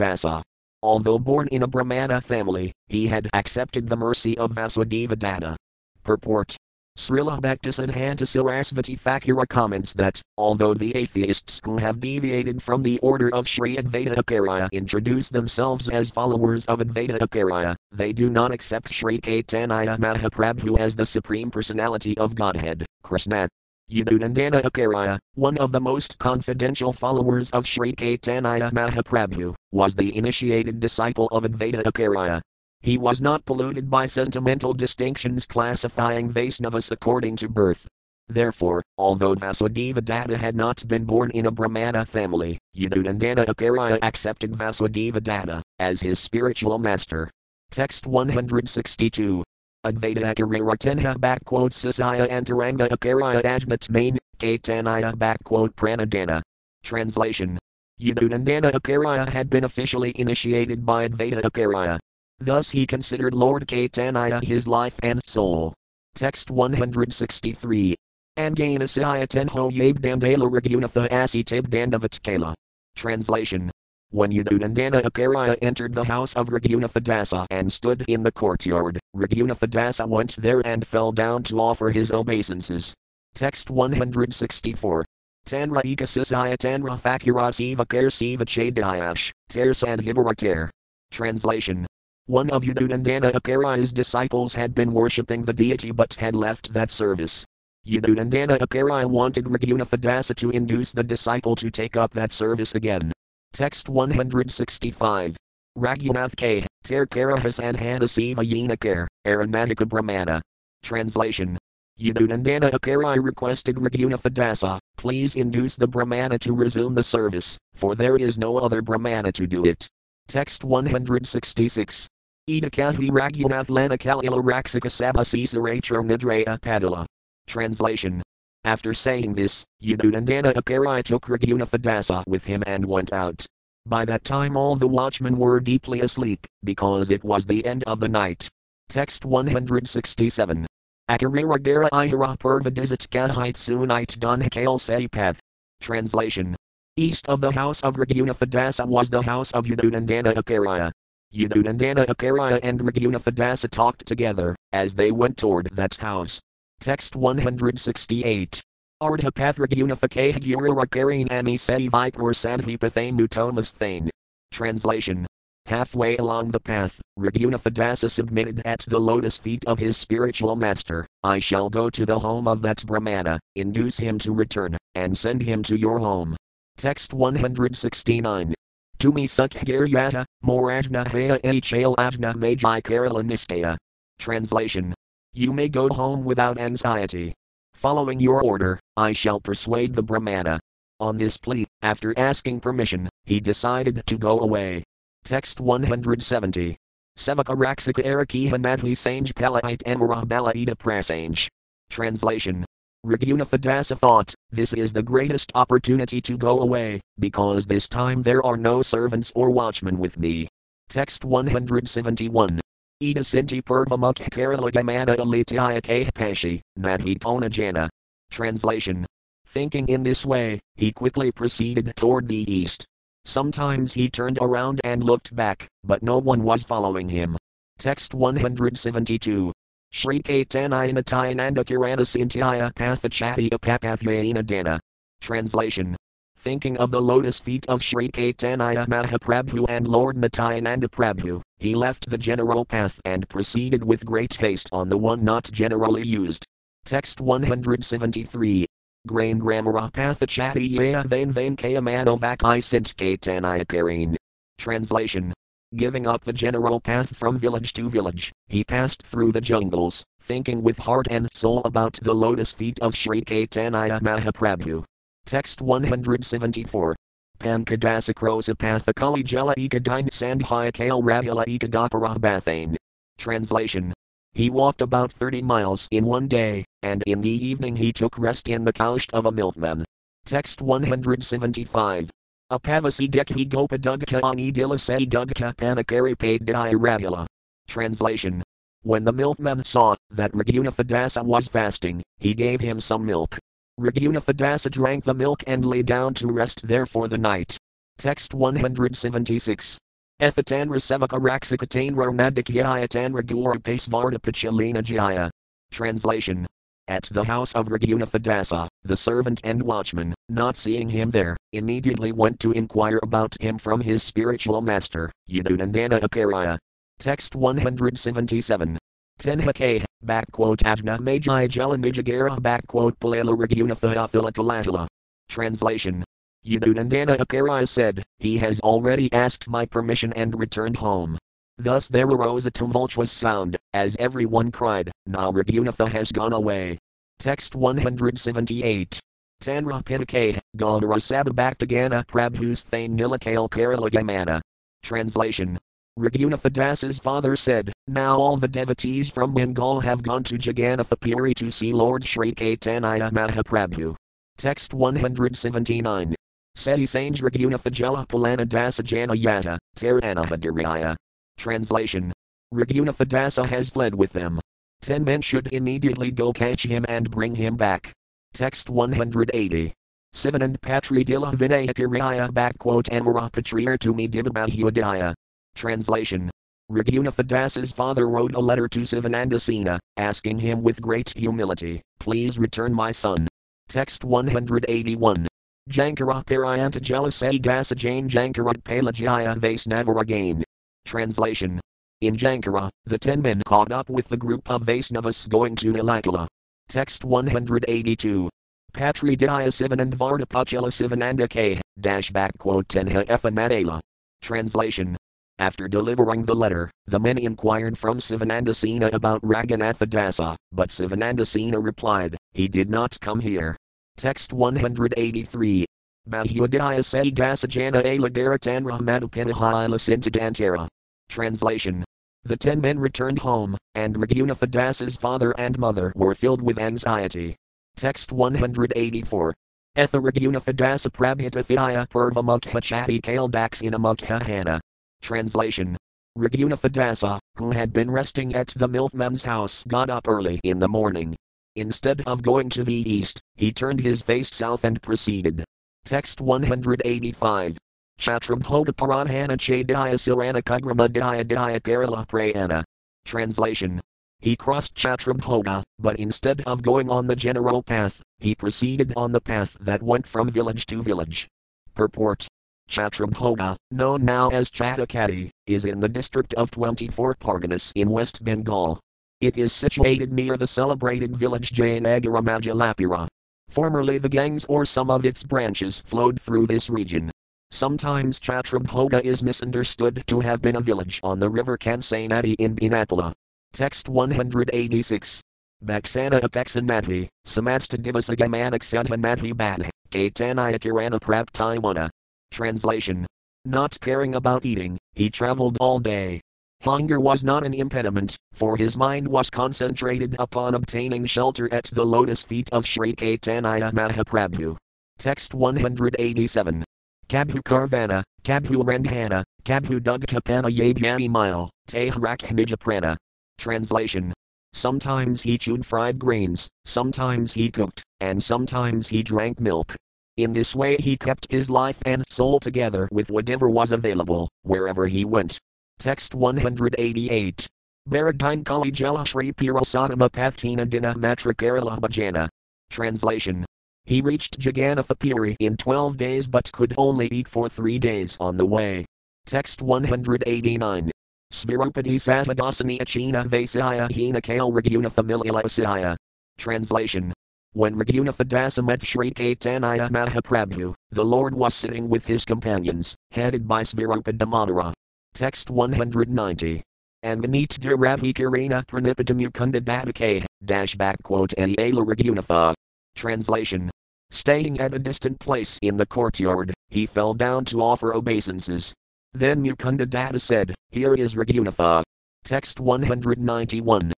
Although 0.86 1.18
born 1.18 1.48
in 1.48 1.64
a 1.64 1.66
Brahmana 1.66 2.20
family, 2.20 2.70
he 2.86 3.08
had 3.08 3.28
accepted 3.32 3.88
the 3.88 3.96
mercy 3.96 4.38
of 4.38 4.52
Vasudeva 4.52 5.18
Datta. 5.18 5.56
Purport 6.04 6.56
Srila 6.96 7.40
Bhaktisiddhanta 7.40 8.22
Sarasvati 8.22 8.96
Thakura 8.96 9.48
comments 9.48 9.92
that, 9.94 10.22
although 10.38 10.74
the 10.74 10.94
atheists 10.94 11.60
who 11.64 11.78
have 11.78 11.98
deviated 11.98 12.62
from 12.62 12.84
the 12.84 13.00
order 13.00 13.34
of 13.34 13.48
Sri 13.48 13.76
Advaita 13.76 14.16
Acharya 14.16 14.68
introduce 14.70 15.28
themselves 15.28 15.88
as 15.88 16.12
followers 16.12 16.64
of 16.66 16.78
Advaita 16.78 17.20
Acharya, 17.20 17.74
they 17.90 18.12
do 18.12 18.30
not 18.30 18.52
accept 18.52 18.88
Sri 18.88 19.20
Caitanya 19.20 19.98
Mahaprabhu 19.98 20.78
as 20.78 20.94
the 20.94 21.04
Supreme 21.04 21.50
Personality 21.50 22.16
of 22.16 22.36
Godhead, 22.36 22.86
Krishna. 23.02 23.48
Yadunandana 23.88 24.64
Acharya, 24.64 25.20
one 25.34 25.56
of 25.58 25.70
the 25.70 25.80
most 25.80 26.18
confidential 26.18 26.92
followers 26.92 27.52
of 27.52 27.64
Sri 27.64 27.92
Caitanya 27.92 28.72
Mahaprabhu, 28.72 29.54
was 29.70 29.94
the 29.94 30.16
initiated 30.16 30.80
disciple 30.80 31.28
of 31.30 31.44
Advaita 31.44 31.86
Acharya. 31.86 32.42
He 32.80 32.98
was 32.98 33.20
not 33.20 33.44
polluted 33.44 33.88
by 33.88 34.06
sentimental 34.06 34.74
distinctions 34.74 35.46
classifying 35.46 36.32
Vaisnavas 36.32 36.90
according 36.90 37.36
to 37.36 37.48
birth. 37.48 37.86
Therefore, 38.26 38.82
although 38.98 39.36
Vasudeva 39.36 40.04
Datta 40.04 40.36
had 40.36 40.56
not 40.56 40.86
been 40.88 41.04
born 41.04 41.30
in 41.30 41.46
a 41.46 41.52
Brahmana 41.52 42.04
family, 42.04 42.58
Yadunandana 42.76 43.48
Acharya 43.48 44.00
accepted 44.02 44.50
Vasudeva 44.56 45.22
Datta 45.22 45.62
as 45.78 46.00
his 46.00 46.18
spiritual 46.18 46.80
master. 46.80 47.30
Text 47.70 48.08
162. 48.08 49.44
Advaita 49.90 50.34
Akarira 50.34 50.76
Tenha 50.76 51.16
backquote 51.16 51.72
Sasaya 51.72 52.28
Antaranga 52.28 52.88
Akaraya 52.88 53.42
Ajmat 53.42 53.88
Main, 53.88 54.18
Caitanya 54.38 55.14
backquote 55.14 55.74
Pranadana. 55.74 56.42
Translation. 56.82 57.58
Yadunandana 58.00 58.74
Acharya 58.74 59.30
had 59.30 59.48
been 59.48 59.64
officially 59.64 60.12
initiated 60.16 60.84
by 60.84 61.08
Advaita 61.08 61.44
Acharya. 61.44 61.98
Thus 62.38 62.70
he 62.70 62.86
considered 62.86 63.32
Lord 63.32 63.66
Caitanya 63.66 64.44
his 64.44 64.68
life 64.68 64.98
and 65.02 65.20
soul. 65.26 65.72
Text 66.14 66.50
163. 66.50 67.94
Anganasaya 68.38 69.26
Tenho 69.26 69.70
Yabdandala 69.72 70.50
Ragunatha 70.50 71.08
Asitib 71.08 71.68
Dandavat 71.68 72.54
Translation. 72.94 73.70
When 74.10 74.30
Yadunandana 74.30 75.04
Acharya 75.04 75.56
entered 75.62 75.94
the 75.94 76.04
house 76.04 76.34
of 76.36 76.48
Raghunatha 76.48 77.46
and 77.50 77.72
stood 77.72 78.04
in 78.08 78.22
the 78.22 78.30
courtyard, 78.30 79.00
Raghunatha 79.16 80.06
went 80.06 80.36
there 80.36 80.60
and 80.66 80.86
fell 80.86 81.10
down 81.10 81.42
to 81.44 81.58
offer 81.58 81.90
his 81.90 82.12
obeisances. 82.12 82.94
Text 83.34 83.70
164. 83.70 85.04
Tanra 85.46 85.82
Ekasisaya 85.82 86.56
Tanra 86.56 87.00
Fakurasiva 87.00 87.86
Karsiva 87.86 88.40
Chadayash, 88.40 89.32
Tersan 89.50 90.00
Hibarater. 90.00 90.68
Translation. 91.10 91.86
One 92.26 92.50
of 92.50 92.64
Yadunandana 92.64 93.32
Acharya's 93.32 93.92
disciples 93.92 94.54
had 94.54 94.74
been 94.74 94.92
worshipping 94.92 95.44
the 95.44 95.52
deity 95.52 95.92
but 95.92 96.14
had 96.14 96.34
left 96.34 96.72
that 96.72 96.90
service. 96.90 97.44
Yadunandana 97.86 98.60
Acharya 98.60 99.06
wanted 99.06 99.44
Raghunatha 99.44 100.34
to 100.34 100.50
induce 100.50 100.92
the 100.92 101.04
disciple 101.04 101.54
to 101.56 101.70
take 101.70 101.96
up 101.96 102.12
that 102.12 102.32
service 102.32 102.74
again. 102.74 103.12
Text 103.52 103.88
165. 103.88 105.36
Raghunath 105.78 106.36
K. 106.36 106.66
Ter 106.86 107.04
Karahas 107.04 107.60
and 107.60 107.76
Hanasiva 107.76 108.48
Yinakar, 108.48 109.08
Aromatica 109.26 109.88
Brahmana. 109.88 110.40
Translation. 110.84 111.58
Yadunandana 112.00 112.72
Acharya 112.72 113.20
requested 113.20 113.74
Raghunatha 113.74 114.78
please 114.96 115.34
induce 115.34 115.74
the 115.74 115.88
Brahmana 115.88 116.38
to 116.38 116.52
resume 116.52 116.94
the 116.94 117.02
service, 117.02 117.58
for 117.74 117.96
there 117.96 118.14
is 118.14 118.38
no 118.38 118.58
other 118.58 118.82
Brahmana 118.82 119.32
to 119.32 119.48
do 119.48 119.64
it. 119.64 119.88
Text 120.28 120.62
166. 120.62 122.06
Idakahi 122.48 123.10
Raghunath 123.10 123.68
Lana 123.68 123.98
Kalila 123.98 124.40
Raksaka 124.40 124.88
Sabasisaratra 124.88 126.06
Nidraya 126.06 126.60
Padala. 126.60 127.04
Translation. 127.48 128.22
After 128.62 128.94
saying 128.94 129.34
this, 129.34 129.64
Yadunandana 129.82 130.56
Acharya 130.56 131.02
took 131.02 131.26
Raghunatha 131.26 132.22
with 132.28 132.44
him 132.44 132.62
and 132.64 132.84
went 132.84 133.12
out. 133.12 133.44
By 133.88 134.04
that 134.06 134.24
time 134.24 134.56
all 134.56 134.74
the 134.74 134.88
watchmen 134.88 135.38
were 135.38 135.60
deeply 135.60 136.00
asleep, 136.00 136.44
because 136.64 137.12
it 137.12 137.22
was 137.22 137.46
the 137.46 137.64
end 137.64 137.84
of 137.84 138.00
the 138.00 138.08
night. 138.08 138.48
Text 138.88 139.24
167. 139.24 140.66
Akarira 141.08 141.56
Ihara 141.90 142.36
Purvadizit 142.36 143.06
Kahite 143.06 143.54
Sunite 143.54 144.18
Dun 144.18 144.48
Kale 144.50 144.78
Sapath. 144.78 145.38
Translation. 145.80 146.56
East 146.96 147.28
of 147.28 147.40
the 147.40 147.52
house 147.52 147.80
of 147.82 147.94
Raghunatha 147.94 148.88
was 148.88 149.08
the 149.08 149.22
house 149.22 149.52
of 149.52 149.66
Yadunandana 149.66 150.36
Acharya. 150.36 150.90
Yadunandana 151.32 152.06
Akarya 152.06 152.58
and 152.64 152.80
Raghunatha 152.80 153.70
talked 153.70 154.04
together 154.04 154.56
as 154.72 154.96
they 154.96 155.12
went 155.12 155.36
toward 155.36 155.68
that 155.74 155.94
house. 155.94 156.40
Text 156.80 157.14
168. 157.14 158.62
Ardhapathragunatha 159.02 160.08
Kahagururakarin 160.08 161.30
Ami 161.30 161.58
Seti 161.58 161.86
Vipur 161.90 162.32
Sadhipathame 162.32 163.28
Thomas 163.28 163.70
Thane. 163.70 164.08
Translation 164.52 165.26
Halfway 165.66 166.16
along 166.16 166.52
the 166.52 166.60
path, 166.60 167.02
Raghunatha 167.18 168.08
submitted 168.08 168.62
at 168.64 168.80
the 168.88 168.98
lotus 168.98 169.36
feet 169.36 169.62
of 169.66 169.78
his 169.78 169.98
spiritual 169.98 170.56
master, 170.56 171.06
I 171.22 171.40
shall 171.40 171.68
go 171.68 171.90
to 171.90 172.06
the 172.06 172.18
home 172.18 172.48
of 172.48 172.62
that 172.62 172.86
Brahmana, 172.86 173.38
induce 173.54 173.98
him 173.98 174.18
to 174.20 174.32
return, 174.32 174.78
and 174.94 175.18
send 175.18 175.42
him 175.42 175.62
to 175.64 175.76
your 175.76 175.98
home. 175.98 176.34
Text 176.78 177.12
169. 177.12 178.54
Tumi 178.98 179.24
Sukhiryata, 179.24 180.24
Morajna 180.42 181.06
Haya 181.06 181.38
Echale 181.40 181.96
Ajna. 181.96 183.76
Translation 184.18 184.94
You 185.34 185.52
may 185.52 185.68
go 185.68 185.88
home 185.90 186.24
without 186.24 186.58
anxiety. 186.58 187.34
Following 187.76 188.20
your 188.20 188.42
order, 188.42 188.80
I 188.96 189.12
shall 189.12 189.38
persuade 189.38 189.94
the 189.94 190.02
Brahmana. 190.02 190.58
On 190.98 191.18
this 191.18 191.36
plea, 191.36 191.66
after 191.82 192.18
asking 192.18 192.60
permission, 192.60 193.06
he 193.26 193.38
decided 193.38 194.02
to 194.06 194.16
go 194.16 194.40
away. 194.40 194.82
Text 195.24 195.60
170. 195.60 196.78
Sevaka 197.18 197.54
Raksaka 197.54 198.02
Arakiha 198.02 198.52
Madhi 198.52 198.96
Sange 198.96 199.34
Palait 199.34 199.86
Amara 199.86 200.24
Balaida 200.24 200.74
Prasange. 200.74 201.48
Translation. 201.90 202.64
Raghunatha 203.04 203.98
thought, 203.98 204.34
this 204.50 204.72
is 204.72 204.94
the 204.94 205.02
greatest 205.02 205.52
opportunity 205.54 206.22
to 206.22 206.38
go 206.38 206.60
away, 206.60 207.02
because 207.18 207.66
this 207.66 207.86
time 207.86 208.22
there 208.22 208.42
are 208.42 208.56
no 208.56 208.80
servants 208.80 209.34
or 209.36 209.50
watchmen 209.50 209.98
with 209.98 210.18
me. 210.18 210.48
Text 210.88 211.26
171. 211.26 212.58
Ida 212.98 213.20
Sinti 213.20 213.62
Purvamuk 213.62 214.14
Kerala 214.30 214.72
Gamana 214.72 215.18
Alitaya 215.18 215.82
Kahpashi, 215.82 216.62
Nadhi 216.78 217.18
Konajana. 217.18 217.90
Translation. 218.30 219.04
Thinking 219.48 219.86
in 219.88 220.02
this 220.02 220.24
way, 220.24 220.60
he 220.76 220.92
quickly 220.92 221.30
proceeded 221.30 221.94
toward 221.94 222.26
the 222.26 222.50
east. 222.50 222.86
Sometimes 223.26 223.92
he 223.92 224.08
turned 224.08 224.38
around 224.40 224.80
and 224.82 225.04
looked 225.04 225.36
back, 225.36 225.68
but 225.84 226.02
no 226.02 226.16
one 226.16 226.42
was 226.42 226.64
following 226.64 227.06
him. 227.06 227.36
Text 227.76 228.14
172. 228.14 229.52
Shri 229.92 230.22
Caitanya 230.22 230.94
Tayananda 231.04 231.66
Kirana 231.66 232.00
Sintaya 232.00 232.72
Pathachati 232.72 233.50
Apapathyayana 233.50 234.46
Dana. 234.46 234.80
Translation. 235.20 235.96
Thinking 236.38 236.78
of 236.78 236.90
the 236.90 237.02
lotus 237.02 237.38
feet 237.38 237.66
of 237.68 237.82
Sri 237.82 238.08
Caitanya 238.08 238.86
Mahaprabhu 238.86 239.66
and 239.68 239.86
Lord 239.86 240.16
Nityananda 240.16 240.88
Prabhu, 240.88 241.42
he 241.58 241.74
left 241.74 242.10
the 242.10 242.18
general 242.18 242.64
path 242.64 243.00
and 243.04 243.28
proceeded 243.28 243.84
with 243.84 244.04
great 244.04 244.34
haste 244.34 244.68
on 244.72 244.88
the 244.88 244.98
one 244.98 245.24
not 245.24 245.50
generally 245.52 246.06
used. 246.06 246.44
Text 246.84 247.20
173. 247.20 248.66
Grain 249.06 249.40
grammara 249.40 249.90
pathachati 249.92 250.68
yaya 250.68 251.04
vain 251.06 251.30
vain 251.30 251.56
oh, 251.60 252.16
vakai 252.16 252.62
sint 252.62 252.94
katanayakarin. 252.96 254.16
Translation. 254.58 255.32
Giving 255.74 256.06
up 256.06 256.22
the 256.22 256.32
general 256.32 256.80
path 256.80 257.14
from 257.14 257.38
village 257.38 257.72
to 257.74 257.88
village, 257.88 258.32
he 258.46 258.64
passed 258.64 259.02
through 259.02 259.32
the 259.32 259.40
jungles, 259.40 260.04
thinking 260.20 260.62
with 260.62 260.78
heart 260.78 261.06
and 261.10 261.28
soul 261.34 261.62
about 261.64 261.98
the 262.02 262.14
lotus 262.14 262.52
feet 262.52 262.78
of 262.80 262.96
Sri 262.96 263.22
Caitanya 263.22 264.00
Mahaprabhu. 264.00 264.84
Text 265.24 265.60
174. 265.62 266.95
Pankadasa 267.38 268.14
Krosapathakali 268.14 269.24
Jela 269.24 269.54
Ekadine 269.56 270.10
Sandhya 270.10 270.72
Kale 270.72 271.02
Ravula 271.02 271.44
Ekadapara 271.46 272.18
Bathane. 272.18 272.76
Translation 273.18 273.92
he 274.36 274.50
walked 274.50 274.82
about 274.82 275.10
30 275.10 275.40
miles 275.40 275.88
in 275.90 276.04
one 276.04 276.28
day, 276.28 276.62
and 276.82 277.02
in 277.06 277.22
the 277.22 277.30
evening 277.30 277.74
he 277.74 277.90
took 277.90 278.18
rest 278.18 278.50
in 278.50 278.64
the 278.64 278.72
couch 278.72 279.08
of 279.14 279.24
a 279.24 279.32
milkman. 279.32 279.82
Text 280.26 280.60
175. 280.60 282.10
Apavasi 282.52 283.08
dekhi 283.08 283.48
gopadugka 283.48 284.22
ani 284.22 284.52
dilasai 284.52 285.08
dugka 285.08 285.56
panakari 285.56 286.14
padai 286.14 286.74
ravula. 286.78 287.26
Translation. 287.66 288.42
When 288.82 289.04
the 289.04 289.12
milkman 289.12 289.64
saw 289.64 289.94
that 290.10 290.32
Raghunatha 290.32 291.24
was 291.24 291.48
fasting, 291.48 292.02
he 292.18 292.34
gave 292.34 292.60
him 292.60 292.78
some 292.78 293.06
milk. 293.06 293.38
Raghunatha 293.78 294.70
drank 294.70 295.04
the 295.04 295.12
milk 295.12 295.44
and 295.46 295.64
lay 295.64 295.82
down 295.82 296.14
to 296.14 296.28
rest 296.28 296.66
there 296.66 296.86
for 296.86 297.08
the 297.08 297.18
night. 297.18 297.58
Text 297.98 298.32
176. 298.32 299.78
Ethatanra 300.20 300.80
Sevaka 300.80 301.20
Raksakatanra 301.20 302.14
Nadikyaya 302.14 302.88
Gura 302.88 303.58
Pasvarta 303.58 304.18
Pachalina 304.18 304.82
Jaya. 304.82 305.30
Translation. 305.70 306.46
At 306.88 307.08
the 307.10 307.24
house 307.24 307.52
of 307.52 307.66
Raghunatha 307.66 308.68
the 308.82 308.96
servant 308.96 309.40
and 309.44 309.62
watchman, 309.62 310.14
not 310.28 310.56
seeing 310.56 310.88
him 310.88 311.10
there, 311.10 311.36
immediately 311.52 312.12
went 312.12 312.40
to 312.40 312.52
inquire 312.52 313.00
about 313.02 313.36
him 313.42 313.58
from 313.58 313.80
his 313.80 314.02
spiritual 314.02 314.62
master, 314.62 315.10
Yadunandana 315.28 316.00
Akarya. 316.00 316.56
Text 316.98 317.36
177. 317.36 318.78
Tenhake, 319.18 319.84
backquote 319.84 319.85
Ajna 320.04 321.00
Magi 321.00 321.46
Jalanijagara 321.48 322.38
backquote 322.38 322.96
Palala 322.98 324.86
Translation. 325.28 326.04
Yadunandana 326.46 327.18
Akarya 327.18 327.66
said, 327.66 328.04
He 328.18 328.38
has 328.38 328.60
already 328.60 329.12
asked 329.12 329.48
my 329.48 329.66
permission 329.66 330.12
and 330.12 330.38
returned 330.38 330.76
home. 330.76 331.18
Thus 331.58 331.88
there 331.88 332.06
arose 332.06 332.46
a 332.46 332.50
tumultuous 332.50 333.10
sound, 333.10 333.56
as 333.72 333.96
everyone 333.98 334.52
cried, 334.52 334.92
Now 335.06 335.32
Raghunatha 335.32 335.88
has 335.88 336.12
gone 336.12 336.32
away. 336.32 336.78
Text 337.18 337.56
178. 337.56 339.00
Tanra 339.40 339.82
Pitake, 339.82 340.38
Sababhaktagana 340.56 342.06
Prabhus 342.06 342.62
Thane 342.62 342.96
Nilakale 342.96 343.50
Kerala 343.50 344.40
Translation. 344.82 345.58
Raghunatha 345.98 347.00
father 347.00 347.34
said, 347.36 347.72
Now 347.86 348.18
all 348.18 348.36
the 348.36 348.48
devotees 348.48 349.10
from 349.10 349.32
Bengal 349.32 349.80
have 349.80 350.02
gone 350.02 350.22
to 350.24 350.34
Jagannatha 350.34 351.34
to 351.36 351.50
see 351.50 351.72
Lord 351.72 352.04
Sri 352.04 352.34
Caitanya 352.34 353.10
Mahaprabhu. 353.10 353.96
Text 354.36 354.74
179. 354.74 356.14
Seti 356.54 356.84
Sange 356.84 357.22
Raghunatha 357.22 358.06
Pulana 358.08 358.44
Dasa 358.46 358.84
Jana 358.84 359.58
Taranahadariya. 359.74 360.96
Translation. 361.38 362.12
Raghunatha 362.52 363.46
has 363.46 363.70
fled 363.70 363.94
with 363.94 364.12
them. 364.12 364.38
Ten 364.82 365.02
men 365.02 365.22
should 365.22 365.50
immediately 365.50 366.10
go 366.10 366.30
catch 366.30 366.66
him 366.66 366.84
and 366.90 367.10
bring 367.10 367.34
him 367.34 367.56
back. 367.56 367.90
Text 368.34 368.68
180. 368.68 369.72
Sivanand 370.14 370.60
Patri 370.60 371.06
Dila 371.06 371.32
Vinayakiraya 371.32 372.28
backquote 372.28 372.94
Amara 372.94 373.30
Patriar 373.30 373.78
to 373.78 373.94
me 373.94 374.06
Dibabahudaya. 374.06 375.14
Translation. 375.56 376.30
Raghunatha 376.70 377.74
father 377.74 378.08
wrote 378.08 378.34
a 378.34 378.40
letter 378.40 378.68
to 378.68 378.80
Sivanandasena, 378.80 379.78
asking 379.96 380.38
him 380.38 380.62
with 380.62 380.82
great 380.82 381.10
humility, 381.16 381.80
Please 381.98 382.38
return 382.38 382.74
my 382.74 382.92
son. 382.92 383.26
Text 383.68 384.04
181. 384.04 385.26
Jankara 385.70 386.24
Parayanta 386.24 386.78
Jelasai 386.78 387.40
Dasa 387.40 387.74
Jain 387.74 388.08
Jankarat 388.08 388.62
Palajaya 388.62 389.36
Vaisnavara 389.38 390.42
Translation. 390.84 391.58
In 392.02 392.14
Jankara, 392.16 392.68
the 392.84 392.98
ten 392.98 393.22
men 393.22 393.40
caught 393.46 393.72
up 393.72 393.88
with 393.88 394.08
the 394.08 394.16
group 394.16 394.50
of 394.50 394.62
Vaisnavas 394.62 395.26
going 395.28 395.56
to 395.56 395.72
Nilakala. 395.72 396.26
Text 396.68 397.04
182. 397.04 398.28
Patri 398.74 399.16
Daya 399.16 399.48
Sivanand 399.48 399.94
Vardapachala 399.94 400.68
Sivananda 400.68 401.28
K. 401.28 401.60
Dash 401.80 402.10
back 402.10 402.36
quote 402.38 402.68
Tenha. 402.68 403.80
Translation. 404.20 404.96
After 405.38 405.68
delivering 405.68 406.24
the 406.24 406.34
letter, 406.34 406.70
the 406.86 406.98
men 406.98 407.18
inquired 407.18 407.76
from 407.76 407.98
Sivanandasena 407.98 408.92
about 408.94 409.20
Raghunatha 409.20 409.86
Dasa, 409.86 410.34
but 410.50 410.70
Sivanandasena 410.70 411.62
replied, 411.62 412.16
He 412.32 412.48
did 412.48 412.70
not 412.70 412.98
come 413.00 413.20
here. 413.20 413.54
Text 413.98 414.32
183. 414.32 415.66
Bahudaya 416.08 416.82
Se 416.82 417.10
Dasajana 417.10 417.82
Aladaratan 417.84 418.64
Rahmadupinahila 418.64 419.76
Sintadantara. 419.76 420.68
Translation. 421.10 421.84
The 422.24 422.36
ten 422.36 422.60
men 422.60 422.78
returned 422.78 423.18
home, 423.18 423.58
and 423.74 423.94
Raghunatha 423.94 424.98
father 424.98 425.32
and 425.32 425.58
mother 425.58 425.92
were 425.94 426.14
filled 426.14 426.40
with 426.40 426.58
anxiety. 426.58 427.36
Text 427.76 428.10
184. 428.10 429.34
Etha 429.76 430.54
Dasa 430.54 430.90
Prabhita 430.90 431.44
Thaya 431.44 431.86
Purvamukha 431.88 432.60
Chati 432.62 433.02
Kaldaxinamukha 433.02 434.22
Hana. 434.22 434.60
Translation. 435.02 435.76
Raghunatha 436.18 437.18
who 437.36 437.50
had 437.50 437.72
been 437.72 437.90
resting 437.90 438.34
at 438.34 438.48
the 438.48 438.68
milkman's 438.68 439.24
house, 439.24 439.64
got 439.64 439.90
up 439.90 440.08
early 440.08 440.40
in 440.44 440.58
the 440.58 440.68
morning 440.68 441.16
Instead 441.56 442.02
of 442.02 442.22
going 442.22 442.50
to 442.50 442.62
the 442.62 442.74
east, 442.74 443.18
he 443.34 443.50
turned 443.50 443.80
his 443.80 444.02
face 444.02 444.28
south 444.28 444.62
and 444.62 444.82
proceeded. 444.82 445.42
Text 445.86 446.20
185. 446.20 447.56
Chatrabhoga 447.98 448.72
Paranhana 448.74 449.38
Chadaya 449.38 449.98
Sirana 449.98 450.42
Kagrama 450.42 450.86
Daya 450.86 451.24
Daya 451.24 451.58
Kerala 451.58 452.06
Prayana. 452.06 452.62
Translation 453.06 453.80
he 454.18 454.34
crossed 454.34 454.74
Chatrabhoga, 454.74 455.62
but 455.78 455.96
instead 455.96 456.40
of 456.46 456.62
going 456.62 456.88
on 456.90 457.06
the 457.06 457.14
general 457.14 457.62
path, 457.62 458.02
he 458.18 458.34
proceeded 458.34 458.92
on 458.96 459.12
the 459.12 459.20
path 459.20 459.56
that 459.60 459.82
went 459.82 460.06
from 460.06 460.30
village 460.30 460.66
to 460.66 460.82
village. 460.82 461.28
Purport 461.74 462.26
Chatrabhoga, 462.68 463.56
known 463.70 464.04
now 464.04 464.28
as 464.30 464.50
Chatakati, 464.50 465.30
is 465.46 465.64
in 465.64 465.80
the 465.80 465.88
district 465.88 466.34
of 466.34 466.50
24 466.50 467.14
Parganas 467.14 467.72
in 467.74 467.90
West 467.90 468.24
Bengal. 468.24 468.80
It 469.20 469.38
is 469.38 469.52
situated 469.52 470.12
near 470.12 470.36
the 470.36 470.46
celebrated 470.46 471.16
village 471.16 471.50
Jayanagara 471.50 472.22
Majalapura. 472.22 473.06
Formerly 473.48 473.98
the 473.98 474.08
Ganges 474.08 474.44
or 474.46 474.64
some 474.64 474.90
of 474.90 475.06
its 475.06 475.22
branches 475.22 475.82
flowed 475.86 476.20
through 476.20 476.48
this 476.48 476.68
region. 476.68 477.10
Sometimes 477.50 478.20
Chatrabhoga 478.20 479.00
is 479.02 479.22
misunderstood 479.22 480.02
to 480.08 480.20
have 480.20 480.42
been 480.42 480.56
a 480.56 480.60
village 480.60 481.00
on 481.02 481.20
the 481.20 481.30
river 481.30 481.56
Kansanati 481.56 482.34
in 482.38 482.56
Binapala. 482.56 483.12
Text 483.52 483.88
186. 483.88 485.22
Baksana 485.64 486.20
apexanati, 486.20 487.08
samasta 487.26 487.78
divasagamanak 487.80 488.60
sadhanati 488.60 489.34
bad, 489.34 489.70
katanaya 489.90 490.58
kirana 490.58 491.00
praptaimana. 491.00 491.88
Translation. 492.36 493.06
Not 493.46 493.80
caring 493.80 494.14
about 494.14 494.44
eating, 494.44 494.76
he 494.92 495.08
traveled 495.08 495.56
all 495.58 495.78
day. 495.78 496.20
Hunger 496.62 497.00
was 497.00 497.24
not 497.24 497.46
an 497.46 497.54
impediment, 497.54 498.14
for 498.34 498.58
his 498.58 498.76
mind 498.76 499.08
was 499.08 499.30
concentrated 499.30 500.14
upon 500.18 500.54
obtaining 500.54 501.06
shelter 501.06 501.50
at 501.50 501.64
the 501.72 501.82
lotus 501.82 502.22
feet 502.22 502.50
of 502.52 502.66
Sri 502.66 502.94
Caitanya 502.94 503.72
Mahaprabhu. 503.72 504.54
Text 504.98 505.32
187. 505.32 506.62
Kabhu 507.08 507.42
Karvana, 507.42 508.02
Kabhu 508.22 508.62
Randhana, 508.62 509.24
Kabhu 509.42 509.80
Dugtapana 509.80 510.54
Yabhyami 510.54 511.08
Mile, 511.08 511.48
Tehrak 511.70 512.18
Nijaprana. 512.36 512.98
Translation. 513.38 514.12
Sometimes 514.52 515.22
he 515.22 515.38
chewed 515.38 515.64
fried 515.64 515.98
grains, 515.98 516.50
sometimes 516.66 517.32
he 517.32 517.50
cooked, 517.50 517.82
and 518.00 518.22
sometimes 518.22 518.88
he 518.88 519.02
drank 519.02 519.40
milk. 519.40 519.74
In 520.16 520.32
this 520.32 520.56
way 520.56 520.76
he 520.78 520.96
kept 520.96 521.30
his 521.30 521.50
life 521.50 521.82
and 521.84 522.02
soul 522.08 522.40
together 522.40 522.88
with 522.90 523.10
whatever 523.10 523.50
was 523.50 523.72
available, 523.72 524.30
wherever 524.44 524.86
he 524.86 525.04
went. 525.04 525.38
Text 525.78 526.14
188. 526.14 527.46
Baradine 527.90 528.42
Kali 528.42 528.72
Jela 528.72 529.06
Shri 529.06 529.30
Pirasadama 529.32 530.08
Pathina 530.10 530.66
Dina 530.66 530.94
Matrakarala 530.94 531.78
Bhajana. 531.78 532.28
Translation. 532.70 533.44
He 533.84 534.00
reached 534.00 534.40
Jagannatha 534.40 535.36
in 535.38 535.56
12 535.58 535.96
days 535.98 536.26
but 536.26 536.50
could 536.50 536.74
only 536.78 537.08
eat 537.12 537.28
for 537.28 537.50
3 537.50 537.78
days 537.78 538.16
on 538.18 538.38
the 538.38 538.46
way. 538.46 538.86
Text 539.26 539.60
189. 539.60 540.90
Svirupati 541.30 541.96
Satadasani 541.96 542.80
Achina 542.80 543.26
Vasaya 543.26 543.92
Hina 543.92 544.22
Kale 544.22 544.50
Ragunatha 544.50 545.96
Translation 546.38 547.12
when 547.56 547.74
Raghunatha 547.74 548.62
met 548.62 548.82
Sri 548.82 549.10
Caitanya 549.12 549.88
Mahaprabhu, 549.88 550.74
the 550.90 551.04
Lord 551.06 551.34
was 551.34 551.54
sitting 551.54 551.88
with 551.88 552.04
his 552.04 552.26
companions, 552.26 552.94
headed 553.12 553.48
by 553.48 553.62
Svarupa 553.62 554.12
Damodara. 554.12 554.74
Text 555.14 555.50
190. 555.50 556.62
Anganit 557.02 557.78
Ravi 557.78 558.12
Kirina 558.12 558.66
Pranipadamukunda 558.66 559.62
Dadake, 559.62 560.26
dash 560.44 560.74
back 560.74 561.02
quote 561.02 561.32
Ayala 561.38 561.82
Raghunatha. 561.82 562.52
Translation. 562.94 563.70
Staying 564.10 564.60
at 564.60 564.74
a 564.74 564.78
distant 564.78 565.18
place 565.18 565.58
in 565.62 565.78
the 565.78 565.86
courtyard, 565.86 566.52
he 566.68 566.84
fell 566.84 567.14
down 567.14 567.46
to 567.46 567.62
offer 567.62 567.94
obeisances. 567.94 568.74
Then 569.14 569.42
Mukunda 569.42 569.88
Datta 569.88 570.18
said, 570.18 570.54
Here 570.68 570.92
is 570.92 571.16
Raghunatha. 571.16 571.84
Text 572.22 572.60
191. 572.60 573.92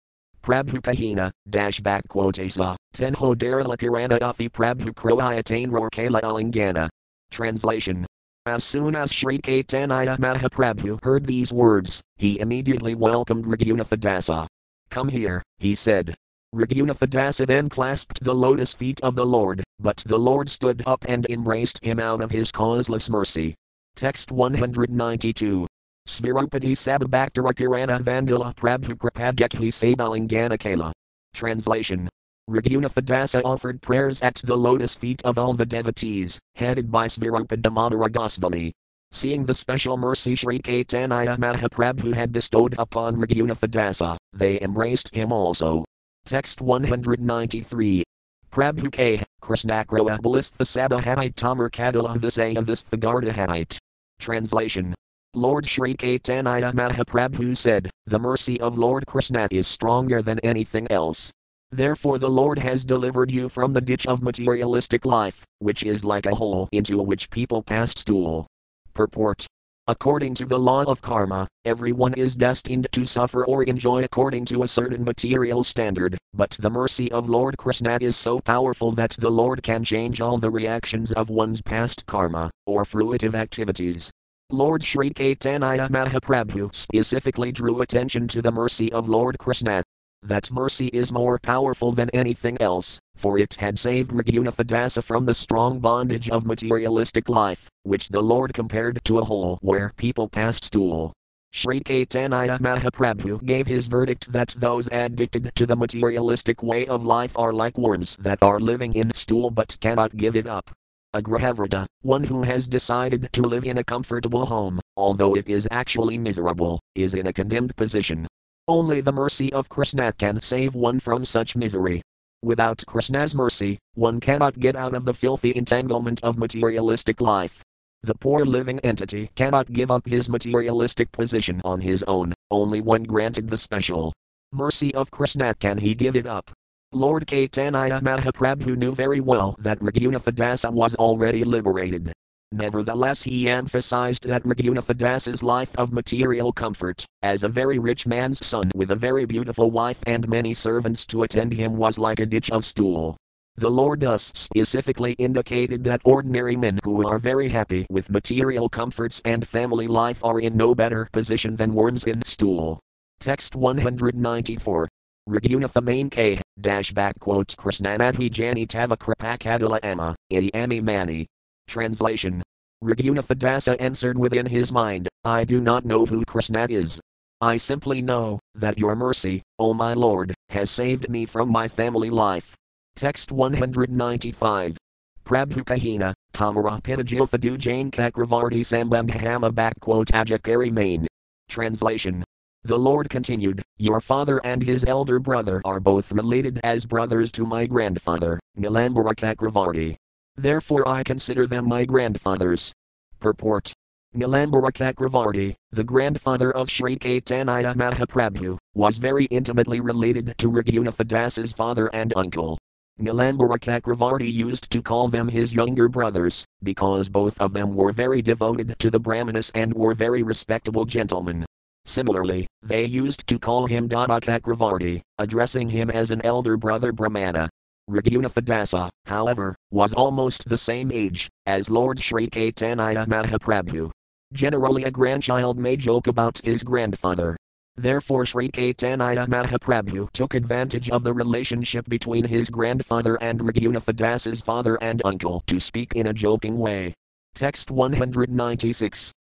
Prabhu 0.48 0.80
Kahina, 0.80 1.30
dash 1.50 1.78
back 1.80 2.08
quotesa, 2.08 2.74
Tenho 2.94 3.34
Darala 3.34 3.76
Pirana 3.76 4.18
Uthi 4.18 4.50
Prabhu 4.50 4.94
Kroayatain 4.94 5.68
Rorkala 5.68 6.22
Alingana. 6.22 6.88
Translation. 7.30 8.06
As 8.46 8.64
soon 8.64 8.96
as 8.96 9.12
Sri 9.12 9.38
Caitanya 9.42 10.16
Mahaprabhu 10.16 11.04
heard 11.04 11.26
these 11.26 11.52
words, 11.52 12.00
he 12.16 12.40
immediately 12.40 12.94
welcomed 12.94 13.44
Raghunatha 13.44 14.46
Come 14.88 15.10
here, 15.10 15.42
he 15.58 15.74
said. 15.74 16.14
Raghunatha 16.54 17.46
then 17.46 17.68
clasped 17.68 18.24
the 18.24 18.34
lotus 18.34 18.72
feet 18.72 19.02
of 19.02 19.16
the 19.16 19.26
Lord, 19.26 19.62
but 19.78 20.02
the 20.06 20.18
Lord 20.18 20.48
stood 20.48 20.82
up 20.86 21.04
and 21.06 21.26
embraced 21.28 21.84
him 21.84 22.00
out 22.00 22.22
of 22.22 22.30
his 22.30 22.50
causeless 22.50 23.10
mercy. 23.10 23.54
Text 23.96 24.32
192. 24.32 25.66
Svirupati 26.08 26.72
Sababhaktara 26.72 27.52
Kirana 27.52 28.00
Vandila 28.00 28.54
Prabhu 28.56 28.94
Kripadekhi 28.94 29.68
Sabalingana 29.68 30.58
Kala. 30.58 30.90
Translation. 31.34 32.08
Raghunatha 32.48 33.42
offered 33.44 33.82
prayers 33.82 34.22
at 34.22 34.36
the 34.36 34.56
lotus 34.56 34.94
feet 34.94 35.20
of 35.26 35.36
all 35.36 35.52
the 35.52 35.66
devotees, 35.66 36.40
headed 36.54 36.90
by 36.90 37.08
Svarupa 37.08 37.60
Damodara 37.60 38.10
Goswami. 38.10 38.72
Seeing 39.12 39.44
the 39.44 39.52
special 39.52 39.98
mercy 39.98 40.34
Sri 40.34 40.60
Caitanya 40.60 41.36
Mahaprabhu 41.36 42.14
had 42.14 42.32
bestowed 42.32 42.74
upon 42.78 43.16
Raghunatha 43.16 44.16
they 44.32 44.58
embraced 44.62 45.14
him 45.14 45.30
also. 45.30 45.84
Text 46.24 46.62
193. 46.62 48.02
Prabhu 48.50 48.90
K. 48.90 49.22
Krishnakroa 49.42 50.20
Balistha 50.22 50.64
Sabahait 50.64 51.34
Tamar 51.36 51.68
Kadala 51.68 52.16
Visaya 52.16 52.64
Visthagardahavite. 52.64 53.76
Translation 54.18 54.94
Lord 55.34 55.66
Sri 55.66 55.94
Caitanya 55.94 56.72
Mahaprabhu 56.72 57.54
said, 57.54 57.90
The 58.06 58.18
mercy 58.18 58.58
of 58.60 58.78
Lord 58.78 59.06
Krishna 59.06 59.46
is 59.50 59.68
stronger 59.68 60.22
than 60.22 60.38
anything 60.40 60.90
else. 60.90 61.30
Therefore, 61.70 62.18
the 62.18 62.30
Lord 62.30 62.58
has 62.58 62.86
delivered 62.86 63.30
you 63.30 63.50
from 63.50 63.74
the 63.74 63.82
ditch 63.82 64.06
of 64.06 64.22
materialistic 64.22 65.04
life, 65.04 65.44
which 65.58 65.82
is 65.82 66.02
like 66.02 66.24
a 66.24 66.34
hole 66.34 66.66
into 66.72 66.96
which 67.02 67.28
people 67.28 67.62
pass 67.62 67.90
stool. 67.90 68.46
Purport 68.94 69.46
According 69.86 70.34
to 70.34 70.46
the 70.46 70.58
law 70.58 70.82
of 70.84 71.02
karma, 71.02 71.46
everyone 71.66 72.14
is 72.14 72.34
destined 72.34 72.88
to 72.92 73.06
suffer 73.06 73.44
or 73.44 73.62
enjoy 73.64 74.04
according 74.04 74.46
to 74.46 74.62
a 74.62 74.68
certain 74.68 75.04
material 75.04 75.62
standard, 75.62 76.16
but 76.34 76.56
the 76.58 76.70
mercy 76.70 77.12
of 77.12 77.28
Lord 77.28 77.56
Krishna 77.58 77.98
is 78.00 78.16
so 78.16 78.40
powerful 78.40 78.92
that 78.92 79.16
the 79.18 79.30
Lord 79.30 79.62
can 79.62 79.84
change 79.84 80.20
all 80.20 80.38
the 80.38 80.50
reactions 80.50 81.12
of 81.12 81.28
one's 81.30 81.60
past 81.60 82.06
karma, 82.06 82.50
or 82.66 82.84
fruitive 82.84 83.34
activities, 83.34 84.10
Lord 84.50 84.82
Sri 84.82 85.10
Caitanya 85.10 85.90
Mahaprabhu 85.90 86.74
specifically 86.74 87.52
drew 87.52 87.82
attention 87.82 88.26
to 88.28 88.40
the 88.40 88.50
mercy 88.50 88.90
of 88.90 89.06
Lord 89.06 89.36
Krishna. 89.38 89.82
That 90.22 90.50
mercy 90.50 90.86
is 90.86 91.12
more 91.12 91.38
powerful 91.38 91.92
than 91.92 92.08
anything 92.14 92.56
else, 92.58 92.98
for 93.14 93.38
it 93.38 93.56
had 93.56 93.78
saved 93.78 94.10
Raghunatha 94.10 95.04
from 95.04 95.26
the 95.26 95.34
strong 95.34 95.80
bondage 95.80 96.30
of 96.30 96.46
materialistic 96.46 97.28
life, 97.28 97.68
which 97.82 98.08
the 98.08 98.22
Lord 98.22 98.54
compared 98.54 99.04
to 99.04 99.18
a 99.18 99.24
hole 99.26 99.58
where 99.60 99.92
people 99.98 100.30
passed 100.30 100.64
stool. 100.64 101.12
Sri 101.52 101.80
Caitanya 101.80 102.58
Mahaprabhu 102.58 103.44
gave 103.44 103.66
his 103.66 103.86
verdict 103.86 104.32
that 104.32 104.54
those 104.56 104.88
addicted 104.90 105.54
to 105.56 105.66
the 105.66 105.76
materialistic 105.76 106.62
way 106.62 106.86
of 106.86 107.04
life 107.04 107.38
are 107.38 107.52
like 107.52 107.76
worms 107.76 108.16
that 108.18 108.42
are 108.42 108.60
living 108.60 108.94
in 108.94 109.12
stool 109.12 109.50
but 109.50 109.76
cannot 109.80 110.16
give 110.16 110.34
it 110.34 110.46
up. 110.46 110.70
A 111.18 111.86
one 112.02 112.22
who 112.22 112.44
has 112.44 112.68
decided 112.68 113.28
to 113.32 113.42
live 113.42 113.64
in 113.64 113.78
a 113.78 113.82
comfortable 113.82 114.46
home, 114.46 114.78
although 114.96 115.34
it 115.34 115.48
is 115.48 115.66
actually 115.72 116.16
miserable, 116.16 116.78
is 116.94 117.12
in 117.12 117.26
a 117.26 117.32
condemned 117.32 117.74
position. 117.74 118.28
Only 118.68 119.00
the 119.00 119.10
mercy 119.10 119.52
of 119.52 119.68
Krishna 119.68 120.12
can 120.12 120.40
save 120.40 120.76
one 120.76 121.00
from 121.00 121.24
such 121.24 121.56
misery. 121.56 122.02
Without 122.44 122.84
Krishna's 122.86 123.34
mercy, 123.34 123.78
one 123.94 124.20
cannot 124.20 124.60
get 124.60 124.76
out 124.76 124.94
of 124.94 125.04
the 125.04 125.12
filthy 125.12 125.56
entanglement 125.56 126.22
of 126.22 126.38
materialistic 126.38 127.20
life. 127.20 127.64
The 128.04 128.14
poor 128.14 128.44
living 128.44 128.78
entity 128.80 129.30
cannot 129.34 129.72
give 129.72 129.90
up 129.90 130.06
his 130.06 130.28
materialistic 130.28 131.10
position 131.10 131.60
on 131.64 131.80
his 131.80 132.04
own, 132.04 132.32
only 132.52 132.80
when 132.80 133.02
granted 133.02 133.50
the 133.50 133.56
special 133.56 134.12
mercy 134.52 134.94
of 134.94 135.10
Krishna 135.10 135.54
can 135.54 135.78
he 135.78 135.96
give 135.96 136.14
it 136.14 136.28
up. 136.28 136.52
Lord 136.92 137.26
Caitanya 137.26 138.00
Mahaprabhu 138.00 138.74
knew 138.74 138.94
very 138.94 139.20
well 139.20 139.54
that 139.58 139.78
Raghunatha 139.80 140.72
was 140.72 140.94
already 140.94 141.44
liberated. 141.44 142.14
Nevertheless, 142.50 143.22
he 143.24 143.46
emphasized 143.46 144.26
that 144.26 144.42
Raghunatha 144.44 145.42
life 145.42 145.76
of 145.76 145.92
material 145.92 146.50
comfort, 146.50 147.04
as 147.22 147.44
a 147.44 147.48
very 147.48 147.78
rich 147.78 148.06
man's 148.06 148.44
son 148.46 148.70
with 148.74 148.90
a 148.90 148.96
very 148.96 149.26
beautiful 149.26 149.70
wife 149.70 150.02
and 150.06 150.26
many 150.26 150.54
servants 150.54 151.04
to 151.08 151.24
attend 151.24 151.52
him, 151.52 151.76
was 151.76 151.98
like 151.98 152.20
a 152.20 152.26
ditch 152.26 152.50
of 152.50 152.64
stool. 152.64 153.18
The 153.56 153.68
Lord 153.68 154.00
thus 154.00 154.32
specifically 154.34 155.12
indicated 155.18 155.84
that 155.84 156.00
ordinary 156.04 156.56
men 156.56 156.78
who 156.84 157.06
are 157.06 157.18
very 157.18 157.50
happy 157.50 157.84
with 157.90 158.08
material 158.08 158.70
comforts 158.70 159.20
and 159.26 159.46
family 159.46 159.88
life 159.88 160.24
are 160.24 160.40
in 160.40 160.56
no 160.56 160.74
better 160.74 161.10
position 161.12 161.56
than 161.56 161.74
worms 161.74 162.04
in 162.04 162.22
stool. 162.22 162.80
Text 163.20 163.56
194. 163.56 164.88
Raghunatha 165.28 165.82
main 165.84 166.08
K, 166.08 166.40
dash 166.58 166.92
back 166.92 167.18
quotes 167.18 167.54
Krishnanadhi 167.54 168.34
Jani 168.34 168.64
Tava 168.64 168.96
Kripakadala 168.96 169.78
Amma, 169.82 170.16
Ami 170.54 170.80
Mani. 170.80 171.26
Translation. 171.66 172.42
Raghunatha 172.82 173.76
answered 173.78 174.16
within 174.16 174.46
his 174.46 174.72
mind, 174.72 175.06
I 175.24 175.44
do 175.44 175.60
not 175.60 175.84
know 175.84 176.06
who 176.06 176.24
Krishna 176.24 176.66
is. 176.70 176.98
I 177.42 177.58
simply 177.58 178.00
know 178.00 178.40
that 178.54 178.78
your 178.78 178.96
mercy, 178.96 179.42
O 179.58 179.74
my 179.74 179.92
Lord, 179.92 180.32
has 180.48 180.70
saved 180.70 181.10
me 181.10 181.26
from 181.26 181.52
my 181.52 181.68
family 181.68 182.08
life. 182.08 182.54
Text 182.96 183.30
195. 183.30 184.78
Prabhukahina, 185.26 186.14
Tamara 186.32 186.80
Pinajilthadu 186.80 187.58
Jain 187.58 187.90
Kakravarti 187.90 188.60
Sambandhama 188.60 189.52
backquote 189.52 190.06
Ajakari 190.06 190.72
main. 190.72 191.06
Translation. 191.50 192.24
The 192.68 192.78
Lord 192.78 193.08
continued, 193.08 193.62
Your 193.78 193.98
father 193.98 194.44
and 194.44 194.62
his 194.62 194.84
elder 194.84 195.18
brother 195.18 195.62
are 195.64 195.80
both 195.80 196.12
related 196.12 196.60
as 196.62 196.84
brothers 196.84 197.32
to 197.32 197.46
my 197.46 197.64
grandfather, 197.64 198.38
Nilambara 198.58 199.14
Kakravarti. 199.14 199.96
Therefore 200.36 200.86
I 200.86 201.02
consider 201.02 201.46
them 201.46 201.66
my 201.66 201.86
grandfathers. 201.86 202.74
Purport 203.20 203.72
Nilambara 204.14 204.70
Chakravarti, 204.70 205.54
the 205.70 205.82
grandfather 205.82 206.50
of 206.54 206.68
Sri 206.68 206.98
Caitanya 206.98 207.74
Mahaprabhu, 207.74 208.58
was 208.74 208.98
very 208.98 209.24
intimately 209.30 209.80
related 209.80 210.34
to 210.36 210.50
Raghunatha 210.50 211.56
father 211.56 211.86
and 211.94 212.12
uncle. 212.16 212.58
Nilambara 213.00 213.58
Chakravarti 213.58 214.30
used 214.30 214.68
to 214.68 214.82
call 214.82 215.08
them 215.08 215.28
his 215.28 215.54
younger 215.54 215.88
brothers, 215.88 216.44
because 216.62 217.08
both 217.08 217.40
of 217.40 217.54
them 217.54 217.74
were 217.74 217.92
very 217.92 218.20
devoted 218.20 218.78
to 218.78 218.90
the 218.90 219.00
Brahmanas 219.00 219.50
and 219.54 219.72
were 219.72 219.94
very 219.94 220.22
respectable 220.22 220.84
gentlemen. 220.84 221.46
Similarly, 221.88 222.46
they 222.62 222.84
used 222.84 223.26
to 223.28 223.38
call 223.38 223.64
him 223.64 223.88
Dada 223.88 224.20
Chakravarti, 224.20 225.00
addressing 225.16 225.70
him 225.70 225.88
as 225.90 226.10
an 226.10 226.20
elder 226.22 226.58
brother 226.58 226.92
Brahmana. 226.92 227.48
Raghunatha 227.88 228.90
however, 229.06 229.56
was 229.70 229.94
almost 229.94 230.46
the 230.46 230.58
same 230.58 230.92
age 230.92 231.30
as 231.46 231.70
Lord 231.70 231.98
Sri 231.98 232.28
Caitanya 232.28 233.06
Mahaprabhu. 233.06 233.90
Generally, 234.34 234.84
a 234.84 234.90
grandchild 234.90 235.58
may 235.58 235.76
joke 235.76 236.06
about 236.06 236.38
his 236.44 236.62
grandfather. 236.62 237.38
Therefore, 237.76 238.26
Sri 238.26 238.50
Caitanya 238.50 239.26
Mahaprabhu 239.26 240.12
took 240.12 240.34
advantage 240.34 240.90
of 240.90 241.04
the 241.04 241.14
relationship 241.14 241.88
between 241.88 242.24
his 242.24 242.50
grandfather 242.50 243.16
and 243.22 243.40
Raghunatha 243.40 244.44
father 244.44 244.76
and 244.82 245.00
uncle 245.06 245.42
to 245.46 245.58
speak 245.58 245.94
in 245.94 246.06
a 246.06 246.12
joking 246.12 246.58
way. 246.58 246.92
Text 247.34 247.70
196. 247.70 249.12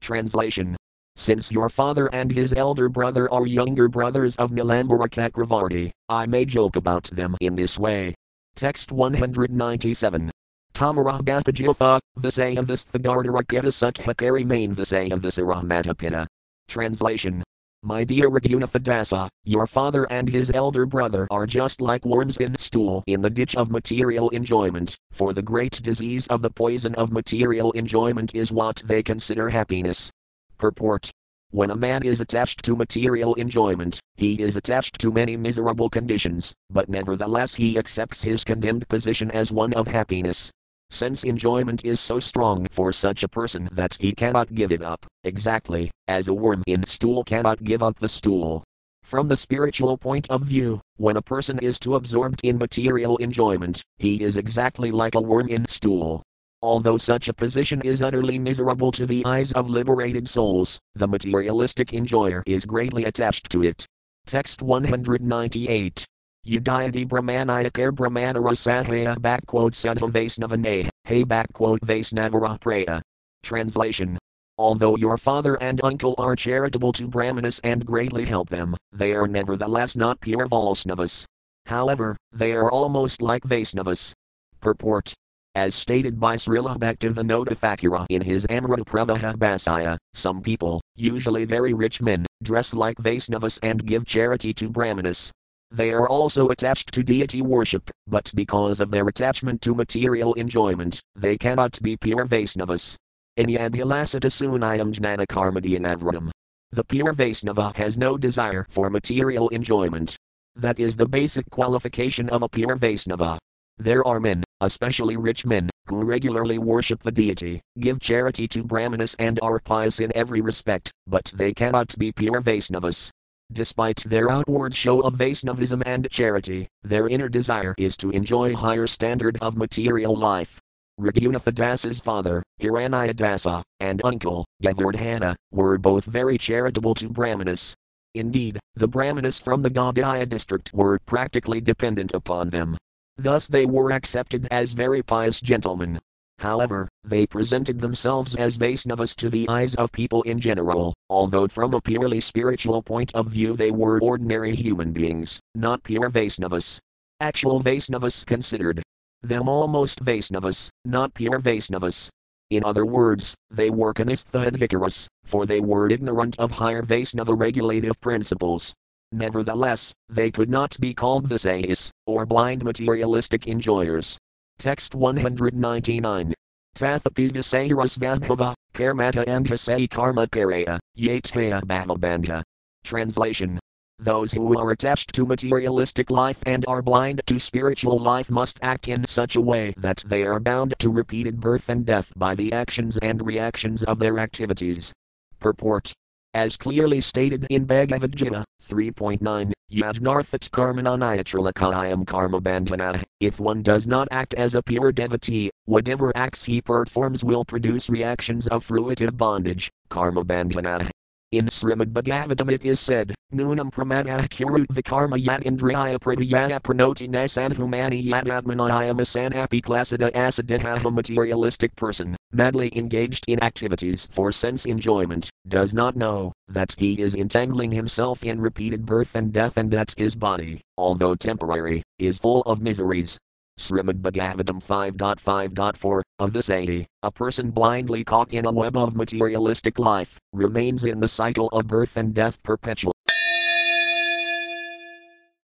Translation. 0.00 0.74
Since 1.16 1.52
your 1.52 1.68
father 1.68 2.06
and 2.14 2.32
his 2.32 2.54
elder 2.54 2.88
brother 2.88 3.30
are 3.30 3.46
younger 3.46 3.88
brothers 3.88 4.36
of 4.36 4.52
Nilambara 4.52 5.10
Chakravarti, 5.10 5.90
I 6.08 6.24
may 6.24 6.46
joke 6.46 6.76
about 6.76 7.04
them 7.04 7.36
in 7.42 7.56
this 7.56 7.78
way. 7.78 8.14
Text 8.56 8.90
197. 8.90 10.30
Tamaragaspajiltha, 10.72 12.00
Visayavisthagardaraketa 12.18 14.46
main 14.46 14.74
Visayavistaramatapina. 14.74 16.26
Translation. 16.68 17.42
My 17.82 18.02
dear 18.02 18.28
Raghunatha 18.28 19.28
your 19.44 19.68
father 19.68 20.04
and 20.10 20.28
his 20.28 20.50
elder 20.50 20.84
brother 20.84 21.28
are 21.30 21.46
just 21.46 21.80
like 21.80 22.04
worms 22.04 22.36
in 22.38 22.56
stool 22.56 23.04
in 23.06 23.20
the 23.20 23.30
ditch 23.30 23.54
of 23.54 23.70
material 23.70 24.30
enjoyment, 24.30 24.96
for 25.12 25.32
the 25.32 25.42
great 25.42 25.80
disease 25.80 26.26
of 26.26 26.42
the 26.42 26.50
poison 26.50 26.96
of 26.96 27.12
material 27.12 27.70
enjoyment 27.72 28.34
is 28.34 28.50
what 28.50 28.82
they 28.84 29.02
consider 29.02 29.50
happiness. 29.50 30.10
Purport 30.56 31.12
when 31.50 31.70
a 31.70 31.76
man 31.76 32.02
is 32.02 32.20
attached 32.20 32.62
to 32.64 32.76
material 32.76 33.32
enjoyment, 33.36 34.00
he 34.16 34.42
is 34.42 34.56
attached 34.56 34.98
to 35.00 35.10
many 35.10 35.34
miserable 35.34 35.88
conditions, 35.88 36.52
but 36.68 36.90
nevertheless 36.90 37.54
he 37.54 37.78
accepts 37.78 38.22
his 38.22 38.44
condemned 38.44 38.86
position 38.88 39.30
as 39.30 39.50
one 39.50 39.72
of 39.72 39.86
happiness. 39.88 40.50
Sense 40.90 41.22
enjoyment 41.22 41.84
is 41.84 42.00
so 42.00 42.18
strong 42.18 42.66
for 42.70 42.92
such 42.92 43.22
a 43.22 43.28
person 43.28 43.68
that 43.72 43.96
he 44.00 44.12
cannot 44.12 44.54
give 44.54 44.72
it 44.72 44.82
up, 44.82 45.04
exactly 45.22 45.90
as 46.08 46.28
a 46.28 46.34
worm 46.34 46.62
in 46.66 46.84
stool 46.86 47.22
cannot 47.24 47.62
give 47.62 47.82
up 47.82 47.98
the 47.98 48.08
stool. 48.08 48.64
From 49.02 49.28
the 49.28 49.36
spiritual 49.36 49.98
point 49.98 50.30
of 50.30 50.42
view, 50.42 50.80
when 50.96 51.18
a 51.18 51.22
person 51.22 51.58
is 51.58 51.78
too 51.78 51.94
absorbed 51.94 52.40
in 52.42 52.56
material 52.56 53.18
enjoyment, 53.18 53.82
he 53.98 54.22
is 54.22 54.38
exactly 54.38 54.90
like 54.90 55.14
a 55.14 55.20
worm 55.20 55.48
in 55.48 55.66
stool. 55.66 56.22
Although 56.62 56.98
such 56.98 57.28
a 57.28 57.34
position 57.34 57.82
is 57.82 58.02
utterly 58.02 58.38
miserable 58.38 58.90
to 58.92 59.06
the 59.06 59.24
eyes 59.26 59.52
of 59.52 59.70
liberated 59.70 60.28
souls, 60.28 60.80
the 60.94 61.06
materialistic 61.06 61.92
enjoyer 61.92 62.42
is 62.46 62.64
greatly 62.64 63.04
attached 63.04 63.50
to 63.50 63.62
it. 63.62 63.86
Text 64.26 64.62
198. 64.62 66.06
Yudayati 66.48 67.06
Brahmanayakar 67.06 67.92
Brahmanara 67.92 68.56
Sahaya 68.56 69.14
backquote 69.18 69.74
Sutta 69.74 70.10
Vaisnavane, 70.10 70.88
Hey 71.04 71.22
backquote 71.22 71.78
Vaisnavara 71.80 72.58
Praya. 72.58 73.02
Translation. 73.42 74.16
Although 74.56 74.96
your 74.96 75.18
father 75.18 75.56
and 75.62 75.78
uncle 75.84 76.14
are 76.16 76.34
charitable 76.34 76.94
to 76.94 77.06
Brahmanas 77.06 77.60
and 77.64 77.84
greatly 77.84 78.24
help 78.24 78.48
them, 78.48 78.74
they 78.92 79.12
are 79.12 79.28
nevertheless 79.28 79.94
not 79.94 80.22
pure 80.22 80.48
Vaisnavas. 80.48 81.26
However, 81.66 82.16
they 82.32 82.54
are 82.54 82.72
almost 82.72 83.20
like 83.20 83.42
Vaisnavas. 83.42 84.14
Purport 84.58 85.12
as 85.54 85.74
stated 85.74 86.20
by 86.20 86.36
Srila 86.36 86.78
Bhaktivinoda 86.78 87.58
Thakura 87.58 88.06
in 88.08 88.22
his 88.22 88.46
Amrita 88.48 88.84
Pravaha 88.84 89.36
Bhasya, 89.36 89.98
some 90.14 90.40
people, 90.40 90.80
usually 90.94 91.44
very 91.44 91.74
rich 91.74 92.00
men, 92.00 92.24
dress 92.42 92.72
like 92.72 92.96
Vaisnavas 92.96 93.58
and 93.62 93.84
give 93.84 94.06
charity 94.06 94.54
to 94.54 94.70
Brahmanas. 94.70 95.32
They 95.70 95.92
are 95.92 96.08
also 96.08 96.48
attached 96.48 96.92
to 96.94 97.02
deity 97.02 97.42
worship, 97.42 97.90
but 98.06 98.32
because 98.34 98.80
of 98.80 98.90
their 98.90 99.06
attachment 99.06 99.60
to 99.62 99.74
material 99.74 100.32
enjoyment, 100.34 101.02
they 101.14 101.36
cannot 101.36 101.80
be 101.82 101.96
pure 101.96 102.24
Vaisnavas. 102.26 102.96
Inyadhilasata 103.38 104.30
sunayam 104.30 104.92
jnana 104.92 105.26
karmadyanavratam. 105.26 106.30
The 106.72 106.84
pure 106.84 107.12
Vaisnava 107.12 107.74
has 107.76 107.96
no 107.96 108.16
desire 108.18 108.66
for 108.68 108.90
material 108.90 109.48
enjoyment. 109.50 110.16
That 110.56 110.80
is 110.80 110.96
the 110.96 111.06
basic 111.06 111.48
qualification 111.50 112.28
of 112.30 112.42
a 112.42 112.48
pure 112.48 112.76
Vaisnava. 112.76 113.38
There 113.78 114.04
are 114.06 114.20
men, 114.20 114.42
especially 114.60 115.16
rich 115.16 115.46
men, 115.46 115.70
who 115.86 116.04
regularly 116.04 116.58
worship 116.58 117.00
the 117.00 117.12
deity, 117.12 117.60
give 117.78 118.00
charity 118.00 118.48
to 118.48 118.64
Brahmanas 118.64 119.14
and 119.18 119.38
are 119.40 119.60
pious 119.60 120.00
in 120.00 120.10
every 120.16 120.40
respect, 120.40 120.90
but 121.06 121.30
they 121.34 121.54
cannot 121.54 121.96
be 121.96 122.10
pure 122.10 122.40
Vaisnavas. 122.40 123.10
Despite 123.52 124.04
their 124.04 124.30
outward 124.30 124.74
show 124.74 125.00
of 125.00 125.14
Vaisnavism 125.14 125.82
and 125.86 126.06
charity, 126.10 126.68
their 126.82 127.08
inner 127.08 127.30
desire 127.30 127.74
is 127.78 127.96
to 127.96 128.10
enjoy 128.10 128.54
higher 128.54 128.86
standard 128.86 129.38
of 129.40 129.56
material 129.56 130.14
life. 130.14 130.60
Raghunatha 131.00 132.02
father, 132.02 132.42
Hiranyadasa, 132.60 133.62
and 133.80 134.02
uncle, 134.04 134.44
Govardhana, 134.62 135.34
were 135.50 135.78
both 135.78 136.04
very 136.04 136.36
charitable 136.36 136.94
to 136.96 137.08
Brahmanas. 137.08 137.74
Indeed, 138.14 138.58
the 138.74 138.88
Brahmanas 138.88 139.38
from 139.38 139.62
the 139.62 139.70
Gaudiya 139.70 140.28
district 140.28 140.74
were 140.74 140.98
practically 141.06 141.60
dependent 141.60 142.12
upon 142.12 142.50
them. 142.50 142.76
Thus 143.16 143.48
they 143.48 143.64
were 143.64 143.92
accepted 143.92 144.46
as 144.50 144.74
very 144.74 145.02
pious 145.02 145.40
gentlemen. 145.40 145.98
However, 146.38 146.88
they 147.04 147.26
presented 147.26 147.80
themselves 147.80 148.36
as 148.36 148.56
Vaisnavas 148.56 149.14
to 149.16 149.28
the 149.28 149.48
eyes 149.48 149.74
of 149.74 149.92
people 149.92 150.22
in 150.22 150.38
general, 150.38 150.94
although 151.10 151.48
from 151.48 151.74
a 151.74 151.80
purely 151.80 152.20
spiritual 152.20 152.82
point 152.82 153.14
of 153.14 153.26
view 153.26 153.56
they 153.56 153.70
were 153.70 154.00
ordinary 154.00 154.54
human 154.54 154.92
beings, 154.92 155.40
not 155.54 155.82
pure 155.82 156.08
Vaisnavas. 156.08 156.78
Actual 157.20 157.60
Vaisnavas 157.60 158.24
considered 158.24 158.82
them 159.22 159.48
almost 159.48 160.04
Vaisnavas, 160.04 160.68
not 160.84 161.12
pure 161.14 161.40
Vaisnavas. 161.40 162.08
In 162.50 162.64
other 162.64 162.86
words, 162.86 163.34
they 163.50 163.70
were 163.70 163.92
Kanistha-adhikaris, 163.92 165.06
for 165.24 165.44
they 165.44 165.60
were 165.60 165.90
ignorant 165.90 166.38
of 166.38 166.52
higher 166.52 166.82
Vaisnava 166.82 167.38
regulative 167.38 168.00
principles, 168.00 168.74
Nevertheless, 169.12 169.94
they 170.10 170.30
could 170.30 170.50
not 170.50 170.78
be 170.80 170.92
called 170.92 171.28
visayas, 171.28 171.90
or 172.06 172.26
blind 172.26 172.62
materialistic 172.62 173.46
enjoyers. 173.46 174.18
Text 174.58 174.96
199. 174.96 176.34
Tathapi 176.76 177.30
visayaras 177.30 177.96
vabhava, 177.96 178.54
karmata 178.74 179.88
karma 179.88 180.26
karaya, 180.26 180.80
yataya 180.98 181.62
bhavabandha. 181.62 182.42
Translation. 182.82 183.60
Those 184.00 184.32
who 184.32 184.58
are 184.58 184.72
attached 184.72 185.14
to 185.14 185.26
materialistic 185.26 186.10
life 186.10 186.42
and 186.44 186.64
are 186.66 186.82
blind 186.82 187.20
to 187.26 187.38
spiritual 187.38 188.00
life 188.00 188.30
must 188.30 188.58
act 188.60 188.88
in 188.88 189.04
such 189.06 189.36
a 189.36 189.40
way 189.40 189.74
that 189.76 190.02
they 190.04 190.24
are 190.24 190.40
bound 190.40 190.74
to 190.80 190.90
repeated 190.90 191.38
birth 191.38 191.68
and 191.68 191.86
death 191.86 192.12
by 192.16 192.34
the 192.34 192.52
actions 192.52 192.96
and 192.98 193.24
reactions 193.24 193.84
of 193.84 194.00
their 194.00 194.18
activities. 194.18 194.92
Purport 195.38 195.92
as 196.34 196.56
clearly 196.56 197.00
stated 197.00 197.46
in 197.50 197.64
Bhagavad 197.64 198.16
Gita 198.16 198.44
3.9, 198.62 199.52
Yajnarthat 199.72 200.50
karmananayatralakayam 200.50 202.06
karma 202.06 202.40
bandhana. 202.40 203.02
If 203.20 203.40
one 203.40 203.62
does 203.62 203.86
not 203.86 204.08
act 204.10 204.34
as 204.34 204.54
a 204.54 204.62
pure 204.62 204.92
devotee, 204.92 205.50
whatever 205.64 206.12
acts 206.14 206.44
he 206.44 206.60
performs 206.62 207.24
will 207.24 207.44
produce 207.44 207.90
reactions 207.90 208.46
of 208.48 208.66
fruitive 208.66 209.16
bondage, 209.16 209.70
karma 209.90 210.24
bandhana. 210.24 210.90
In 211.30 211.44
Srimad 211.48 211.92
Bhagavatam 211.92 212.50
it 212.54 212.64
is 212.64 212.80
said, 212.80 213.14
Nunam 213.34 213.70
pramada 213.70 214.26
kurut 214.30 214.66
vikarma 214.68 215.22
yat 215.22 215.42
indriya 215.42 215.98
pradiyaya 215.98 216.58
pranoti 216.58 217.06
nasanhumani 217.06 218.02
yat 218.02 218.24
atmanayam 218.24 218.98
asanapi 218.98 219.60
klasada 219.60 220.10
asaditaha 220.12 220.82
a 220.82 220.90
materialistic 220.90 221.76
person, 221.76 222.16
madly 222.32 222.72
engaged 222.74 223.26
in 223.28 223.42
activities 223.42 224.08
for 224.10 224.32
sense 224.32 224.64
enjoyment, 224.64 225.28
does 225.46 225.74
not 225.74 225.96
know 225.96 226.32
that 226.48 226.74
he 226.78 226.98
is 227.02 227.14
entangling 227.14 227.72
himself 227.72 228.24
in 228.24 228.40
repeated 228.40 228.86
birth 228.86 229.14
and 229.14 229.30
death 229.30 229.58
and 229.58 229.70
that 229.70 229.92
his 229.98 230.16
body, 230.16 230.62
although 230.78 231.14
temporary, 231.14 231.82
is 231.98 232.18
full 232.18 232.40
of 232.46 232.62
miseries. 232.62 233.18
Srimad 233.58 234.00
Bhagavatam 234.00 234.62
5.5.4 234.64 236.02
Of 236.20 236.32
this 236.32 236.48
A, 236.48 236.86
a 237.02 237.10
person 237.10 237.50
blindly 237.50 238.04
caught 238.04 238.32
in 238.32 238.46
a 238.46 238.52
web 238.52 238.76
of 238.76 238.94
materialistic 238.94 239.80
life, 239.80 240.18
remains 240.32 240.84
in 240.84 241.00
the 241.00 241.08
cycle 241.08 241.48
of 241.48 241.66
birth 241.66 241.96
and 241.96 242.14
death 242.14 242.40
perpetually. 242.44 242.97